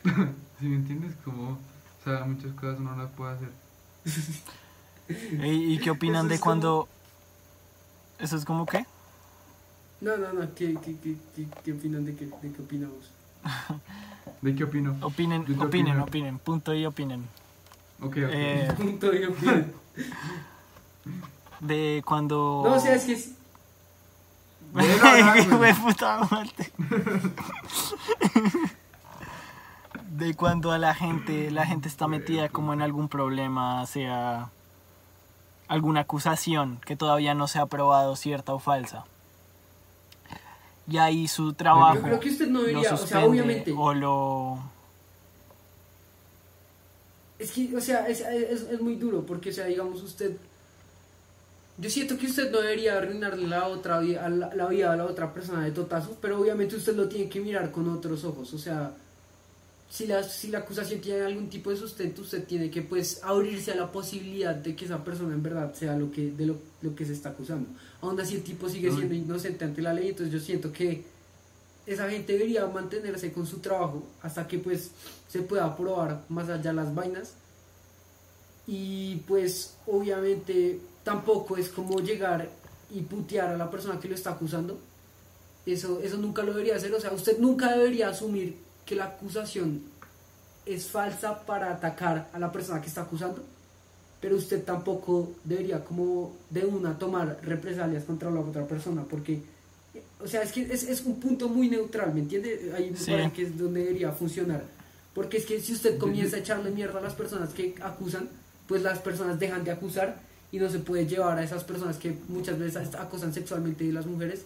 ¿Sí 0.60 0.66
me 0.68 0.76
entiendes? 0.76 1.16
Como, 1.24 1.52
o 1.52 2.04
sea, 2.04 2.26
muchas 2.26 2.52
cosas 2.54 2.80
uno 2.80 2.96
no 2.96 3.04
las 3.04 3.12
puede 3.12 3.36
hacer. 3.36 3.50
¿Y, 5.46 5.74
y 5.74 5.80
qué 5.80 5.92
opinan 5.92 6.22
Eso 6.22 6.30
de 6.30 6.36
es 6.36 6.42
cuando... 6.42 6.88
¿Eso 8.20 8.36
es 8.36 8.46
como 8.46 8.66
qué? 8.66 8.86
No, 10.02 10.18
no, 10.18 10.34
no, 10.34 10.54
¿qué, 10.54 10.78
qué, 10.84 10.96
qué, 11.02 11.16
qué, 11.36 11.48
qué 11.64 11.74
opinan 11.74 12.06
de 12.06 12.16
qué, 12.16 12.26
de 12.26 12.52
qué 12.52 12.62
opinamos? 12.62 13.12
¿De 14.42 14.56
qué 14.56 14.64
opino? 14.64 14.96
Opinen, 15.02 15.42
opinen, 15.42 15.62
opino. 15.62 16.04
opinen. 16.04 16.40
Punto 16.40 16.74
y 16.74 16.86
opinen. 16.86 17.24
Ok, 18.02 18.18
ok. 18.18 18.30
Eh, 18.32 18.68
de 21.60 22.04
cuando... 22.06 22.64
No, 22.66 22.76
o 22.76 22.80
sea, 22.80 22.96
es 22.96 23.04
que 23.04 23.14
es- 23.14 23.32
puta 25.84 26.20
de 30.12 30.36
cuando 30.36 30.72
a 30.72 30.78
la 30.78 30.94
gente, 30.94 31.50
la 31.50 31.66
gente 31.66 31.88
está 31.88 32.08
metida 32.08 32.50
como 32.50 32.74
en 32.74 32.82
algún 32.82 33.10
problema, 33.10 33.86
sea 33.88 34.52
alguna 35.68 36.02
acusación 36.02 36.80
que 36.86 36.96
todavía 36.96 37.34
no 37.34 37.48
se 37.48 37.60
ha 37.60 37.66
probado 37.66 38.16
cierta 38.16 38.54
o 38.54 38.60
falsa. 38.60 39.06
Y 40.88 40.98
ahí 40.98 41.28
su 41.28 41.54
trabajo 41.54 41.96
Yo 41.96 42.02
creo 42.02 42.20
que 42.20 42.30
usted 42.30 42.48
no 42.50 42.62
debería, 42.62 42.94
o 42.94 42.98
sea, 42.98 43.26
obviamente. 43.26 43.74
o 43.78 43.94
lo 43.94 44.60
Es 47.40 47.52
que, 47.52 47.74
o 47.76 47.82
sea, 47.82 48.08
es, 48.08 48.20
es, 48.22 48.64
es 48.64 48.82
muy 48.82 48.96
duro 48.98 49.26
porque, 49.26 49.50
o 49.50 49.54
sea, 49.54 49.66
digamos, 49.66 50.04
usted. 50.04 50.36
Yo 51.78 51.90
siento 51.90 52.18
que 52.18 52.26
usted 52.28 52.52
no 52.52 52.60
debería 52.60 52.98
arruinarle 52.98 53.48
la, 53.48 53.68
otra, 53.68 54.00
vi- 54.02 54.16
a 54.16 54.28
la, 54.28 54.54
la 54.54 54.68
vida 54.68 54.92
a 54.92 54.98
la 54.98 55.06
otra 55.06 55.34
persona 55.34 55.64
de 55.64 55.72
totazo, 55.72 56.18
pero 56.22 56.40
obviamente 56.42 56.76
usted 56.76 56.94
lo 56.96 57.08
tiene 57.08 57.30
que 57.30 57.40
mirar 57.40 57.72
con 57.72 57.88
otros 57.88 58.26
ojos. 58.26 58.54
O 58.54 58.58
sea, 58.58 58.92
si 59.90 60.06
la, 60.06 60.22
si 60.24 60.50
la 60.50 60.60
acusación 60.60 61.00
tiene 61.00 61.22
algún 61.22 61.48
tipo 61.50 61.70
de 61.70 61.78
sustento, 61.78 62.22
usted 62.24 62.44
tiene 62.44 62.70
que, 62.70 62.82
pues, 62.82 63.22
abrirse 63.24 63.72
a 63.72 63.76
la 63.76 63.90
posibilidad 63.90 64.54
de 64.54 64.76
que 64.76 64.84
esa 64.84 65.02
persona 65.06 65.34
en 65.34 65.42
verdad 65.42 65.74
sea 65.74 65.96
lo 65.96 66.12
que, 66.12 66.32
de 66.32 66.46
lo, 66.48 66.58
lo 66.82 66.94
que 66.94 67.06
se 67.06 67.14
está 67.14 67.30
acusando. 67.30 67.70
Aún 68.02 68.20
así, 68.20 68.36
el 68.36 68.44
tipo 68.44 68.68
sigue 68.68 68.90
siendo 68.92 69.16
inocente 69.16 69.64
ante 69.64 69.82
la 69.82 69.94
ley, 69.94 70.10
entonces 70.10 70.34
yo 70.34 70.40
siento 70.42 70.74
que 70.74 71.06
esa 71.90 72.08
gente 72.08 72.34
debería 72.34 72.68
mantenerse 72.68 73.34
con 73.34 73.48
su 73.48 73.60
trabajo 73.60 74.04
hasta 74.22 74.48
que 74.48 74.60
pues 74.60 74.92
se 75.28 75.42
pueda 75.42 75.76
probar 75.76 76.24
más 76.30 76.48
allá 76.48 76.72
las 76.72 76.94
vainas. 76.94 77.34
Y 78.68 79.16
pues 79.28 79.74
obviamente 79.88 80.80
tampoco 81.04 81.58
es 81.58 81.70
como 81.70 82.00
llegar 82.00 82.48
y 82.92 83.02
putear 83.02 83.50
a 83.50 83.58
la 83.58 83.72
persona 83.72 84.00
que 84.00 84.08
lo 84.08 84.14
está 84.14 84.32
acusando. 84.32 84.78
Eso, 85.66 86.00
eso 86.04 86.18
nunca 86.18 86.44
lo 86.44 86.54
debería 86.54 86.76
hacer. 86.76 86.94
O 86.94 87.02
sea 87.02 87.12
usted 87.12 87.40
nunca 87.40 87.72
debería 87.72 88.10
asumir 88.10 88.56
que 88.86 88.94
la 88.96 89.06
acusación 89.06 89.82
es 90.68 90.86
falsa 90.86 91.44
para 91.44 91.72
atacar 91.72 92.30
a 92.32 92.38
la 92.38 92.52
persona 92.52 92.82
que 92.82 92.88
está 92.88 93.02
acusando. 93.02 93.44
Pero 94.22 94.36
usted 94.36 94.64
tampoco 94.64 95.32
debería 95.44 95.84
como 95.84 96.36
de 96.52 96.66
una 96.66 97.00
tomar 97.00 97.40
represalias 97.42 98.04
contra 98.04 98.30
la 98.30 98.42
otra 98.42 98.68
persona 98.68 99.04
porque 99.10 99.42
o 100.20 100.28
sea, 100.28 100.42
es 100.44 100.52
que 100.52 100.62
es, 100.62 100.84
es 100.84 101.02
un 101.06 101.20
punto 101.20 101.48
muy 101.50 101.70
neutral, 101.70 102.14
¿me 102.14 102.20
entiende? 102.22 102.74
Ahí 102.76 102.94
Sí. 102.96 103.14
que 103.36 103.44
es 103.44 103.58
donde 103.58 103.82
debería 103.82 104.12
funcionar. 104.12 104.64
Porque 105.14 105.38
es 105.38 105.46
que 105.46 105.60
si 105.60 105.74
usted 105.74 105.98
comienza 105.98 106.38
a 106.38 106.40
echarle 106.40 106.72
mierda 106.72 107.00
a 107.00 107.02
las 107.02 107.14
personas 107.14 107.50
que 107.54 107.76
acusan, 107.82 108.30
pues 108.68 108.82
las 108.84 109.00
personas 109.00 109.40
dejan 109.40 109.64
de 109.64 109.72
acusar 109.72 110.22
y 110.52 110.60
no 110.60 110.70
se 110.70 110.80
puede 110.80 111.08
llevar 111.08 111.38
a 111.38 111.44
esas 111.44 111.64
personas 111.64 111.98
que 111.98 112.16
muchas 112.28 112.58
veces 112.60 112.94
acosan 112.96 113.34
sexualmente 113.34 113.84
de 113.86 113.94
las 113.94 114.06
mujeres 114.06 114.46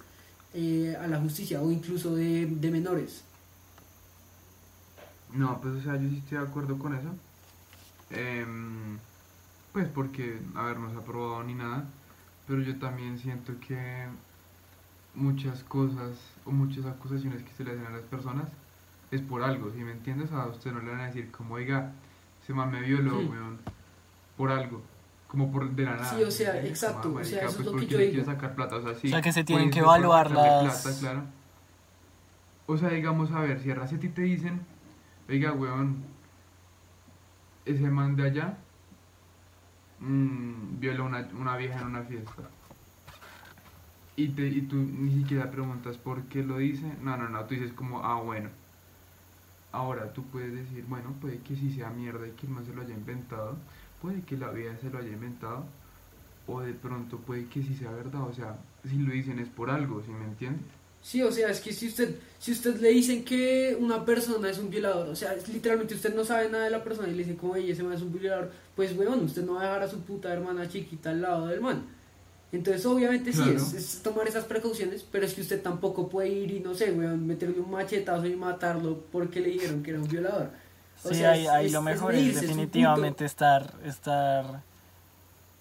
eh, 0.53 0.95
a 0.99 1.07
la 1.07 1.19
justicia 1.19 1.61
o 1.61 1.71
incluso 1.71 2.15
de, 2.15 2.45
de 2.45 2.71
menores. 2.71 3.21
No, 5.33 5.59
pues 5.61 5.75
o 5.75 5.81
sea, 5.81 5.95
yo 5.95 6.09
sí 6.09 6.17
estoy 6.23 6.37
de 6.37 6.43
acuerdo 6.43 6.77
con 6.77 6.93
eso. 6.95 7.09
Em, 8.11 8.97
pues 9.71 9.87
porque, 9.93 10.37
a 10.55 10.63
ver, 10.65 10.77
no 10.79 10.91
se 10.91 10.97
ha 10.97 11.01
probado 11.01 11.43
ni 11.43 11.55
nada, 11.55 11.85
pero 12.47 12.61
yo 12.61 12.77
también 12.77 13.17
siento 13.19 13.53
que 13.67 14.05
muchas 15.15 15.63
cosas 15.63 16.17
o 16.45 16.51
muchas 16.51 16.85
acusaciones 16.85 17.43
que 17.43 17.51
se 17.53 17.63
le 17.63 17.71
hacen 17.71 17.85
a 17.85 17.91
las 17.91 18.01
personas 18.01 18.49
es 19.11 19.21
por 19.21 19.43
algo, 19.43 19.69
¿sí 19.71 19.77
me 19.79 19.91
entiendes? 19.91 20.31
A 20.31 20.47
usted 20.47 20.71
no 20.71 20.79
le 20.81 20.89
van 20.91 21.01
a 21.01 21.05
decir 21.07 21.29
como, 21.31 21.53
oiga, 21.55 21.91
ese 22.41 22.53
man 22.53 22.71
me 22.71 22.81
violó, 22.81 23.19
Sí. 23.19 23.25
weón, 23.31 23.59
por 24.37 24.51
algo, 24.51 24.81
como 25.27 25.51
por 25.51 25.69
de 25.69 25.83
la 25.85 25.97
nada. 25.97 26.05
Sí, 26.17 26.23
o 26.23 26.31
sea, 26.31 26.59
exacto, 26.65 27.13
ah, 27.15 27.19
o 27.21 27.23
sea, 27.23 27.35
marica, 27.37 27.37
eso 27.37 27.47
es 27.47 27.55
pues, 27.55 27.65
lo 27.65 27.71
¿por 27.73 27.79
que 27.81 27.85
qué 27.87 27.91
yo 27.93 27.97
digo. 27.99 28.11
quiere 28.11 28.25
sacar 28.25 28.55
plata? 28.55 28.75
O 28.77 28.81
sea, 28.81 28.95
sí, 28.95 29.07
O 29.07 29.09
sea, 29.11 29.21
que 29.21 29.31
se 29.31 29.41
puede 29.43 29.45
tienen 29.45 29.69
que 29.71 29.79
evaluar 29.79 30.31
las- 30.31 30.81
plata, 30.83 30.99
claro. 30.99 31.23
O 32.65 32.77
sea, 32.77 32.89
digamos, 32.89 33.31
a 33.31 33.41
ver, 33.41 33.59
si 33.61 33.69
a 33.71 33.99
ti 33.99 34.09
te 34.09 34.21
dicen, 34.23 34.61
oiga, 35.29 35.51
weón, 35.53 36.03
ese 37.65 37.89
man 37.89 38.15
de 38.15 38.23
allá 38.23 38.57
mm, 39.99 40.79
violó 40.79 41.05
una, 41.05 41.27
una 41.39 41.55
vieja 41.57 41.79
en 41.81 41.87
una 41.87 42.01
fiesta. 42.01 42.49
Y, 44.15 44.29
te, 44.29 44.47
y 44.47 44.61
tú 44.61 44.75
ni 44.75 45.21
siquiera 45.21 45.49
preguntas 45.49 45.97
por 45.97 46.23
qué 46.23 46.43
lo 46.43 46.57
dice. 46.57 46.85
No, 47.01 47.17
no, 47.17 47.29
no, 47.29 47.45
tú 47.45 47.55
dices 47.55 47.73
como, 47.73 48.03
ah, 48.03 48.21
bueno. 48.21 48.49
Ahora 49.71 50.13
tú 50.13 50.23
puedes 50.25 50.53
decir, 50.53 50.85
bueno, 50.87 51.15
puede 51.19 51.39
que 51.39 51.55
sí 51.55 51.73
sea 51.73 51.89
mierda 51.89 52.27
y 52.27 52.31
que 52.31 52.45
el 52.45 52.53
man 52.53 52.65
se 52.65 52.73
lo 52.73 52.81
haya 52.81 52.93
inventado. 52.93 53.57
Puede 54.01 54.21
que 54.21 54.37
la 54.37 54.51
vieja 54.51 54.77
se 54.77 54.89
lo 54.89 54.99
haya 54.99 55.09
inventado. 55.09 55.65
O 56.45 56.61
de 56.61 56.73
pronto 56.73 57.17
puede 57.17 57.45
que 57.47 57.63
sí 57.63 57.75
sea 57.75 57.91
verdad. 57.91 58.21
O 58.23 58.33
sea, 58.33 58.59
si 58.87 58.97
lo 58.97 59.11
dicen 59.13 59.39
es 59.39 59.49
por 59.49 59.71
algo, 59.71 60.03
¿sí 60.03 60.11
me 60.11 60.25
entiendes? 60.25 60.67
Sí, 61.03 61.21
o 61.21 61.31
sea, 61.31 61.49
es 61.49 61.59
que 61.59 61.73
si 61.73 61.87
usted, 61.87 62.15
si 62.39 62.53
usted 62.53 62.79
le 62.79 62.89
dicen 62.89 63.25
que 63.25 63.75
una 63.77 64.05
persona 64.05 64.49
es 64.49 64.57
un 64.57 64.69
violador, 64.69 65.09
o 65.09 65.15
sea, 65.15 65.35
literalmente 65.51 65.95
usted 65.95 66.15
no 66.15 66.23
sabe 66.23 66.49
nada 66.49 66.63
de 66.63 66.69
la 66.69 66.81
persona 66.81 67.09
y 67.09 67.11
le 67.11 67.25
dice 67.25 67.35
como, 67.35 67.57
ella 67.57 67.73
ese 67.73 67.83
man 67.83 67.91
es 67.93 68.01
un 68.01 68.13
violador, 68.13 68.51
pues 68.73 68.95
bueno, 68.95 69.17
usted 69.17 69.43
no 69.43 69.55
va 69.55 69.61
a 69.61 69.63
dejar 69.65 69.83
a 69.83 69.87
su 69.89 69.99
puta 69.99 70.31
hermana 70.31 70.69
chiquita 70.69 71.09
al 71.09 71.21
lado 71.21 71.47
del 71.47 71.59
man. 71.59 71.83
Entonces, 72.53 72.85
obviamente 72.85 73.33
sí, 73.33 73.39
Claro. 73.39 73.55
es, 73.55 73.73
es 73.73 74.03
tomar 74.03 74.27
esas 74.27 74.45
precauciones, 74.45 75.03
pero 75.11 75.25
es 75.25 75.33
que 75.33 75.41
usted 75.41 75.61
tampoco 75.61 76.07
puede 76.07 76.29
ir 76.29 76.51
y, 76.51 76.59
no 76.61 76.73
sé, 76.75 76.91
weón, 76.93 77.25
meterle 77.27 77.59
un 77.59 77.71
machetazo 77.71 78.25
y 78.27 78.35
matarlo 78.35 78.99
porque 79.11 79.41
le 79.41 79.49
dijeron 79.49 79.83
que 79.83 79.91
era 79.91 79.99
un 79.99 80.07
violador. 80.07 80.51
O 81.03 81.09
Sí, 81.09 81.15
sea, 81.15 81.31
ahí, 81.31 81.47
ahí 81.47 81.65
es- 81.65 81.73
lo 81.73 81.81
mejor 81.81 82.15
es, 82.15 82.35
definitivamente 82.35 83.25
estar, 83.25 83.73
estar, 83.83 84.61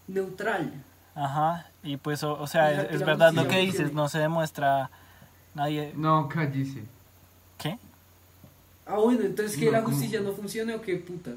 neutral. 0.07 0.71
ajá, 1.15 1.69
y 1.83 1.97
pues, 1.97 2.23
o, 2.23 2.33
o 2.39 2.47
sea, 2.47 2.69
Deja 2.71 2.83
es, 2.93 3.03
verdad 3.05 3.33
lo 3.33 3.47
que 3.47 3.57
dices, 3.57 3.93
no 3.93 4.07
se 4.09 4.19
demuestra 4.19 4.89
nadie, 5.55 5.93
No, 5.95 6.27
cállese. 6.29 6.83
¿qué? 7.57 7.77
Ah, 8.85 8.97
bueno, 8.97 9.21
entonces 9.23 9.57
que 9.57 9.65
No, 9.65 9.71
la 9.71 9.81
justicia 9.83 10.21
no 10.21 10.31
funcione 10.33 10.75
o 10.75 10.81
qué 10.81 10.95
putas. 10.97 11.35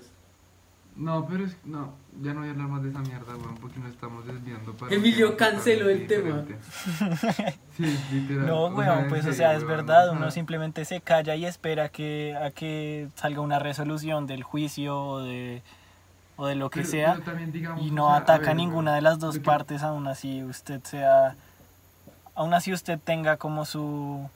No, 0.96 1.26
pero 1.26 1.44
es. 1.44 1.56
No, 1.64 1.92
ya 2.22 2.32
no 2.32 2.40
voy 2.40 2.48
a 2.48 2.52
hablar 2.52 2.68
más 2.68 2.82
de 2.82 2.88
esa 2.88 3.00
mierda, 3.00 3.36
weón, 3.36 3.56
porque 3.60 3.78
nos 3.78 3.90
estamos 3.90 4.26
desviando 4.26 4.72
para. 4.72 4.94
Emilio 4.94 5.36
tema 5.36 5.50
canceló 5.50 5.90
el 5.90 6.08
diferente. 6.08 6.56
Sí, 7.76 7.98
literal. 8.12 8.46
No, 8.46 8.66
weón, 8.68 9.00
en 9.00 9.08
pues 9.08 9.26
o 9.26 9.32
sea, 9.34 9.54
es 9.54 9.64
verdad, 9.64 10.10
uno 10.12 10.30
simplemente 10.30 10.84
se 10.86 11.00
calla 11.02 11.34
y 11.34 11.44
espera 11.44 11.90
que, 11.90 12.34
a 12.34 12.50
que 12.50 13.08
salga 13.14 13.40
una 13.42 13.58
resolución 13.58 14.26
del 14.26 14.42
juicio 14.42 14.98
o 14.98 15.18
de, 15.22 15.62
o 16.36 16.46
de 16.46 16.54
lo 16.54 16.70
que 16.70 16.80
pero- 16.80 16.90
sea 16.90 17.12
pero 17.12 17.24
también, 17.24 17.52
digamos, 17.52 17.84
y 17.84 17.90
o 17.90 17.92
no 17.92 18.06
sea, 18.08 18.16
ataca 18.16 18.44
a 18.44 18.46
ver, 18.48 18.56
ninguna 18.56 18.94
de 18.94 19.02
las 19.02 19.18
dos 19.18 19.38
partes, 19.38 19.82
aún 19.82 20.06
así 20.06 20.42
usted 20.44 20.82
sea, 20.84 21.36
aún 22.34 22.54
así 22.54 22.72
usted 22.72 22.98
tenga 22.98 23.36
como 23.36 23.66
su, 23.66 24.26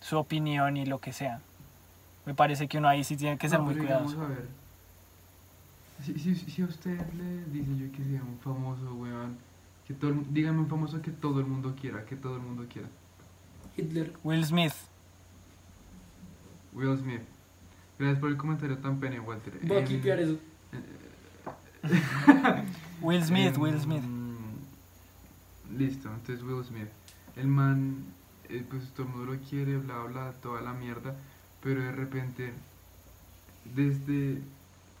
su 0.00 0.18
opinión 0.18 0.76
y 0.76 0.86
lo 0.86 0.98
que 0.98 1.12
sea. 1.12 1.40
Me 2.26 2.34
parece 2.34 2.66
que 2.66 2.78
uno 2.78 2.88
ahí 2.88 3.04
sí 3.04 3.16
tiene 3.16 3.38
que 3.38 3.48
ser 3.48 3.60
No, 3.60 3.66
muy 3.66 3.76
cuidadoso. 3.76 4.20
a 4.22 4.26
ver. 4.26 4.59
Si, 6.02 6.18
si, 6.18 6.34
si 6.34 6.62
a 6.62 6.66
usted 6.66 6.98
le 7.14 7.44
dice 7.46 7.76
yo 7.76 7.92
que 7.92 8.02
sea 8.04 8.22
un 8.22 8.38
famoso, 8.40 8.94
weón, 8.94 9.36
que 9.86 9.94
todo, 9.94 10.12
el- 10.12 10.32
dígame 10.32 10.60
un 10.60 10.68
famoso 10.68 11.00
que 11.02 11.10
todo 11.10 11.40
el 11.40 11.46
mundo 11.46 11.74
quiera, 11.78 12.04
que 12.06 12.16
todo 12.16 12.36
el 12.36 12.42
mundo 12.42 12.66
quiera. 12.72 12.88
Hitler. 13.76 14.12
Will 14.24 14.44
Smith, 14.44 14.72
Will 16.72 16.96
Smith. 16.98 17.22
Gracias 17.98 18.18
por 18.18 18.30
el 18.30 18.36
comentario 18.36 18.78
tan 18.78 18.98
pene, 18.98 19.20
Walter. 19.20 19.58
Voy 19.62 19.76
a 19.76 19.80
Em, 19.80 19.86
clipear 19.86 20.20
eso. 20.20 20.38
Will 23.02 23.22
Smith, 23.24 23.54
em, 23.54 23.60
Will 23.60 23.80
Smith. 23.80 24.02
Listo, 25.76 26.08
entonces 26.12 26.42
Will 26.42 26.64
Smith. 26.64 26.88
El 27.36 27.46
man, 27.48 28.04
eh, 28.48 28.64
pues 28.68 28.90
todo 28.92 29.06
el 29.06 29.12
mundo 29.12 29.32
lo 29.34 29.40
quiere, 29.40 29.76
bla, 29.78 29.98
bla, 30.04 30.32
toda 30.42 30.60
la 30.62 30.72
mierda. 30.72 31.14
Pero 31.62 31.82
de 31.82 31.92
repente, 31.92 32.52
desde. 33.74 34.40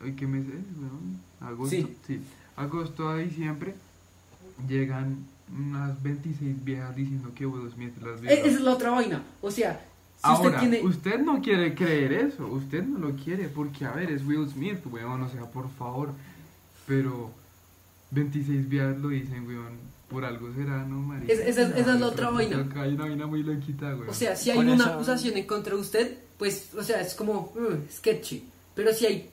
¿Hoy 0.02 0.12
qué 0.14 0.26
mes 0.26 0.44
es, 0.46 0.78
weón? 0.78 1.20
¿Agosto? 1.40 1.76
Sí. 2.06 2.20
Agosto 2.56 3.08
a 3.08 3.16
diciembre 3.18 3.74
llegan 4.68 5.26
unas 5.56 6.00
26 6.02 6.64
viejas 6.64 6.94
diciendo 6.94 7.30
que 7.34 7.46
Will 7.46 7.70
Smith 7.72 7.94
las 8.02 8.18
Eh, 8.18 8.22
violó. 8.22 8.36
Esa 8.36 8.46
es 8.46 8.60
la 8.60 8.72
otra 8.72 8.90
vaina. 8.90 9.22
O 9.40 9.50
sea, 9.50 9.74
si 10.16 10.20
Ahora, 10.22 10.48
usted 10.56 10.60
tiene. 10.60 10.86
usted 10.88 11.18
no 11.20 11.40
quiere 11.42 11.74
creer 11.74 12.12
eso, 12.12 12.46
usted 12.46 12.82
no 12.84 12.98
lo 12.98 13.14
quiere, 13.16 13.48
porque 13.48 13.84
a 13.84 13.92
ver, 13.92 14.10
es 14.10 14.24
Will 14.24 14.48
Smith, 14.48 14.78
weón, 14.90 15.22
o 15.22 15.28
sea, 15.28 15.42
por 15.50 15.70
favor. 15.70 16.10
Pero 16.86 17.30
26 18.10 18.68
viejas 18.68 18.98
lo 18.98 19.08
dicen, 19.08 19.46
weón, 19.46 19.78
por 20.08 20.24
algo 20.24 20.52
será, 20.54 20.84
¿no, 20.84 20.96
marica? 21.00 21.32
Es- 21.32 21.40
esa 21.40 21.62
es- 21.62 21.76
esa 21.76 21.94
es 21.94 22.00
la 22.00 22.06
otra 22.06 22.30
vaina. 22.30 22.66
Hay 22.76 22.94
una 22.94 23.04
vaina 23.04 23.26
muy 23.26 23.42
loquita, 23.42 23.94
weón. 23.94 24.08
O 24.08 24.14
sea, 24.14 24.34
si 24.36 24.50
hay 24.50 24.56
Por 24.56 24.64
una 24.66 24.74
eso- 24.74 24.92
acusación 24.94 25.36
en 25.36 25.46
contra 25.46 25.74
de 25.74 25.80
usted, 25.80 26.18
pues, 26.38 26.74
o 26.74 26.82
sea, 26.82 27.00
es 27.00 27.14
como 27.14 27.52
uh, 27.54 27.76
sketchy. 27.92 28.44
Pero 28.74 28.92
si 28.92 29.06
hay 29.06 29.30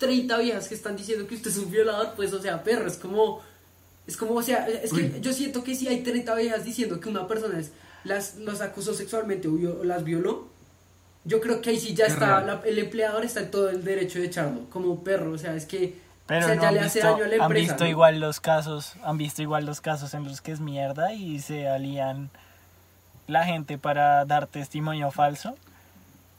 30 0.00 0.36
viejas 0.38 0.66
que 0.66 0.74
están 0.74 0.96
diciendo 0.96 1.28
que 1.28 1.36
usted 1.36 1.52
es 1.52 1.58
un 1.58 1.70
violador, 1.70 2.14
pues, 2.16 2.32
o 2.32 2.42
sea, 2.42 2.64
perro, 2.64 2.88
es 2.88 2.96
como. 2.96 3.40
Es 4.08 4.16
como, 4.16 4.34
o 4.34 4.42
sea, 4.42 4.66
es 4.66 4.90
que 4.92 5.02
Uy. 5.02 5.20
yo 5.20 5.32
siento 5.32 5.62
que 5.62 5.76
si 5.76 5.86
hay 5.86 6.02
30 6.02 6.34
viejas 6.34 6.64
diciendo 6.64 6.98
que 6.98 7.08
una 7.08 7.28
persona 7.28 7.60
es, 7.60 7.70
las, 8.02 8.34
los 8.38 8.60
acusó 8.60 8.92
sexualmente 8.94 9.46
o, 9.46 9.84
las 9.84 10.02
violó, 10.02 10.48
yo 11.24 11.40
creo 11.40 11.60
que 11.60 11.70
ahí 11.70 11.78
sí 11.78 11.94
ya 11.94 12.06
Es 12.06 12.14
está, 12.14 12.40
la- 12.40 12.62
el 12.64 12.78
empleador 12.80 13.24
está 13.24 13.40
en 13.40 13.50
todo 13.52 13.68
el 13.70 13.84
derecho 13.84 14.18
de 14.18 14.26
echarlo, 14.26 14.68
como 14.70 15.04
perro, 15.04 15.30
o 15.32 15.38
sea, 15.38 15.54
es 15.54 15.66
que. 15.66 15.96
Pero 16.26 16.44
o 16.46 16.48
sea, 16.48 16.54
no 16.56 16.62
ya 16.62 16.68
han 16.68 16.74
le 16.74 16.80
hace 16.80 16.98
visto, 17.00 17.12
daño 17.12 17.24
a 17.24 17.28
la 17.28 17.34
han 17.36 17.42
empresa. 17.42 17.72
visto 17.72 17.84
¿no? 17.84 17.90
igual 17.90 18.18
los 18.20 18.40
casos, 18.40 18.94
han 19.04 19.18
visto 19.18 19.42
igual 19.42 19.66
los 19.66 19.80
casos 19.80 20.14
en 20.14 20.24
los 20.24 20.40
que 20.40 20.52
es 20.52 20.60
mierda 20.60 21.12
y 21.12 21.38
se 21.40 21.68
alían 21.68 22.30
la 23.28 23.44
gente 23.44 23.78
para 23.78 24.24
dar 24.24 24.46
testimonio 24.48 25.10
falso, 25.12 25.56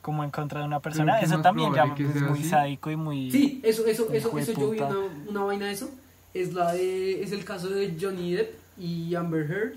como 0.01 0.23
en 0.23 0.31
contra 0.31 0.59
de 0.61 0.65
una 0.65 0.79
persona. 0.79 1.19
¿qué 1.19 1.25
Eso 1.25 1.41
también 1.41 1.73
ya 1.73 1.83
es 1.97 2.21
muy 2.21 2.39
así? 2.39 2.49
sádico 2.49 2.89
y 2.91 2.95
muy... 2.95 3.31
Sí, 3.31 3.59
eso, 3.63 3.85
eso, 3.85 4.11
eso, 4.11 4.37
eso 4.37 4.51
yo 4.53 4.71
vi 4.71 4.79
una, 4.79 4.95
una 5.27 5.43
vaina 5.43 5.65
de 5.67 5.71
eso. 5.73 5.89
Es 6.33 6.53
la 6.53 6.73
de, 6.73 7.21
es 7.23 7.31
el 7.33 7.43
caso 7.43 7.69
de 7.69 7.95
Johnny 7.99 8.33
Depp 8.33 8.53
y 8.77 9.13
Amber 9.15 9.49
Heard, 9.51 9.73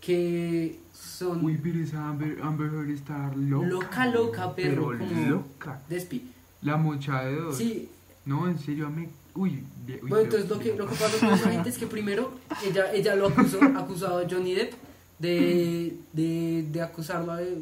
que 0.00 0.78
son 0.92 1.44
Uy, 1.44 1.58
pero 1.62 1.80
esa 1.82 2.08
Amber, 2.08 2.38
Amber 2.42 2.72
Heard 2.72 2.90
está 2.90 3.32
loca. 3.36 3.66
Loca, 3.66 4.06
loca, 4.06 4.54
perro, 4.54 4.88
Pero 4.90 4.98
como- 5.08 5.26
loca. 5.30 5.80
despi. 5.88 6.30
La 6.62 6.76
mocha 6.76 7.22
de 7.24 7.36
dos. 7.36 7.56
Sí, 7.56 7.88
No, 8.24 8.46
en 8.48 8.58
serio, 8.58 8.90
me... 8.90 9.08
Uy, 9.34 9.62
uy, 9.86 9.98
bueno, 10.02 10.18
entonces 10.24 10.48
lo 10.50 10.58
que, 10.58 10.74
lo 10.74 10.86
que 10.86 10.94
pasa 10.96 11.18
con 11.26 11.34
esa 11.34 11.50
gente 11.50 11.68
es 11.70 11.78
que 11.78 11.86
primero 11.86 12.32
ella, 12.66 12.92
ella 12.92 13.14
lo 13.14 13.28
acusó, 13.28 13.62
acusado 13.62 14.18
a 14.18 14.28
Johnny 14.28 14.54
Depp 14.54 14.72
de, 15.20 15.96
de, 16.12 16.66
de 16.70 16.82
acusarla 16.82 17.36
de, 17.36 17.58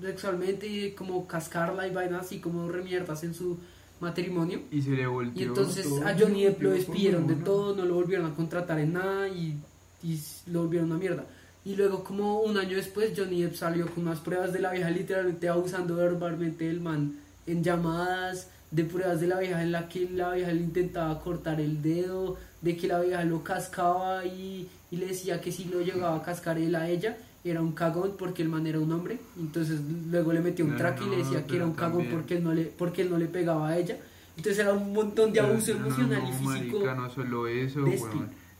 sexualmente 0.00 0.66
y 0.66 0.92
como 0.92 1.26
cascarla 1.26 1.86
y 1.86 1.92
vainas 1.92 2.26
así 2.26 2.40
como 2.40 2.68
remierdas 2.68 3.22
en 3.24 3.34
su 3.34 3.58
matrimonio. 4.00 4.62
Y 4.70 4.82
se 4.82 4.90
le 4.90 5.06
volteó 5.06 5.40
Y 5.40 5.44
entonces 5.44 5.88
todo, 5.88 6.06
a 6.06 6.16
Johnny 6.18 6.44
Depp 6.44 6.62
lo 6.62 6.70
despidieron 6.70 7.26
de 7.26 7.36
todo, 7.36 7.74
no 7.76 7.84
lo 7.84 7.94
volvieron 7.94 8.30
a 8.30 8.34
contratar 8.34 8.78
en 8.78 8.94
nada 8.94 9.28
y, 9.28 9.56
y 10.02 10.20
lo 10.46 10.62
volvieron 10.62 10.90
una 10.90 10.98
mierda. 10.98 11.24
Y 11.64 11.76
luego 11.76 12.02
como 12.02 12.40
un 12.40 12.56
año 12.56 12.76
después 12.76 13.12
Johnny 13.16 13.42
Depp 13.42 13.54
salió 13.54 13.86
con 13.86 14.04
unas 14.04 14.20
pruebas 14.20 14.52
de 14.52 14.60
la 14.60 14.72
vieja 14.72 14.90
literalmente 14.90 15.48
abusando 15.48 15.96
verbalmente 15.96 16.66
del 16.66 16.80
man 16.80 17.18
en 17.46 17.62
llamadas, 17.62 18.48
de 18.70 18.84
pruebas 18.84 19.20
de 19.20 19.26
la 19.26 19.38
vieja 19.38 19.62
en 19.62 19.72
la 19.72 19.88
que 19.88 20.08
la 20.08 20.32
vieja 20.32 20.52
le 20.52 20.60
intentaba 20.60 21.20
cortar 21.20 21.60
el 21.60 21.82
dedo, 21.82 22.38
de 22.62 22.76
que 22.76 22.86
la 22.86 23.00
vieja 23.00 23.24
lo 23.24 23.42
cascaba 23.42 24.24
y, 24.24 24.68
y 24.90 24.96
le 24.96 25.06
decía 25.06 25.40
que 25.40 25.52
si 25.52 25.64
lo 25.64 25.80
llegaba 25.80 26.16
a 26.16 26.22
cascar 26.22 26.56
él 26.58 26.74
a 26.74 26.88
ella 26.88 27.16
era 27.44 27.62
un 27.62 27.72
cagón 27.72 28.12
porque 28.18 28.42
el 28.42 28.48
man 28.48 28.66
era 28.66 28.78
un 28.80 28.92
hombre. 28.92 29.18
Entonces 29.38 29.80
luego 30.10 30.32
le 30.32 30.40
metió 30.40 30.64
un 30.64 30.72
No, 30.72 30.76
track 30.76 31.00
y 31.02 31.04
le 31.10 31.16
no, 31.18 31.24
decía 31.24 31.46
que 31.46 31.56
era 31.56 31.66
un 31.66 31.74
cagón 31.74 31.98
también. 32.02 32.12
porque 32.14 32.36
él 32.36 32.44
no 32.44 32.52
le, 32.54 32.64
porque 32.64 33.02
él 33.02 33.10
no 33.10 33.18
le 33.18 33.26
pegaba 33.26 33.68
a 33.68 33.78
ella. 33.78 33.96
Entonces 34.36 34.58
era 34.58 34.72
un 34.72 34.92
montón 34.92 35.32
de 35.32 35.40
Pero 35.40 35.52
abuso 35.52 35.74
no, 35.74 35.80
no, 35.80 35.86
emocional 35.86 36.22
no, 36.22 36.28
y 36.28 36.32
físico. 36.32 36.78
marica, 36.78 36.94
no 36.94 37.10
solo 37.10 37.46
eso. 37.46 37.84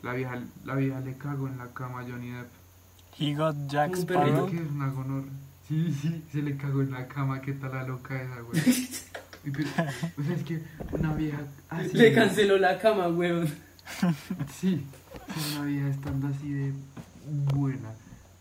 La 0.03 0.15
vieja, 0.15 0.41
la 0.65 0.75
vieja 0.77 1.01
le 1.01 1.17
cagó 1.17 1.47
en 1.49 1.59
la 1.59 1.67
cama 1.73 2.01
a 2.01 2.05
Johnny 2.05 2.31
Depp. 2.31 2.49
He 3.19 3.35
got 3.35 3.55
Jack. 3.69 3.97
Sparrow. 3.97 4.49
que 4.51 4.57
es 4.57 4.71
una 4.71 4.89
gonor. 4.89 5.25
Sí, 5.69 5.93
sí, 6.01 6.25
se 6.33 6.43
le 6.43 6.57
cagó 6.57 6.81
en 6.83 6.91
la 6.91 7.07
cama. 7.07 7.41
¿Qué 7.43 7.53
tal 7.53 7.73
la 7.73 7.85
loca 7.85 8.21
esa, 8.21 8.41
güey? 8.41 8.61
O 10.19 10.23
sea, 10.23 10.35
es 10.37 10.43
que 10.45 10.63
una 10.93 11.15
vieja 11.15 11.39
así. 11.69 11.97
Le 11.97 12.13
canceló 12.13 12.59
la 12.59 12.79
cama, 12.79 13.09
weón. 13.09 13.49
Sí, 14.59 14.85
una 15.57 15.65
vieja 15.67 15.89
estando 15.89 16.29
así 16.29 16.53
de 16.53 16.73
buena. 17.55 17.91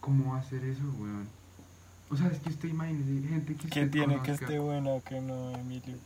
¿Cómo 0.10 0.32
va 0.32 0.38
a 0.38 0.40
hacer 0.40 0.64
eso, 0.64 0.82
weón? 0.98 1.28
O 2.10 2.18
sea, 2.18 2.30
es 2.30 2.40
que 2.40 2.50
usted 2.50 2.70
imagínese, 2.70 3.28
gente 3.28 3.54
que... 3.54 3.70
¿Qué 3.70 3.86
tiene 3.86 4.16
conozca. 4.16 4.26
que 4.26 4.32
esté 4.32 4.58
bueno 4.58 5.04
que 5.08 5.22
no, 5.22 5.56
Emilio? 5.56 5.98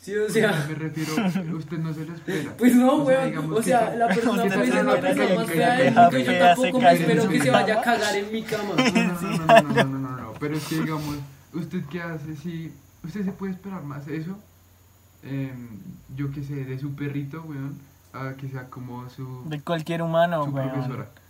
Sí, 0.00 0.16
o 0.16 0.28
sea. 0.28 0.66
Me 0.68 0.74
refiero, 0.74 1.12
usted 1.56 1.78
no 1.78 1.94
se 1.94 2.04
lo 2.04 2.14
espera. 2.16 2.52
Pues 2.58 2.74
no, 2.74 3.04
weón. 3.04 3.52
O 3.52 3.62
sea, 3.62 3.94
la 3.94 4.08
persona 4.08 4.42
puede 4.42 4.72
ser 4.72 4.84
una 4.84 5.00
persona 5.00 5.34
más 5.36 5.46
fea 5.46 5.74
del 5.76 5.94
mundo 5.94 6.18
y 6.18 6.24
yo 6.24 6.38
tampoco 6.40 6.80
me 6.80 6.92
espero 6.94 7.28
que 7.28 7.40
se 7.40 7.50
vaya 7.50 7.78
a 7.78 7.80
cagar 7.84 8.16
en 8.16 8.32
mi 8.32 8.42
cama. 8.42 8.74
No, 8.76 8.90
no, 8.90 9.20
no, 9.20 9.62
no, 9.62 9.84
no, 9.84 9.98
no, 9.98 10.16
no, 10.16 10.32
Pero 10.40 10.56
es 10.56 10.64
que 10.64 10.80
digamos, 10.80 11.16
¿usted 11.52 11.84
qué 11.92 12.02
hace? 12.02 12.34
Si 12.34 12.72
usted 13.04 13.24
se 13.24 13.30
puede 13.30 13.52
esperar 13.52 13.84
más 13.84 14.08
eso, 14.08 14.36
eh, 15.22 15.54
yo 16.16 16.32
qué 16.32 16.42
sé, 16.42 16.64
de 16.64 16.76
su 16.76 16.96
perrito, 16.96 17.40
weón, 17.42 17.78
a 18.12 18.32
que 18.32 18.48
sea 18.48 18.64
como 18.64 19.08
su. 19.10 19.44
De 19.48 19.60
cualquier 19.60 20.02
humano, 20.02 20.44
su 20.44 20.50
weón. 20.50 20.70
Profesora. 20.72 21.21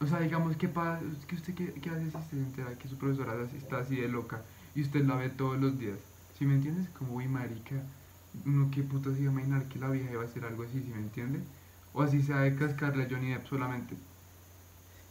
O 0.00 0.06
sea, 0.06 0.20
digamos, 0.20 0.56
¿qué, 0.56 0.68
pasa, 0.68 1.00
que 1.26 1.34
usted 1.34 1.54
qué, 1.54 1.72
qué 1.74 1.90
hace 1.90 2.02
si 2.02 2.16
usted 2.16 2.30
se 2.30 2.36
entera 2.36 2.78
que 2.78 2.88
su 2.88 2.96
profesora 2.96 3.34
está 3.56 3.78
así 3.78 3.96
de 3.96 4.08
loca 4.08 4.42
y 4.74 4.82
usted 4.82 5.04
la 5.04 5.16
ve 5.16 5.28
todos 5.28 5.58
los 5.58 5.78
días? 5.78 5.98
¿Sí 6.38 6.44
me 6.44 6.54
entiendes? 6.54 6.88
Como, 6.90 7.14
uy, 7.14 7.26
marica, 7.26 7.74
uno 8.46 8.70
qué 8.72 8.82
puto 8.82 9.12
se 9.12 9.22
iba 9.22 9.30
a 9.30 9.32
imaginar 9.32 9.64
que 9.64 9.78
la 9.78 9.90
vieja 9.90 10.12
iba 10.12 10.22
a 10.22 10.26
hacer 10.26 10.44
algo 10.44 10.62
así, 10.62 10.80
¿sí 10.80 10.92
me 10.94 11.00
entiende? 11.00 11.40
O 11.92 12.02
así 12.02 12.22
sea 12.22 12.40
de 12.40 12.54
cascarle 12.54 13.04
a 13.04 13.08
Johnny 13.10 13.30
Depp 13.30 13.48
solamente. 13.48 13.96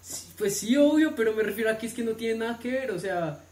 Sí, 0.01 0.33
Pues 0.38 0.57
sí, 0.57 0.77
obvio, 0.77 1.15
pero 1.15 1.33
me 1.33 1.43
refiero 1.43 1.69
a 1.69 1.77
que 1.77 1.88
es 1.88 1.93
que 1.93 2.03
no 2.03 2.13
tiene 2.13 2.39
nada 2.39 2.59
que 2.59 2.71
ver, 2.71 2.91
o 2.91 2.99
sea. 2.99 3.43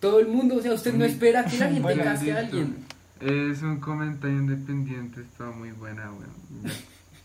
Todo 0.00 0.18
el 0.18 0.26
mundo, 0.26 0.56
o 0.56 0.60
sea, 0.60 0.74
usted 0.74 0.92
no 0.92 1.04
espera 1.04 1.44
que 1.44 1.56
la 1.56 1.66
gente 1.66 1.80
Bueno, 1.82 2.04
casque 2.04 2.32
a 2.32 2.40
alguien. 2.40 2.84
Es 3.20 3.62
un 3.62 3.78
comentario 3.78 4.36
independiente, 4.36 5.20
está 5.20 5.50
muy 5.50 5.70
buena, 5.70 6.10
weón. 6.10 6.34
Ya, 6.64 6.72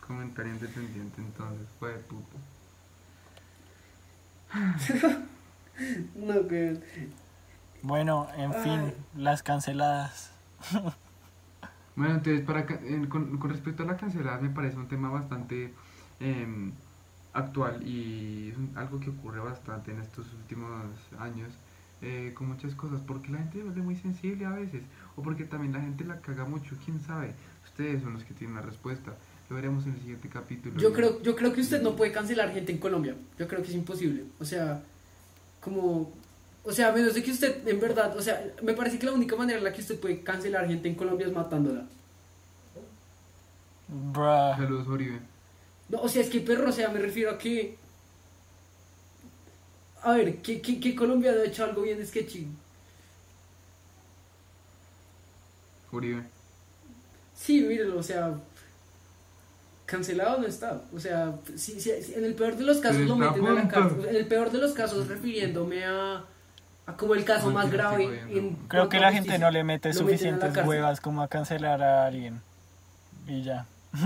Comentario 0.06 0.54
independiente, 0.54 1.22
entonces, 1.22 1.68
fue 1.78 1.92
de 1.92 2.00
puto. 2.00 2.38
No, 6.16 6.48
que. 6.48 6.78
Bueno, 7.82 8.28
en 8.36 8.54
fin, 8.54 8.94
las 9.16 9.44
canceladas. 9.44 10.32
Bueno, 11.96 12.16
entonces, 12.16 12.42
para, 12.46 12.66
con, 13.10 13.38
con 13.38 13.50
respecto 13.50 13.84
a 13.84 13.86
la 13.86 13.96
cancelada, 13.98 14.40
me 14.40 14.50
parece 14.50 14.78
un 14.78 14.88
tema 14.88 15.10
bastante 15.10 15.74
em, 16.20 16.72
actual 17.34 17.86
y 17.88 18.50
es 18.50 18.58
un- 18.58 18.72
algo 18.76 19.00
que 19.00 19.10
ocurre 19.10 19.40
bastante 19.40 19.92
en 19.92 20.00
estos 20.02 20.32
últimos 20.34 20.86
años 21.20 21.50
eh, 22.02 22.34
con 22.36 22.48
muchas 22.48 22.76
cosas, 22.76 23.02
porque 23.06 23.30
la 23.32 23.40
gente 23.40 23.58
se 23.58 23.64
vuelve 23.64 23.82
muy 23.82 23.96
sensible 23.96 24.46
a 24.46 24.52
veces, 24.52 24.84
o 25.18 25.22
porque 25.22 25.44
también 25.46 25.74
la 25.74 25.82
gente 25.82 26.04
la 26.06 26.22
caga 26.22 26.46
mucho, 26.46 26.76
quién 26.86 27.00
sabe. 27.02 27.34
Ustedes 27.66 28.02
son 28.04 28.14
los 28.14 28.24
que 28.24 28.34
tienen 28.34 28.56
la 28.56 28.62
respuesta. 28.62 29.14
Lo 29.50 29.56
veremos 29.56 29.84
en 29.86 29.94
el 29.94 30.00
siguiente 30.00 30.30
capítulo. 30.30 30.80
Yo 30.80 30.94
creo, 30.94 31.22
yo 31.24 31.36
creo 31.36 31.52
que 31.52 31.62
usted 31.62 31.82
no 31.82 31.96
puede 31.96 32.12
cancelar 32.12 32.54
gente 32.54 32.72
en 32.72 32.78
Colombia. 32.78 33.16
Yo 33.38 33.48
creo 33.48 33.62
que 33.64 33.70
es 33.70 33.74
imposible. 33.74 34.26
O 34.40 34.46
sea, 34.46 34.84
como. 35.60 36.14
O 36.64 36.72
sea, 36.72 36.90
a 36.90 36.92
menos 36.92 37.16
de 37.16 37.24
que 37.24 37.32
usted, 37.32 37.68
en 37.68 37.80
verdad, 37.80 38.16
o 38.16 38.22
sea, 38.22 38.54
me 38.62 38.74
parece 38.74 39.00
que 39.00 39.08
la 39.08 39.14
única 39.14 39.36
manera 39.36 39.58
en 39.58 39.64
la 39.64 39.74
que 39.74 39.82
usted 39.82 40.00
puede 40.00 40.22
cancelar 40.22 40.68
gente 40.68 40.88
en 40.88 40.94
Colombia 40.94 41.26
es 41.26 41.34
matándola. 41.34 41.88
Bruh. 43.88 44.56
Saludos, 44.56 44.88
Oribe. 44.88 45.20
No, 45.88 46.02
o 46.02 46.10
sea, 46.10 46.22
es 46.22 46.30
que 46.30 46.42
perro, 46.42 46.70
o 46.70 46.72
sea, 46.72 46.90
me 46.90 47.00
refiero 47.00 47.32
a 47.32 47.38
que. 47.40 47.76
A 50.04 50.14
ver, 50.14 50.42
¿qué, 50.44 50.62
qué, 50.62 50.80
qué 50.80 50.96
colombiano 50.96 51.42
ha 51.42 51.46
hecho 51.46 51.64
algo 51.64 51.82
bien 51.82 52.06
sketchy? 52.06 52.48
Uribe. 55.92 56.24
Sí, 57.36 57.62
mírelo, 57.62 57.98
o 57.98 58.04
sea. 58.04 58.40
Cancelado 59.90 60.40
no 60.40 60.46
está. 60.48 60.82
O 60.94 61.00
sea, 61.00 61.34
si, 61.56 61.80
si- 61.80 62.02
si 62.04 62.14
en 62.14 62.24
el 62.24 62.36
peor 62.36 62.56
de 62.56 62.64
los 62.64 62.78
casos 62.78 63.02
lo 63.02 63.16
meten 63.16 63.46
a 63.48 63.52
la 63.54 63.68
cárcel. 63.68 64.06
En 64.08 64.16
el 64.16 64.26
peor 64.28 64.52
de 64.52 64.60
los 64.60 64.74
casos, 64.74 65.08
refiriéndome 65.08 65.84
a. 65.86 66.24
a 66.86 66.94
como 66.98 67.16
el 67.16 67.24
caso 67.26 67.50
más 67.52 67.72
grave. 67.72 68.22
en 68.30 68.56
Creo 68.68 68.88
que 68.90 69.00
la 69.00 69.12
gente 69.12 69.38
no 69.40 69.50
le 69.50 69.64
mete 69.64 69.92
suficientes 69.94 70.56
huevas 70.66 71.02
como 71.02 71.22
a 71.24 71.28
cancelar 71.28 71.82
a 71.82 72.06
alguien. 72.06 72.42
Y 73.28 73.42
ya. 73.44 73.66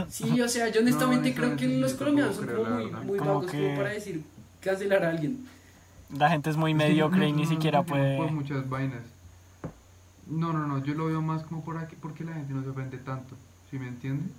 Sí, 0.10 0.40
o 0.42 0.48
sea, 0.48 0.70
yo 0.70 0.80
honestamente 0.86 1.30
No, 1.32 1.36
creo 1.36 1.56
que 1.58 1.68
los 1.68 1.92
sí, 1.92 1.98
colombianos 1.98 2.36
son 2.38 2.48
como 2.48 2.64
muy, 2.70 2.86
muy 2.92 3.18
Como 3.20 3.34
vagos 3.36 3.52
que- 3.52 3.58
como 3.64 3.76
para 3.76 3.90
decir 3.90 4.24
cancelar 4.62 5.04
a 5.04 5.10
alguien. 5.10 5.46
La 6.18 6.30
gente 6.30 6.50
es 6.50 6.56
muy 6.58 6.72
Sí, 6.72 6.76
mediocre 6.76 7.28
y 7.28 7.32
no, 7.32 7.38
ni 7.40 7.44
no, 7.44 7.50
siquiera 7.50 7.84
Por 7.84 7.98
puede. 7.98 8.18
muchas 8.32 8.70
vainas. 8.70 9.02
No, 10.28 10.54
no, 10.54 10.66
no, 10.68 10.82
yo 10.84 10.94
lo 10.94 11.08
veo 11.08 11.22
más 11.22 11.44
como 11.44 11.66
por 11.66 11.78
aquí, 11.78 11.98
porque 12.02 12.24
la 12.24 12.34
gente 12.34 12.54
no 12.54 12.64
se 12.64 12.70
ofende 12.70 12.98
tanto, 13.00 13.36
¿sí 13.70 13.78
me 13.78 13.88
entiende? 13.90 14.30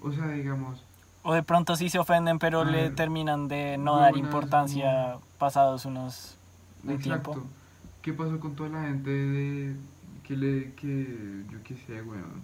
O 0.00 0.10
sea, 0.12 0.28
digamos, 0.28 0.80
O 1.28 1.34
de 1.34 1.42
pronto 1.42 1.76
sí 1.76 1.90
se 1.90 1.98
ofenden, 1.98 2.38
pero 2.38 2.64
le 2.64 2.88
terminan 2.88 3.48
de 3.48 3.76
no 3.76 3.98
dar 3.98 4.16
importancia 4.16 5.18
pasados 5.36 5.84
unos 5.84 6.38
de 6.82 6.94
exacto. 6.94 7.32
tiempo. 7.32 7.50
¿Qué 8.00 8.14
pasó 8.14 8.40
con 8.40 8.56
toda 8.56 8.70
la 8.70 8.82
gente 8.84 9.10
de, 9.10 9.76
que 10.22 10.34
le, 10.38 10.72
que, 10.72 11.44
yo 11.52 11.58
qué 11.64 11.74
sé, 11.86 12.00
weón, 12.00 12.40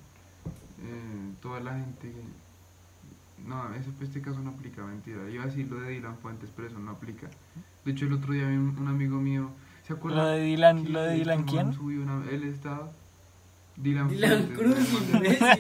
eh, 0.83 1.33
toda 1.41 1.61
la 1.61 1.73
gente, 1.73 2.13
que- 2.13 3.49
no, 3.49 3.75
ese, 3.75 3.89
este 4.03 4.21
caso 4.21 4.41
no 4.41 4.51
aplica, 4.51 4.83
mentira, 4.85 5.31
iba 5.31 5.45
a 5.45 5.47
decir 5.47 5.67
lo 5.71 5.81
de 5.81 5.89
Dylan 5.93 6.19
Fuentes, 6.19 6.51
pero 6.55 6.69
eso 6.69 6.79
no 6.79 6.91
aplica. 6.91 7.29
De 7.87 7.93
hecho, 7.93 8.05
el 8.05 8.13
otro 8.13 8.35
día 8.35 8.45
un, 8.45 8.77
un 8.79 8.89
amigo 8.89 9.17
mío, 9.17 9.49
¿se 9.87 9.95
acuerda? 9.95 10.25
¿Lo 10.25 10.27
de 10.29 10.43
Dylan, 10.43 10.93
lo 10.93 11.01
de 11.01 11.15
Dylan 11.15 11.39
este 11.41 11.51
quién? 11.53 11.79
una- 11.81 12.31
él 12.31 12.43
estaba, 12.43 12.91
Dylan, 13.79 14.09
Dylan 14.11 14.51
Fuentes, 14.55 15.39
Cruz. 15.39 15.59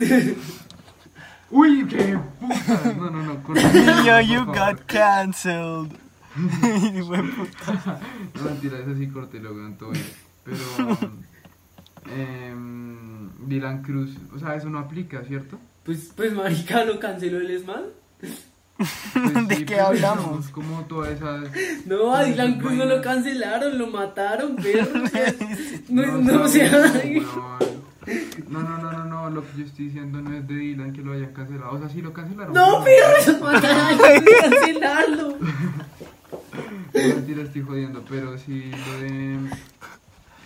Uy, 1.50 1.86
qué 1.88 2.18
puta. 2.38 2.94
No, 2.96 3.10
no, 3.10 3.22
no. 3.22 3.42
corta, 3.42 3.72
Yo, 4.04 4.12
por 4.14 4.22
you 4.22 4.38
favor. 4.44 4.56
got 4.56 4.86
cancelled. 4.86 5.92
No, 8.34 8.42
mentira, 8.44 8.78
ese 8.78 8.96
sí 8.96 9.08
corté 9.08 9.40
lo 9.40 9.52
bien. 9.54 9.76
Pero. 10.44 10.56
em, 12.16 13.30
Dylan 13.48 13.82
Cruz, 13.82 14.10
o 14.34 14.38
sea, 14.38 14.54
eso 14.54 14.70
no 14.70 14.78
aplica, 14.78 15.22
¿cierto? 15.24 15.58
Pues, 15.84 16.12
pues 16.14 16.32
marica, 16.32 16.84
lo 16.84 16.98
canceló 17.00 17.38
el 17.40 17.50
ESMAD. 17.50 17.82
Pues 18.20 18.48
¿De 19.48 19.56
sí, 19.56 19.64
qué 19.66 19.74
pero 19.74 19.86
hablamos? 19.88 20.48
Como 20.48 20.82
todas 20.84 21.10
esas. 21.10 21.50
No, 21.86 22.14
a 22.14 22.24
Dylan 22.24 22.58
Cruz 22.58 22.72
no 22.74 22.84
lo 22.86 23.02
cancelaron, 23.02 23.76
lo 23.76 23.88
mataron, 23.88 24.56
perro. 24.56 25.02
No, 25.88 26.06
no, 26.06 26.18
No, 26.18 26.48
sea. 26.48 26.90
No, 28.48 28.60
no, 28.62 28.78
no, 28.78 28.92
no, 28.92 29.04
no, 29.04 29.30
lo 29.30 29.42
que 29.42 29.58
yo 29.58 29.64
estoy 29.64 29.86
diciendo 29.86 30.20
no 30.22 30.32
es 30.34 30.46
de 30.48 30.54
Dylan 30.54 30.92
que 30.92 31.02
lo 31.02 31.12
hayan 31.12 31.32
cancelado. 31.32 31.72
O 31.72 31.78
sea, 31.78 31.88
sí 31.88 32.00
lo 32.00 32.12
cancelaron. 32.12 32.54
no, 32.54 32.82
pero- 32.82 33.40
perro, 33.50 33.60
cancelarlo. 34.40 35.36
No, 36.92 37.14
mentira, 37.14 37.42
estoy 37.42 37.62
jodiendo, 37.62 38.04
pero 38.08 38.36
sí 38.38 38.70
lo 38.70 39.00
de. 39.00 39.38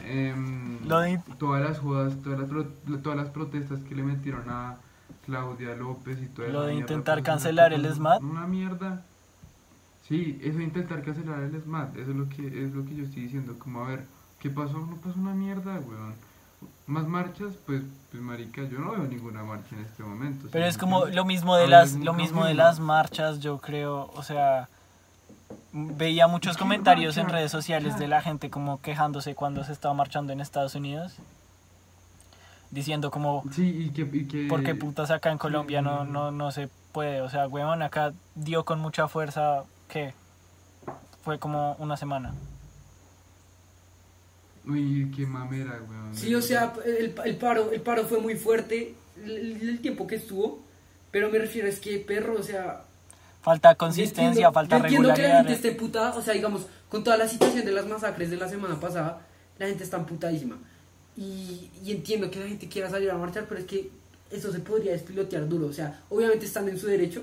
em, 0.06 0.86
Lo 0.86 0.98
de- 1.00 1.20
todas 1.38 1.62
las 1.62 1.78
jodas, 1.78 2.14
todas 2.22 2.40
las, 2.40 2.48
pro- 2.48 2.66
todas 3.02 3.16
las 3.18 3.28
protestas 3.30 3.80
que 3.84 3.94
le 3.94 4.02
metieron 4.02 4.42
a 4.48 4.76
Claudia 5.24 5.74
López 5.74 6.18
y 6.22 6.26
toda 6.26 6.48
Lo 6.48 6.62
de 6.62 6.74
intentar 6.74 7.16
pues, 7.18 7.26
cancelar 7.26 7.72
el 7.72 7.86
SMAT. 7.92 8.22
Una 8.22 8.46
mierda. 8.46 9.04
Sí, 10.06 10.38
eso 10.42 10.58
de 10.58 10.64
intentar 10.64 11.02
cancelar 11.02 11.40
el 11.44 11.58
SMAT, 11.62 11.96
eso 11.96 12.10
es 12.10 12.16
lo 12.16 12.28
que 12.28 12.46
es 12.64 12.72
lo 12.74 12.84
que 12.84 12.94
yo 12.94 13.04
estoy 13.04 13.22
diciendo, 13.22 13.54
como 13.58 13.84
a 13.84 13.88
ver, 13.88 14.04
¿qué 14.38 14.50
pasó? 14.50 14.78
No 14.78 14.96
pasó 14.96 15.18
una 15.18 15.32
mierda, 15.34 15.78
weón. 15.80 16.14
Más 16.86 17.06
marchas, 17.06 17.54
pues, 17.64 17.82
pues 18.10 18.22
marica, 18.22 18.62
yo 18.64 18.78
no 18.78 18.92
veo 18.92 19.04
ninguna 19.04 19.42
marcha 19.42 19.74
en 19.74 19.82
este 19.84 20.02
momento. 20.02 20.48
Pero 20.52 20.66
¿sí 20.66 20.68
es 20.68 20.76
como 20.76 21.06
lo 21.06 21.24
mismo 21.24 21.56
de 21.56 21.66
las 21.66 21.94
lo 21.94 22.12
mismo 22.12 22.44
de 22.44 22.52
las 22.52 22.78
marchas, 22.78 23.40
yo 23.40 23.58
creo, 23.58 24.10
o 24.14 24.22
sea, 24.22 24.68
veía 25.72 26.26
muchos 26.26 26.56
que 26.56 26.62
comentarios 26.62 27.16
en 27.16 27.30
redes 27.30 27.50
sociales 27.50 27.98
de 27.98 28.06
la 28.06 28.20
gente 28.20 28.50
como 28.50 28.82
quejándose 28.82 29.34
cuando 29.34 29.64
se 29.64 29.72
estaba 29.72 29.94
marchando 29.94 30.34
en 30.34 30.42
Estados 30.42 30.74
Unidos, 30.74 31.16
diciendo 32.70 33.10
como 33.10 33.44
Sí, 33.50 33.86
y 33.86 33.90
que, 33.90 34.02
y 34.02 34.26
que 34.26 34.46
¿por 34.46 34.62
qué 34.62 34.74
putas 34.74 35.10
acá 35.10 35.32
en 35.32 35.38
Colombia 35.38 35.80
no, 35.80 36.04
sí. 36.04 36.10
no, 36.12 36.30
no 36.30 36.50
se 36.50 36.68
puede? 36.92 37.22
O 37.22 37.30
sea, 37.30 37.48
weón, 37.48 37.82
acá 37.82 38.12
dio 38.34 38.66
con 38.66 38.78
mucha 38.78 39.08
fuerza, 39.08 39.64
¿qué? 39.88 40.12
Fue 41.22 41.38
como 41.38 41.76
una 41.78 41.96
semana. 41.96 42.34
Uy, 44.66 45.10
qué 45.14 45.26
mamera, 45.26 45.80
weón. 45.88 46.14
Sí, 46.16 46.34
o 46.34 46.40
sea, 46.42 46.72
el, 46.86 47.14
el 47.24 47.36
paro, 47.36 47.70
el 47.72 47.80
paro 47.82 48.04
fue 48.06 48.18
muy 48.20 48.34
fuerte 48.36 48.94
el, 49.22 49.68
el 49.68 49.80
tiempo 49.80 50.06
que 50.06 50.16
estuvo, 50.16 50.62
pero 51.10 51.30
me 51.30 51.38
refiero 51.38 51.68
es 51.68 51.78
que 51.80 51.98
perro, 51.98 52.36
o 52.38 52.42
sea, 52.42 52.84
Falta 53.42 53.74
consistencia, 53.74 54.26
entiendo- 54.28 54.52
falta 54.54 54.76
entiendo 54.78 55.12
que 55.14 55.22
la 55.22 55.36
gente 55.38 55.52
esté 55.52 55.72
putada, 55.72 56.16
o 56.16 56.22
sea, 56.22 56.32
digamos, 56.32 56.66
con 56.88 57.04
toda 57.04 57.18
la 57.18 57.28
situación 57.28 57.64
de 57.66 57.72
las 57.72 57.86
masacres 57.86 58.30
de 58.30 58.36
la 58.38 58.48
semana 58.48 58.80
pasada, 58.80 59.20
la 59.58 59.66
gente 59.66 59.84
está 59.84 59.98
emputadísima. 59.98 60.56
Y, 61.16 61.68
y 61.84 61.92
entiendo 61.92 62.30
que 62.30 62.40
la 62.40 62.48
gente 62.48 62.68
quiera 62.68 62.88
salir 62.88 63.10
a 63.10 63.18
marchar, 63.18 63.44
pero 63.46 63.60
es 63.60 63.66
que 63.66 63.90
eso 64.30 64.50
se 64.50 64.60
podría 64.60 64.92
despilotear 64.92 65.46
duro, 65.46 65.66
o 65.66 65.72
sea, 65.74 66.00
obviamente 66.08 66.46
están 66.46 66.68
en 66.70 66.78
su 66.78 66.86
derecho, 66.86 67.22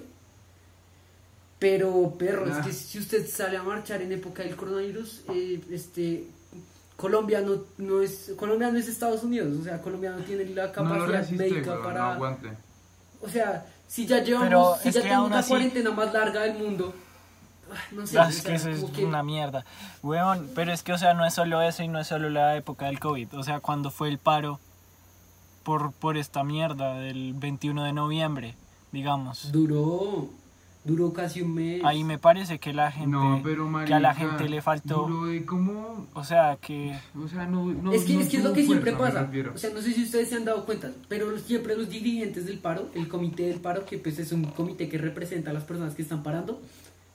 pero 1.60 2.16
perro, 2.18 2.46
es 2.60 2.66
que 2.66 2.74
si 2.74 3.00
usted 3.00 3.28
sale 3.28 3.58
a 3.58 3.64
marchar 3.64 4.02
en 4.02 4.12
época 4.12 4.44
del 4.44 4.56
coronavirus, 4.56 5.22
eh, 5.34 5.60
este 5.72 6.26
Colombia 7.02 7.42
no, 7.42 7.56
no 7.80 8.02
es 8.02 8.32
Colombia 8.38 8.70
no 8.72 8.78
es 8.78 8.88
Estados 8.88 9.24
Unidos, 9.24 9.58
o 9.60 9.64
sea, 9.64 9.82
Colombia 9.82 10.12
no 10.12 10.24
tiene 10.24 10.46
la 10.46 10.68
no 10.68 10.72
capacidad 10.72 11.08
resiste, 11.08 11.50
médica 11.50 11.82
para 11.84 12.00
no 12.00 12.06
aguante. 12.12 12.50
o 13.22 13.28
sea, 13.28 13.66
si 13.88 14.06
ya 14.06 14.20
llevamos, 14.24 14.48
Pero 14.48 14.76
si 14.84 14.92
ya 14.92 15.02
tenemos 15.02 15.32
la 15.32 15.40
así- 15.40 15.50
cuarentena 15.50 15.92
más 15.92 16.14
larga 16.14 16.42
del 16.44 16.58
mundo, 16.60 16.94
ah, 17.74 17.76
no 17.92 18.06
sé, 18.08 18.20
Ah, 18.20 18.28
es 18.30 18.42
que 18.42 18.54
eso 18.56 18.70
es 18.70 18.84
que- 18.92 19.04
una 19.04 19.24
mierda. 19.24 19.66
Weón, 20.04 20.50
pero 20.56 20.72
es 20.72 20.84
que, 20.84 20.94
o 20.94 20.98
sea, 20.98 21.14
no 21.16 21.26
es 21.26 21.34
solo 21.34 21.62
eso 21.62 21.82
y 21.84 21.88
no 21.88 22.00
es 22.00 22.08
solo 22.08 22.30
la 22.30 22.56
época 22.56 22.86
del 22.86 23.00
COVID. 23.00 23.34
O 23.38 23.44
sea, 23.44 23.60
cuando 23.60 23.90
fue 23.92 24.08
el 24.10 24.18
paro 24.20 24.60
por, 25.64 25.92
por 25.92 26.18
esta 26.18 26.44
mierda 26.44 26.96
del 26.96 27.34
21 27.34 27.84
de 27.84 27.94
noviembre, 27.94 28.56
digamos. 28.92 29.52
duró, 29.52 30.30
duró 30.84 31.14
casi 31.14 31.42
un 31.42 31.54
mes. 31.54 31.82
Ahí 31.84 32.04
me 32.04 32.18
parece 32.18 32.58
que 32.60 32.74
la 32.74 32.92
gente, 32.92 33.10
No, 33.12 33.40
pero 33.44 33.66
que 33.86 33.94
a 33.94 34.00
la 34.00 34.10
marica, 34.14 34.14
gente 34.32 34.50
le 34.50 34.62
faltó, 34.62 35.06
Duro 35.08 35.28
de 35.28 35.46
como, 35.46 36.08
o 36.14 36.24
sea, 36.24 36.58
que 36.60 36.98
o 37.16 37.28
sea, 37.28 37.46
no, 37.46 37.66
no 37.68 37.92
es 37.94 38.04
que, 38.04 38.14
no 38.16 38.22
es 38.22 38.30
que 38.30 38.38
es 38.38 38.44
lo 38.44 38.54
que 38.54 38.66
siempre 38.66 38.96
fuerza, 38.96 39.30
pasa. 39.32 39.52
O 39.54 39.58
sea, 39.58 39.70
no 39.72 39.82
sé 39.82 39.94
si 39.94 40.04
ustedes 40.04 40.30
se 40.30 40.36
han 40.36 40.46
dado 40.46 40.66
cuenta, 40.66 40.92
pero 41.08 41.38
siempre 41.38 41.78
los 41.78 41.90
dirigentes 41.90 42.46
del 42.46 42.58
paro, 42.60 42.90
el 42.96 43.08
comité 43.08 43.44
del 43.48 43.60
paro, 43.60 43.86
que 43.86 43.98
pues 44.00 44.18
es 44.18 44.32
un 44.32 44.46
comité 44.46 44.90
que 44.90 44.98
representa 44.98 45.52
a 45.52 45.54
las 45.54 45.64
personas 45.64 45.94
que 45.94 46.02
están 46.02 46.24
parando, 46.24 46.60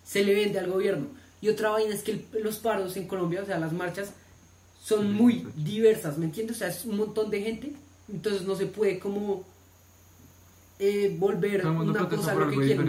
se 0.04 0.22
le 0.24 0.34
vende 0.34 0.60
al 0.60 0.70
gobierno. 0.70 1.06
Y 1.40 1.48
otra 1.48 1.70
vaina 1.70 1.92
es 1.94 2.02
que 2.04 2.12
el- 2.12 2.24
los 2.44 2.58
paros 2.58 2.96
en 2.96 3.06
Colombia, 3.08 3.42
o 3.42 3.46
sea, 3.46 3.58
las 3.58 3.72
marchas, 3.72 4.12
son 4.80 5.00
Sí, 5.02 5.08
muy 5.08 5.32
sí. 5.40 5.46
diversas, 5.56 6.16
¿me 6.18 6.26
entiendes? 6.26 6.56
O 6.56 6.58
sea, 6.60 6.68
es 6.68 6.84
un 6.84 6.96
montón 6.98 7.30
de 7.30 7.42
gente, 7.42 7.72
entonces 8.12 8.42
no 8.46 8.54
se 8.54 8.66
puede 8.66 9.00
como 9.00 9.42
eh, 10.78 11.16
volver 11.18 11.66
una 11.66 12.06
cosa 12.08 12.32
a 12.32 12.34
lo 12.34 12.48
que 12.50 12.72
algo 12.72 12.84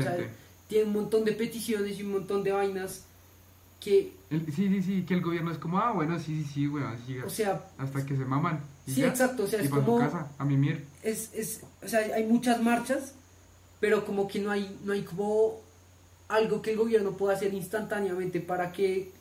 tiene 0.67 0.85
un 0.85 0.93
montón 0.93 1.23
de 1.25 1.31
peticiones 1.33 1.97
y 1.99 2.03
un 2.03 2.11
montón 2.13 2.43
de 2.43 2.51
vainas 2.51 3.05
que, 3.79 4.13
El- 4.29 4.45
sí, 4.53 4.67
sí, 4.69 4.81
sí, 4.81 5.03
que 5.07 5.13
el 5.13 5.21
gobierno 5.21 5.51
es 5.51 5.57
como, 5.57 5.77
ah, 5.79 5.91
bueno, 5.91 6.17
sí, 6.19 6.43
sí, 6.43 6.49
sí, 6.53 6.67
weón, 6.67 6.97
siga. 7.05 7.25
o 7.25 7.29
sea, 7.29 7.63
hasta 7.77 8.05
que 8.05 8.17
se 8.17 8.25
maman. 8.25 8.59
y 8.87 8.91
sí, 8.91 9.01
ya, 9.01 9.07
exacto, 9.07 9.43
o 9.43 9.47
sea, 9.47 9.61
y 9.61 9.65
es 9.65 9.69
para 9.69 9.85
como... 9.85 9.99
su 9.99 10.05
casa, 10.05 10.27
a 10.37 10.45
mimir. 10.45 10.83
es, 11.03 11.31
es, 11.33 11.61
o 11.83 11.87
sea, 11.87 11.99
hay 12.15 12.25
muchas 12.25 12.61
marchas, 12.61 13.13
pero 13.79 14.03
como 14.05 14.27
que 14.27 14.39
no 14.39 14.49
hay, 14.51 14.77
no 14.83 14.93
hay 14.93 15.03
como 15.03 15.61
algo 16.27 16.61
que 16.61 16.71
el 16.71 16.77
gobierno 16.77 17.11
pueda 17.11 17.35
hacer 17.35 17.53
instantáneamente 17.53 18.41
para 18.41 18.71
que 18.71 19.11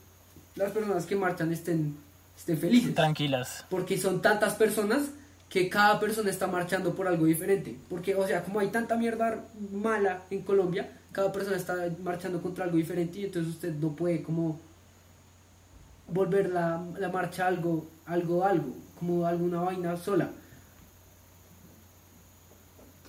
las 0.57 0.73
personas 0.73 1.05
que 1.07 1.15
marchan 1.17 1.53
estén, 1.53 1.95
estén 2.37 2.59
felices. 2.59 2.95
tranquilas. 2.95 3.65
Porque 3.69 3.99
son 3.99 4.23
tantas 4.23 4.55
personas 4.55 5.03
que 5.49 5.69
cada 5.69 6.01
persona 6.01 6.31
está 6.31 6.47
marchando 6.47 6.95
por 6.95 7.07
algo 7.07 7.27
diferente. 7.27 7.77
Porque, 7.89 8.15
o 8.15 8.27
sea, 8.27 8.43
como 8.43 8.61
hay 8.61 8.69
tanta 8.69 8.97
mierda 8.97 9.45
mala 9.73 10.23
en 10.31 10.43
Colombia, 10.43 10.91
cada 11.13 11.33
persona 11.33 11.57
está 11.57 11.75
marchando 12.03 12.43
contra 12.43 12.65
algo 12.65 12.77
diferente 12.77 13.19
y 13.21 13.25
entonces 13.25 13.55
usted 13.55 13.75
no 13.75 13.93
puede 13.93 14.23
como 14.23 14.61
volver 16.09 16.51
la, 16.51 16.85
la 16.99 17.09
marcha 17.09 17.47
algo, 17.47 17.87
algo, 18.07 18.45
algo, 18.45 18.75
como 18.99 19.27
alguna 19.27 19.61
vaina 19.61 19.97
sola. 19.97 20.31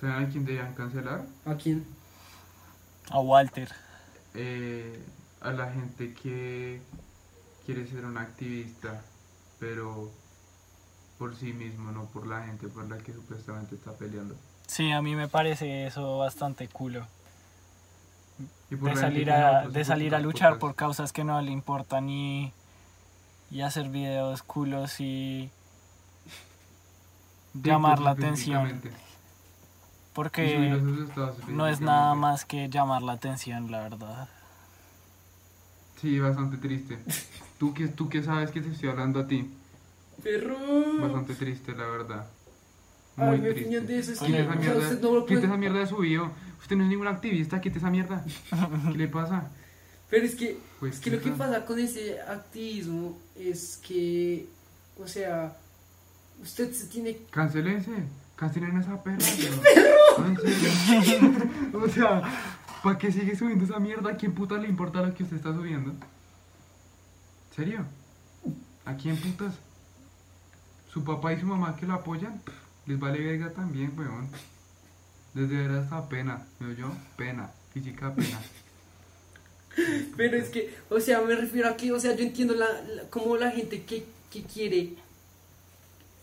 ¿Saben 0.00 0.24
a 0.24 0.28
quién 0.28 0.44
debían 0.44 0.74
cancelar? 0.74 1.24
¿A 1.44 1.54
quién? 1.56 1.84
A 3.10 3.20
Walter. 3.20 3.68
Eh, 4.34 4.98
a 5.40 5.52
la 5.52 5.70
gente 5.72 6.14
que 6.14 6.80
quiere 7.66 7.86
ser 7.86 8.04
un 8.04 8.16
activista, 8.16 9.02
pero 9.58 10.10
por 11.18 11.34
sí 11.34 11.52
mismo, 11.52 11.90
no 11.90 12.04
por 12.06 12.26
la 12.26 12.44
gente 12.44 12.68
por 12.68 12.88
la 12.88 12.98
que 12.98 13.12
supuestamente 13.12 13.74
está 13.74 13.92
peleando. 13.92 14.36
Sí, 14.66 14.92
a 14.92 15.02
mí 15.02 15.14
me 15.16 15.28
parece 15.28 15.86
eso 15.86 16.18
bastante 16.18 16.68
culo. 16.68 17.06
De 18.70 18.76
gente 18.76 18.96
salir 18.96 19.30
a, 19.30 19.62
pues, 19.62 19.74
de 19.74 19.84
salir 19.84 20.14
a 20.14 20.20
luchar 20.20 20.50
putas. 20.50 20.60
por 20.60 20.74
causas 20.76 21.12
que 21.12 21.24
no 21.24 21.40
le 21.40 21.50
importan 21.50 22.08
y, 22.08 22.52
y 23.50 23.62
hacer 23.62 23.88
videos 23.88 24.42
culos 24.42 25.00
y 25.00 25.50
llamar 27.54 27.98
la 27.98 28.14
pues, 28.14 28.24
atención. 28.24 28.80
porque 30.12 30.80
no 31.48 31.66
es 31.66 31.80
nada 31.80 32.14
más 32.14 32.44
que 32.44 32.68
llamar 32.68 33.02
la 33.02 33.12
atención, 33.12 33.70
la 33.70 33.80
verdad. 33.80 34.28
Sí, 36.00 36.20
bastante 36.20 36.58
triste. 36.58 36.98
Tú 37.58 37.74
que, 37.74 37.88
tú 37.88 38.08
que 38.08 38.22
sabes 38.22 38.52
que 38.52 38.60
te 38.60 38.70
estoy 38.70 38.88
hablando 38.88 39.18
a 39.18 39.26
ti. 39.26 39.50
Perro. 40.22 40.58
Bastante 41.00 41.34
triste, 41.34 41.72
la 41.74 41.86
verdad. 41.86 42.26
Ay, 43.16 43.26
Muy 43.28 43.38
me 43.38 43.50
triste. 43.50 43.62
piñan 43.68 43.86
de 43.86 43.98
eso, 43.98 44.12
es 44.12 44.18
que- 44.20 44.24
o 44.24 44.28
esa 44.36 44.44
sea, 44.52 44.54
mierda, 44.60 44.78
usted 44.78 45.00
no 45.00 45.14
lo 45.14 45.26
puede- 45.26 45.44
esa 45.44 45.56
mierda 45.56 45.78
de 45.80 45.86
su 45.86 45.96
bio. 45.98 46.30
Usted 46.60 46.76
no 46.76 46.84
es 46.84 46.88
ningún 46.90 47.06
activista, 47.08 47.60
quite 47.60 47.78
esa 47.78 47.90
mierda. 47.90 48.24
¿Qué 48.92 48.98
le 48.98 49.08
pasa? 49.08 49.48
Pero 50.10 50.24
es 50.26 50.34
que, 50.36 50.58
Pues, 50.80 50.94
es 50.96 51.00
que 51.00 51.10
lo 51.10 51.20
que 51.20 51.30
pasa 51.32 51.64
con 51.64 51.78
ese 51.78 52.20
activismo 52.22 53.18
es 53.36 53.80
que, 53.86 54.46
o 54.98 55.06
sea, 55.06 55.56
Usted 56.40 56.72
se 56.72 56.86
tiene... 56.86 57.18
Cancelense, 57.30 57.90
cancelen 58.36 58.78
esa 58.78 59.02
perra. 59.02 59.18
serio. 59.20 59.58
o 61.84 61.88
sea, 61.88 62.22
¿para 62.80 62.96
qué 62.96 63.10
sigue 63.10 63.34
subiendo 63.34 63.64
esa 63.64 63.80
mierda? 63.80 64.10
¿A 64.12 64.16
quién 64.16 64.32
puta 64.32 64.56
le 64.56 64.68
importa 64.68 65.02
lo 65.02 65.12
que 65.12 65.24
usted 65.24 65.36
está 65.36 65.52
subiendo? 65.52 65.94
¿Serio? 67.56 67.84
¿A 68.84 68.94
quién 68.94 69.16
putas? 69.16 69.54
Su 70.92 71.04
papá 71.04 71.32
y 71.32 71.40
su 71.40 71.46
mamá 71.46 71.76
que 71.76 71.86
lo 71.86 71.94
apoyan, 71.94 72.40
les 72.86 72.98
vale 72.98 73.18
verga 73.22 73.50
también, 73.52 73.92
weón. 73.96 74.28
Les 75.34 75.48
deberá 75.48 75.82
esta 75.82 76.08
pena, 76.08 76.46
¿me 76.58 76.74
yo? 76.74 76.90
Pena, 77.16 77.50
física 77.72 78.14
pena. 78.14 78.40
Pero 80.16 80.36
es 80.36 80.48
que, 80.48 80.74
o 80.90 80.98
sea, 80.98 81.20
me 81.20 81.34
refiero 81.36 81.68
a 81.68 81.76
que, 81.76 81.92
o 81.92 82.00
sea, 82.00 82.14
yo 82.16 82.24
entiendo 82.24 82.54
la, 82.54 82.66
la- 82.82 83.02
como 83.10 83.36
la 83.36 83.50
gente 83.50 83.82
que, 83.84 84.04
que 84.30 84.42
quiere 84.42 84.94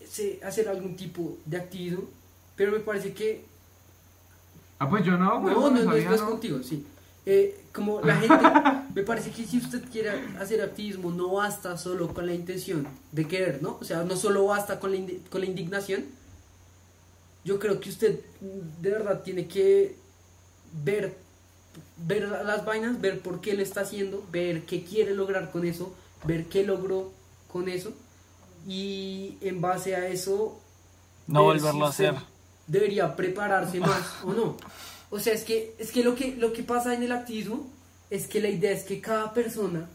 se- 0.06 0.40
hacer 0.44 0.68
algún 0.68 0.96
tipo 0.96 1.38
de 1.46 1.56
activismo, 1.56 2.04
pero 2.56 2.72
me 2.72 2.80
parece 2.80 3.12
que 3.12 3.44
Ah, 4.78 4.90
pues 4.90 5.04
yo 5.04 5.12
no, 5.16 5.40
No, 5.40 5.46
weón, 5.46 5.74
no, 5.74 5.80
no, 5.84 5.90
sabía, 5.90 6.08
no 6.10 6.14
es 6.14 6.20
no. 6.20 6.30
contigo, 6.30 6.62
sí. 6.62 6.86
Eh, 7.28 7.58
como 7.72 8.00
la 8.02 8.16
gente, 8.16 8.44
me 8.94 9.02
parece 9.02 9.30
que 9.32 9.44
si 9.44 9.58
usted 9.58 9.82
quiere 9.90 10.10
hacer 10.40 10.62
activismo, 10.62 11.10
no 11.10 11.32
basta 11.34 11.76
solo 11.76 12.14
con 12.14 12.24
la 12.26 12.32
intención 12.34 12.86
de 13.12 13.26
querer, 13.26 13.60
¿no? 13.62 13.78
O 13.80 13.84
sea, 13.84 14.04
no 14.04 14.16
solo 14.16 14.46
basta 14.46 14.78
con 14.78 14.92
la, 14.92 14.98
con 15.28 15.40
la 15.40 15.46
indignación. 15.48 16.04
Yo 17.44 17.58
creo 17.58 17.80
que 17.80 17.90
usted 17.90 18.20
mm, 18.40 18.80
de 18.82 18.90
verdad 18.90 19.22
tiene 19.22 19.46
que 19.48 19.96
ver, 20.84 21.16
ver 21.96 22.28
la- 22.28 22.42
las 22.44 22.64
vainas, 22.64 23.00
ver 23.00 23.20
por 23.20 23.40
qué 23.40 23.54
lo 23.54 23.62
está 23.62 23.80
haciendo, 23.82 24.24
ver 24.30 24.62
qué 24.62 24.84
quiere 24.84 25.14
lograr 25.14 25.50
con 25.50 25.64
eso, 25.66 25.92
ver 26.24 26.46
qué 26.46 26.64
logró 26.64 27.12
con 27.52 27.68
eso. 27.68 27.92
Y 28.68 29.36
en 29.40 29.60
base 29.60 29.94
a 29.96 30.08
eso 30.08 30.60
No 31.26 31.46
ver 31.48 31.58
volverlo 31.58 31.86
a 31.86 31.90
hacer. 31.90 32.14
Debería 32.68 33.14
prepararse 33.16 33.78
más 33.80 34.14
o 34.24 34.32
no. 34.32 34.56
O 35.10 35.20
sea, 35.20 35.32
es 35.32 35.44
que, 35.44 35.74
es 35.78 35.92
que, 35.92 36.02
lo, 36.02 36.14
que 36.14 36.36
lo 36.36 36.52
que 36.52 36.62
pasa 36.62 36.94
en 36.94 37.02
el 37.02 37.12
activismo 37.12 37.70
es 38.10 38.26
que 38.26 38.40
la 38.40 38.48
idea 38.48 38.72
es 38.72 38.84
que 38.84 39.00
cada 39.00 39.32
persona 39.32 39.88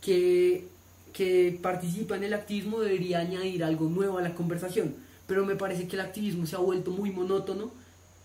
que, 0.00 0.68
que 1.12 1.58
participa 1.62 2.16
en 2.16 2.24
el 2.24 2.34
activismo 2.34 2.80
debería 2.80 3.20
añadir 3.20 3.64
algo 3.64 3.88
nuevo 3.88 4.18
a 4.18 4.22
la 4.22 4.34
conversación. 4.34 4.94
Pero 5.26 5.46
me 5.46 5.56
parece 5.56 5.86
que 5.86 5.96
el 5.96 6.00
activismo 6.00 6.46
se 6.46 6.56
ha 6.56 6.58
vuelto 6.58 6.90
muy 6.90 7.10
monótono 7.10 7.70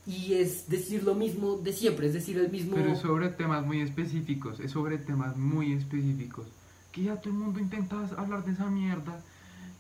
y 0.08 0.34
es 0.34 0.70
decir 0.70 1.04
lo 1.04 1.16
mismo 1.16 1.58
de 1.58 1.74
siempre, 1.74 2.08
es 2.08 2.14
decir, 2.14 2.38
el 2.38 2.52
mismo... 2.52 2.76
Pero 2.76 2.92
es 2.92 3.00
sobre 3.00 3.30
temas 3.30 3.66
muy 3.66 3.82
específicos, 3.82 4.60
es 4.60 4.72
sobre 4.72 4.98
temas 4.98 5.36
muy 5.36 5.74
específicos. 5.74 6.46
Que 6.92 7.04
ya 7.04 7.16
todo 7.18 7.34
el 7.34 7.40
mundo 7.40 7.60
intenta 7.60 8.08
hablar 8.18 8.46
de 8.46 8.54
esa 8.54 8.70
mierda. 8.70 9.20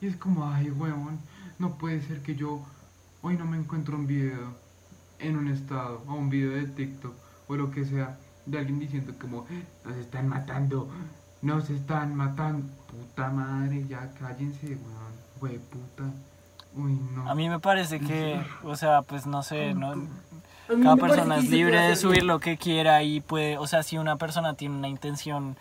Y 0.01 0.08
es 0.08 0.18
como, 0.18 0.45
ay, 0.49 0.72
huevón, 0.72 1.20
no 1.60 1.78
puede 1.78 2.01
ser 2.01 2.22
que 2.22 2.36
yo 2.36 2.66
hoy 3.22 3.38
no 3.38 3.45
me 3.45 3.58
encuentro 3.58 3.95
un 3.95 4.08
video 4.08 4.64
en 5.20 5.38
un 5.38 5.47
estado, 5.47 6.03
o 6.07 6.13
un 6.13 6.30
video 6.30 6.51
de 6.51 6.68
TikTok, 6.68 7.13
o 7.47 7.55
lo 7.55 7.72
que 7.72 7.86
sea, 7.86 8.18
de 8.45 8.59
alguien 8.59 8.80
diciendo 8.80 9.13
como, 9.20 9.45
nos 9.84 9.95
están 9.97 10.28
matando, 10.28 10.89
nos 11.41 11.70
están 11.70 12.16
matando. 12.16 12.68
Puta 12.88 13.30
madre, 13.30 13.86
ya 13.88 14.11
cállense, 14.20 14.68
weón, 14.68 15.13
hue 15.41 15.59
puta. 15.59 16.03
Uy, 16.76 16.99
no. 17.13 17.30
A 17.30 17.36
mí 17.36 17.49
me 17.49 17.59
parece 17.59 17.99
que, 17.99 18.41
o 18.63 18.76
sea, 18.76 19.01
pues 19.01 19.26
no 19.26 19.43
sé, 19.43 19.74
no, 19.74 19.91
A 19.91 20.82
cada 20.82 20.95
persona 20.95 21.38
es 21.38 21.49
libre 21.49 21.80
de 21.80 21.95
subir 21.95 22.24
lo 22.24 22.39
que 22.39 22.57
quiera 22.57 23.03
y 23.03 23.22
puede, 23.22 23.57
o 23.57 23.68
sea, 23.68 23.84
si 23.84 23.97
una 23.97 24.18
persona 24.18 24.55
tiene 24.55 24.76
una 24.76 24.88
intención 24.88 25.57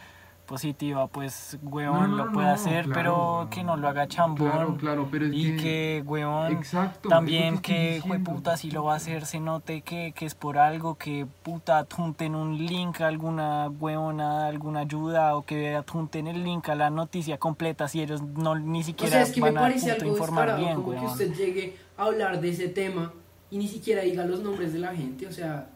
positiva, 0.47 1.07
pues, 1.09 1.59
huevón, 1.62 2.11
No, 2.11 2.16
no, 2.18 2.24
lo 2.26 2.32
puede 2.32 2.49
no, 2.49 2.53
hacer, 2.55 2.84
claro, 2.84 2.95
pero 2.95 3.49
que 3.51 3.64
no 3.64 3.76
lo 3.76 3.88
haga 3.88 4.07
chambón. 4.07 4.51
Claro, 4.51 4.76
claro, 4.76 5.09
pero 5.11 5.26
es 5.26 5.32
y 5.34 5.57
que- 5.57 5.57
que, 5.57 6.03
huevón, 6.07 6.53
Exacto, 6.53 7.09
también 7.09 7.59
que 7.59 8.03
que, 8.07 8.18
puta, 8.20 8.57
si 8.57 8.70
lo 8.70 8.84
va 8.84 8.95
a 8.95 8.97
hacer, 8.97 9.24
se 9.26 9.40
note 9.40 9.82
que, 9.82 10.12
que 10.12 10.26
es 10.26 10.34
por 10.34 10.59
algo, 10.59 10.97
que, 10.97 11.26
puta, 11.42 11.78
adjunten 11.78 12.34
un 12.34 12.59
link 12.59 13.01
a 13.01 13.07
alguna 13.09 13.68
huevona, 13.68 14.47
alguna 14.47 14.80
ayuda, 14.80 15.36
o 15.36 15.42
que 15.42 15.74
adjunten 15.74 16.26
el 16.26 16.45
link 16.45 16.68
a 16.68 16.74
la 16.74 16.90
noticia 16.90 17.38
completa 17.38 17.88
si 17.88 18.03
ellos 18.03 18.22
no 18.22 18.55
ni 18.55 18.80
O 18.80 18.84
siquiera 18.84 19.12
sea, 19.12 19.22
es 19.22 19.32
que 19.32 19.40
me 19.40 19.47
van 19.51 19.57
a 19.59 19.61
parece 19.62 19.86
punto, 19.90 20.05
algo 20.05 20.16
informar 20.16 20.57
bien, 20.59 20.74
como 20.74 20.90
que 20.90 20.97
huevón. 20.97 21.11
usted 21.11 21.34
llegue 21.34 21.76
a 21.97 22.05
hablar 22.05 22.40
de 22.40 22.51
ese 22.51 22.68
tema 22.68 23.12
y 23.51 23.59
ni 23.59 23.68
siquiera 23.68 24.03
diga 24.03 24.24
los 24.24 24.40
nombres 24.40 24.72
de 24.72 24.78
la 24.80 24.95
gente, 24.95 25.26
o 25.26 25.32
sea, 25.32 25.68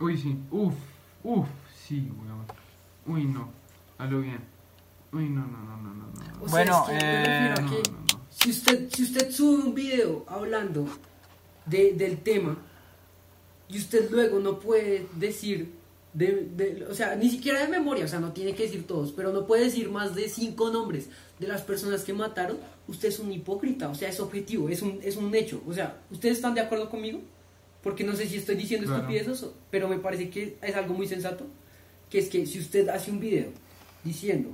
Uy, 0.00 0.16
sí. 0.16 0.36
Uf, 0.50 0.74
uf, 1.22 1.46
sí, 1.72 2.10
weón. 2.24 2.31
Uy, 3.06 3.24
no. 3.24 3.50
Hazlo 3.98 4.20
bien. 4.20 4.40
Uy, 5.12 5.28
no, 5.28 5.46
no, 5.46 5.58
no, 5.58 5.76
no, 5.76 5.94
no. 5.94 6.06
no. 6.06 6.44
o 6.44 6.46
Bueno, 6.48 6.84
sea, 6.86 6.96
es 6.96 7.02
que 7.04 7.06
me 7.10 7.24
refiero 7.24 7.54
a 7.54 7.60
no, 7.60 7.70
que 7.82 7.90
no, 7.90 7.98
no. 7.98 8.20
si 8.30 8.50
usted, 8.50 8.88
si 8.90 9.02
usted 9.02 9.30
sube 9.30 9.62
un 9.64 9.74
video 9.74 10.24
hablando 10.28 10.86
de, 11.66 11.92
del 11.92 12.18
tema 12.18 12.56
y 13.68 13.78
usted 13.78 14.10
luego 14.10 14.38
no 14.40 14.58
puede 14.58 15.06
decir, 15.16 15.72
de, 16.14 16.48
de- 16.56 16.86
o 16.90 16.94
sea, 16.94 17.14
ni 17.16 17.30
siquiera 17.30 17.60
de 17.60 17.68
memoria, 17.68 18.04
o 18.04 18.08
sea, 18.08 18.20
no 18.20 18.32
tiene 18.32 18.54
que 18.54 18.64
decir 18.64 18.86
todos, 18.86 19.12
pero 19.12 19.32
no 19.32 19.46
puede 19.46 19.64
decir 19.64 19.90
más 19.90 20.14
de 20.14 20.28
cinco 20.28 20.70
nombres 20.70 21.08
de 21.38 21.48
las 21.48 21.62
personas 21.62 22.04
que 22.04 22.12
mataron, 22.12 22.58
usted 22.88 23.08
es 23.08 23.18
un 23.18 23.32
hipócrita, 23.32 23.88
o 23.88 23.94
sea, 23.94 24.08
es 24.08 24.20
objetivo, 24.20 24.68
es 24.68 24.82
un, 24.82 24.98
es 25.02 25.16
un 25.16 25.34
hecho. 25.34 25.62
O 25.66 25.72
sea, 25.72 26.00
¿ustedes 26.10 26.36
están 26.36 26.54
de 26.54 26.60
acuerdo 26.60 26.88
conmigo? 26.90 27.20
Porque 27.82 28.04
no 28.04 28.14
sé 28.14 28.26
si 28.28 28.36
estoy 28.36 28.54
diciendo 28.56 28.86
Claro. 28.86 29.02
estupideces, 29.08 29.46
pero 29.70 29.88
me 29.88 29.98
parece 29.98 30.30
que 30.30 30.56
es 30.62 30.76
algo 30.76 30.94
muy 30.94 31.06
sensato, 31.08 31.46
que 32.12 32.18
es 32.18 32.28
que 32.28 32.44
si 32.44 32.58
usted 32.58 32.90
hace 32.90 33.10
un 33.10 33.20
video 33.20 33.46
diciendo 34.04 34.50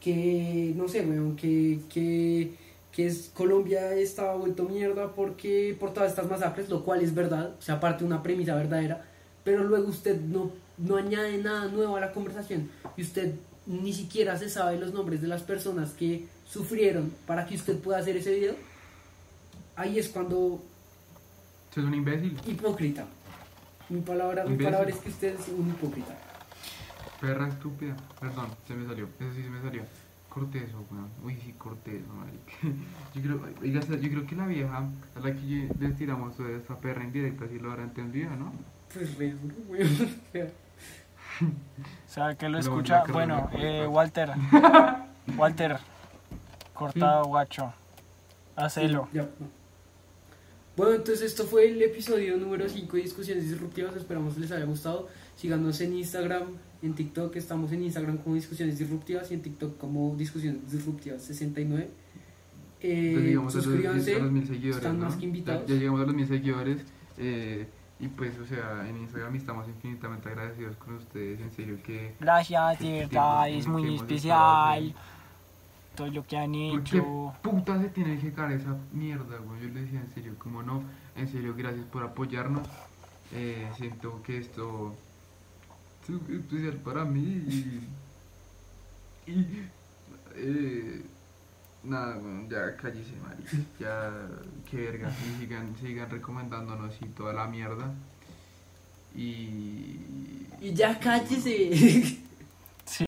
que, 0.00 0.72
no 0.74 0.88
sé, 0.88 1.02
weón, 1.02 1.36
que, 1.36 1.78
que, 1.92 2.54
que 2.90 3.06
es, 3.06 3.30
Colombia 3.34 3.92
estaba 3.92 4.34
vuelto 4.34 4.64
mierda 4.64 5.12
porque 5.12 5.76
por 5.78 5.92
todas 5.92 6.08
estas 6.08 6.30
masacres, 6.30 6.70
lo 6.70 6.82
cual 6.82 7.02
es 7.02 7.14
verdad, 7.14 7.54
o 7.58 7.60
sea, 7.60 7.74
aparte 7.74 8.02
una 8.02 8.22
premisa 8.22 8.54
verdadera, 8.54 9.04
pero 9.44 9.62
luego 9.62 9.88
usted 9.88 10.18
no, 10.22 10.52
no 10.78 10.96
añade 10.96 11.36
nada 11.36 11.68
nuevo 11.68 11.98
a 11.98 12.00
la 12.00 12.12
conversación 12.12 12.70
y 12.96 13.02
usted 13.02 13.34
ni 13.66 13.92
siquiera 13.92 14.38
se 14.38 14.48
sabe 14.48 14.78
los 14.78 14.94
nombres 14.94 15.20
de 15.20 15.28
las 15.28 15.42
personas 15.42 15.90
que 15.90 16.24
sufrieron 16.48 17.12
para 17.26 17.44
que 17.44 17.56
usted 17.56 17.76
pueda 17.76 17.98
hacer 17.98 18.16
ese 18.16 18.34
video, 18.34 18.54
ahí 19.76 19.98
es 19.98 20.08
cuando 20.08 20.62
Usted 21.68 21.82
es 21.82 21.88
un 21.88 21.94
imbécil. 21.94 22.40
hipócrita. 22.46 23.04
Mi 23.90 24.00
palabra, 24.00 24.46
mi 24.46 24.56
palabra 24.56 24.88
es 24.88 24.96
que 24.96 25.10
usted 25.10 25.38
es 25.38 25.46
un 25.48 25.68
hipócrita. 25.68 26.29
Perra 27.20 27.48
estúpida. 27.48 27.96
Perdón, 28.18 28.48
se 28.66 28.74
me 28.74 28.86
salió. 28.86 29.08
Eso 29.18 29.34
sí 29.34 29.42
se 29.42 29.50
me 29.50 29.60
salió. 29.60 29.82
Corté 30.28 30.64
eso, 30.64 30.84
weón. 30.90 31.08
Uy, 31.24 31.36
sí, 31.44 31.52
corté 31.58 31.98
eso, 31.98 32.08
marica. 32.14 32.52
Yo 33.14 33.22
creo, 33.22 33.40
oiga, 33.60 33.80
yo 33.80 34.08
creo 34.08 34.26
que 34.26 34.36
la 34.36 34.46
vieja 34.46 34.88
a 35.16 35.20
la 35.20 35.34
que 35.34 35.68
le 35.78 35.88
tiramos 35.90 36.36
toda 36.36 36.50
esta 36.50 36.76
perra 36.76 37.02
indirecta 37.02 37.48
sí 37.48 37.58
lo 37.58 37.72
habrá 37.72 37.82
entendido, 37.82 38.30
¿no? 38.36 38.52
Pues 38.94 39.18
re 39.18 39.32
duro, 39.32 39.54
weón. 39.68 40.50
O 41.40 42.12
sea, 42.12 42.34
que 42.34 42.48
lo 42.48 42.58
escucha. 42.58 43.04
Bueno, 43.10 43.48
eh. 43.54 43.86
Walter. 43.88 44.30
Walter. 45.36 45.78
Cortado, 46.74 47.24
guacho. 47.24 47.72
Hacelo. 48.56 49.08
Ya, 49.12 49.22
no. 49.22 49.60
Bueno, 50.76 50.94
entonces 50.94 51.22
esto 51.22 51.44
fue 51.44 51.68
el 51.68 51.82
episodio 51.82 52.36
número 52.36 52.68
5 52.68 52.96
de 52.96 53.02
Discusiones 53.02 53.44
Disruptivas. 53.44 53.96
Esperamos 53.96 54.36
les 54.38 54.50
haya 54.50 54.64
gustado. 54.64 55.08
Síganos 55.36 55.80
en 55.80 55.94
Instagram, 55.96 56.44
en 56.82 56.94
TikTok. 56.94 57.36
Estamos 57.36 57.72
en 57.72 57.82
Instagram 57.82 58.18
como 58.18 58.34
Discusiones 58.34 58.78
Disruptivas 58.78 59.30
y 59.30 59.34
en 59.34 59.42
TikTok 59.42 59.76
como 59.78 60.14
Discusiones 60.16 60.70
Disruptivas 60.70 61.22
69. 61.22 61.90
Eh, 62.82 63.12
Ya 63.14 63.20
llegamos 63.20 63.52
a 63.54 63.56
los, 63.56 63.64
suscríbanse. 63.66 64.16
a 64.16 64.18
los 64.20 64.32
mil 64.32 64.46
seguidores. 64.46 64.76
están 64.76 64.98
¿no? 64.98 65.06
más 65.06 65.16
que 65.16 65.24
invitados. 65.26 65.66
Ya, 65.66 65.74
ya 65.74 65.80
llegamos 65.80 66.00
a 66.00 66.04
los 66.06 66.14
mil 66.14 66.26
seguidores. 66.26 66.82
eh, 67.18 67.66
y 68.02 68.08
pues, 68.08 68.32
o 68.38 68.46
sea, 68.46 68.88
en 68.88 68.96
Instagram 68.96 69.36
estamos 69.36 69.68
infinitamente 69.68 70.26
agradecidos 70.30 70.74
con 70.76 70.94
ustedes. 70.94 71.38
En 71.40 71.52
serio 71.52 71.76
que. 71.84 72.14
Gracias, 72.18 72.78
que 72.78 72.84
de 72.84 72.90
tiempo 73.00 73.14
verdad, 73.16 73.48
es 73.50 73.66
muy 73.66 73.82
estado 73.82 73.96
especial. 74.02 74.94
Todo 75.96 76.06
lo 76.06 76.26
que 76.26 76.36
han 76.38 76.52
¿Por 76.52 76.82
qué 76.84 76.96
hecho. 76.96 77.32
puta 77.42 77.78
se 77.78 77.88
tiene 77.90 78.18
que 78.18 78.32
caer 78.32 78.58
esa 78.58 78.74
mierda, 78.92 79.36
güey? 79.44 79.60
Yo 79.60 79.68
le 79.68 79.82
decía 79.82 80.00
en 80.00 80.08
serio, 80.14 80.32
como 80.38 80.62
no, 80.62 80.82
en 81.14 81.28
serio, 81.28 81.54
gracias 81.54 81.84
por 81.86 82.02
apoyarnos. 82.02 82.66
Eh, 83.34 83.68
siento 83.76 84.22
que 84.22 84.38
esto 84.38 84.94
es 84.94 85.09
especial 86.16 86.76
para 86.84 87.04
mí 87.04 87.20
y. 87.48 87.80
y 89.26 89.68
eh, 90.36 91.02
nada, 91.82 92.20
ya 92.48 92.76
cállese, 92.76 93.12
marica. 93.22 93.56
Ya, 93.78 94.28
qué 94.70 94.76
verga. 94.76 95.10
Y 95.10 95.40
sigan, 95.40 95.76
sigan 95.80 96.10
recomendándonos 96.10 96.94
y 97.00 97.06
toda 97.06 97.32
la 97.32 97.46
mierda. 97.46 97.92
Y. 99.14 99.96
Y 100.60 100.74
ya 100.74 100.98
cállese. 100.98 102.18